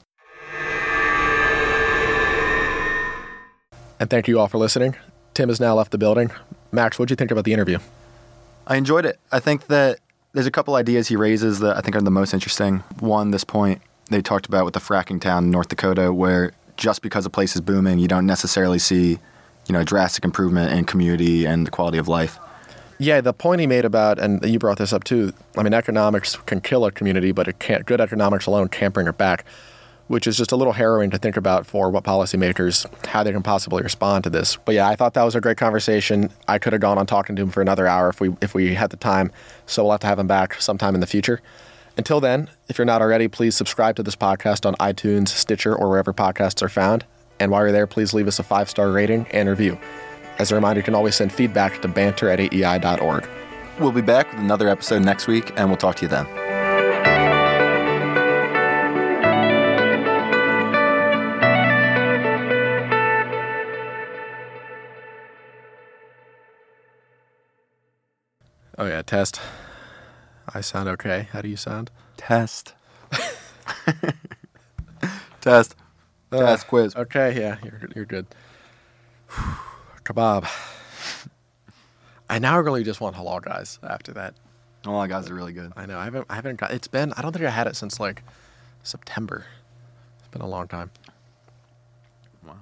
And 4.00 4.08
thank 4.08 4.28
you 4.28 4.38
all 4.38 4.48
for 4.48 4.58
listening. 4.58 4.96
Tim 5.34 5.48
has 5.48 5.60
now 5.60 5.74
left 5.74 5.90
the 5.90 5.98
building. 5.98 6.30
Max, 6.72 6.98
what'd 6.98 7.10
you 7.10 7.16
think 7.16 7.30
about 7.30 7.44
the 7.44 7.52
interview? 7.52 7.78
I 8.66 8.76
enjoyed 8.76 9.04
it. 9.06 9.18
I 9.32 9.40
think 9.40 9.66
that 9.66 9.98
there's 10.32 10.46
a 10.46 10.50
couple 10.50 10.74
ideas 10.74 11.08
he 11.08 11.16
raises 11.16 11.60
that 11.60 11.76
I 11.76 11.80
think 11.80 11.96
are 11.96 12.00
the 12.00 12.10
most 12.10 12.32
interesting. 12.34 12.78
One, 13.00 13.30
this 13.30 13.44
point 13.44 13.82
they 14.10 14.22
talked 14.22 14.46
about 14.46 14.64
with 14.64 14.74
the 14.74 14.80
fracking 14.80 15.20
town 15.20 15.44
in 15.44 15.50
North 15.50 15.68
Dakota, 15.68 16.12
where 16.12 16.52
just 16.78 17.02
because 17.02 17.26
a 17.26 17.30
place 17.30 17.54
is 17.54 17.60
booming, 17.60 17.98
you 17.98 18.08
don't 18.08 18.24
necessarily 18.24 18.78
see, 18.78 19.18
you 19.66 19.72
know, 19.72 19.84
drastic 19.84 20.24
improvement 20.24 20.72
in 20.72 20.86
community 20.86 21.44
and 21.44 21.66
the 21.66 21.70
quality 21.70 21.98
of 21.98 22.08
life. 22.08 22.38
Yeah, 22.98 23.20
the 23.20 23.32
point 23.32 23.60
he 23.60 23.66
made 23.66 23.84
about, 23.84 24.18
and 24.18 24.42
you 24.44 24.58
brought 24.58 24.78
this 24.78 24.92
up 24.92 25.04
too. 25.04 25.32
I 25.56 25.62
mean, 25.62 25.74
economics 25.74 26.36
can 26.46 26.60
kill 26.60 26.84
a 26.84 26.90
community, 26.90 27.32
but 27.32 27.46
it 27.46 27.58
can't. 27.58 27.84
Good 27.84 28.00
economics 28.00 28.46
alone 28.46 28.68
can't 28.68 28.92
bring 28.94 29.06
it 29.06 29.16
back, 29.18 29.44
which 30.08 30.26
is 30.26 30.36
just 30.36 30.50
a 30.50 30.56
little 30.56 30.72
harrowing 30.72 31.10
to 31.10 31.18
think 31.18 31.36
about 31.36 31.64
for 31.64 31.90
what 31.90 32.02
policymakers 32.02 32.86
how 33.06 33.22
they 33.22 33.30
can 33.30 33.42
possibly 33.42 33.82
respond 33.82 34.24
to 34.24 34.30
this. 34.30 34.56
But 34.56 34.74
yeah, 34.74 34.88
I 34.88 34.96
thought 34.96 35.14
that 35.14 35.22
was 35.22 35.36
a 35.36 35.40
great 35.40 35.58
conversation. 35.58 36.30
I 36.48 36.58
could 36.58 36.72
have 36.72 36.82
gone 36.82 36.98
on 36.98 37.06
talking 37.06 37.36
to 37.36 37.42
him 37.42 37.50
for 37.50 37.60
another 37.60 37.86
hour 37.86 38.08
if 38.08 38.20
we 38.20 38.34
if 38.40 38.54
we 38.54 38.74
had 38.74 38.90
the 38.90 38.96
time. 38.96 39.30
So 39.66 39.84
we'll 39.84 39.92
have 39.92 40.00
to 40.00 40.08
have 40.08 40.18
him 40.18 40.26
back 40.26 40.60
sometime 40.60 40.94
in 40.94 41.00
the 41.00 41.06
future. 41.06 41.40
Until 41.98 42.20
then, 42.20 42.48
if 42.68 42.78
you're 42.78 42.84
not 42.84 43.02
already, 43.02 43.26
please 43.26 43.56
subscribe 43.56 43.96
to 43.96 44.04
this 44.04 44.14
podcast 44.14 44.64
on 44.64 44.76
iTunes, 44.76 45.28
Stitcher, 45.28 45.74
or 45.74 45.88
wherever 45.88 46.14
podcasts 46.14 46.62
are 46.62 46.68
found. 46.68 47.04
And 47.40 47.50
while 47.50 47.62
you're 47.62 47.72
there, 47.72 47.88
please 47.88 48.14
leave 48.14 48.28
us 48.28 48.38
a 48.38 48.44
five 48.44 48.70
star 48.70 48.92
rating 48.92 49.26
and 49.32 49.48
review. 49.48 49.76
As 50.38 50.52
a 50.52 50.54
reminder, 50.54 50.78
you 50.78 50.84
can 50.84 50.94
always 50.94 51.16
send 51.16 51.32
feedback 51.32 51.82
to 51.82 51.88
banter 51.88 52.28
at 52.30 52.38
aei.org. 52.38 53.28
We'll 53.80 53.90
be 53.90 54.00
back 54.00 54.30
with 54.30 54.40
another 54.40 54.68
episode 54.68 55.02
next 55.02 55.26
week, 55.26 55.52
and 55.56 55.68
we'll 55.68 55.76
talk 55.76 55.96
to 55.96 56.02
you 56.02 56.08
then. 56.08 56.26
Oh, 68.80 68.86
yeah, 68.86 69.02
test. 69.02 69.40
I 70.54 70.60
sound 70.60 70.88
okay. 70.88 71.28
How 71.32 71.42
do 71.42 71.48
you 71.48 71.56
sound? 71.56 71.90
Test. 72.16 72.74
Test. 75.40 75.74
Test 76.30 76.66
quiz. 76.66 76.94
Okay, 76.96 77.40
yeah, 77.40 77.56
you're 77.64 77.80
you're 77.94 78.04
good. 78.04 78.26
Kebab. 80.04 80.48
I 82.30 82.38
now 82.38 82.58
really 82.60 82.84
just 82.84 83.00
want 83.00 83.16
halal 83.16 83.42
guys 83.42 83.78
after 83.82 84.12
that. 84.12 84.34
Halal 84.84 85.08
guys 85.08 85.30
are 85.30 85.34
really 85.34 85.52
good. 85.52 85.72
I 85.76 85.86
know. 85.86 85.98
I 85.98 86.04
haven't 86.04 86.26
I 86.28 86.34
haven't 86.34 86.56
got 86.56 86.72
it's 86.72 86.88
been 86.88 87.12
I 87.16 87.22
don't 87.22 87.32
think 87.32 87.44
I 87.44 87.50
had 87.50 87.66
it 87.66 87.76
since 87.76 87.98
like 87.98 88.22
September. 88.82 89.46
It's 90.18 90.28
been 90.28 90.42
a 90.42 90.48
long 90.48 90.68
time. 90.68 90.90
Wow. 92.46 92.56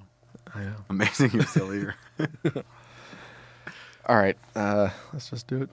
I 0.53 0.63
know. 0.63 0.75
Amazing 0.89 1.31
you're 1.31 1.43
still 1.43 1.71
here. 1.71 1.95
All 4.05 4.15
right. 4.15 4.37
Uh 4.55 4.89
let's 5.13 5.29
just 5.29 5.47
do 5.47 5.63
it. 5.63 5.69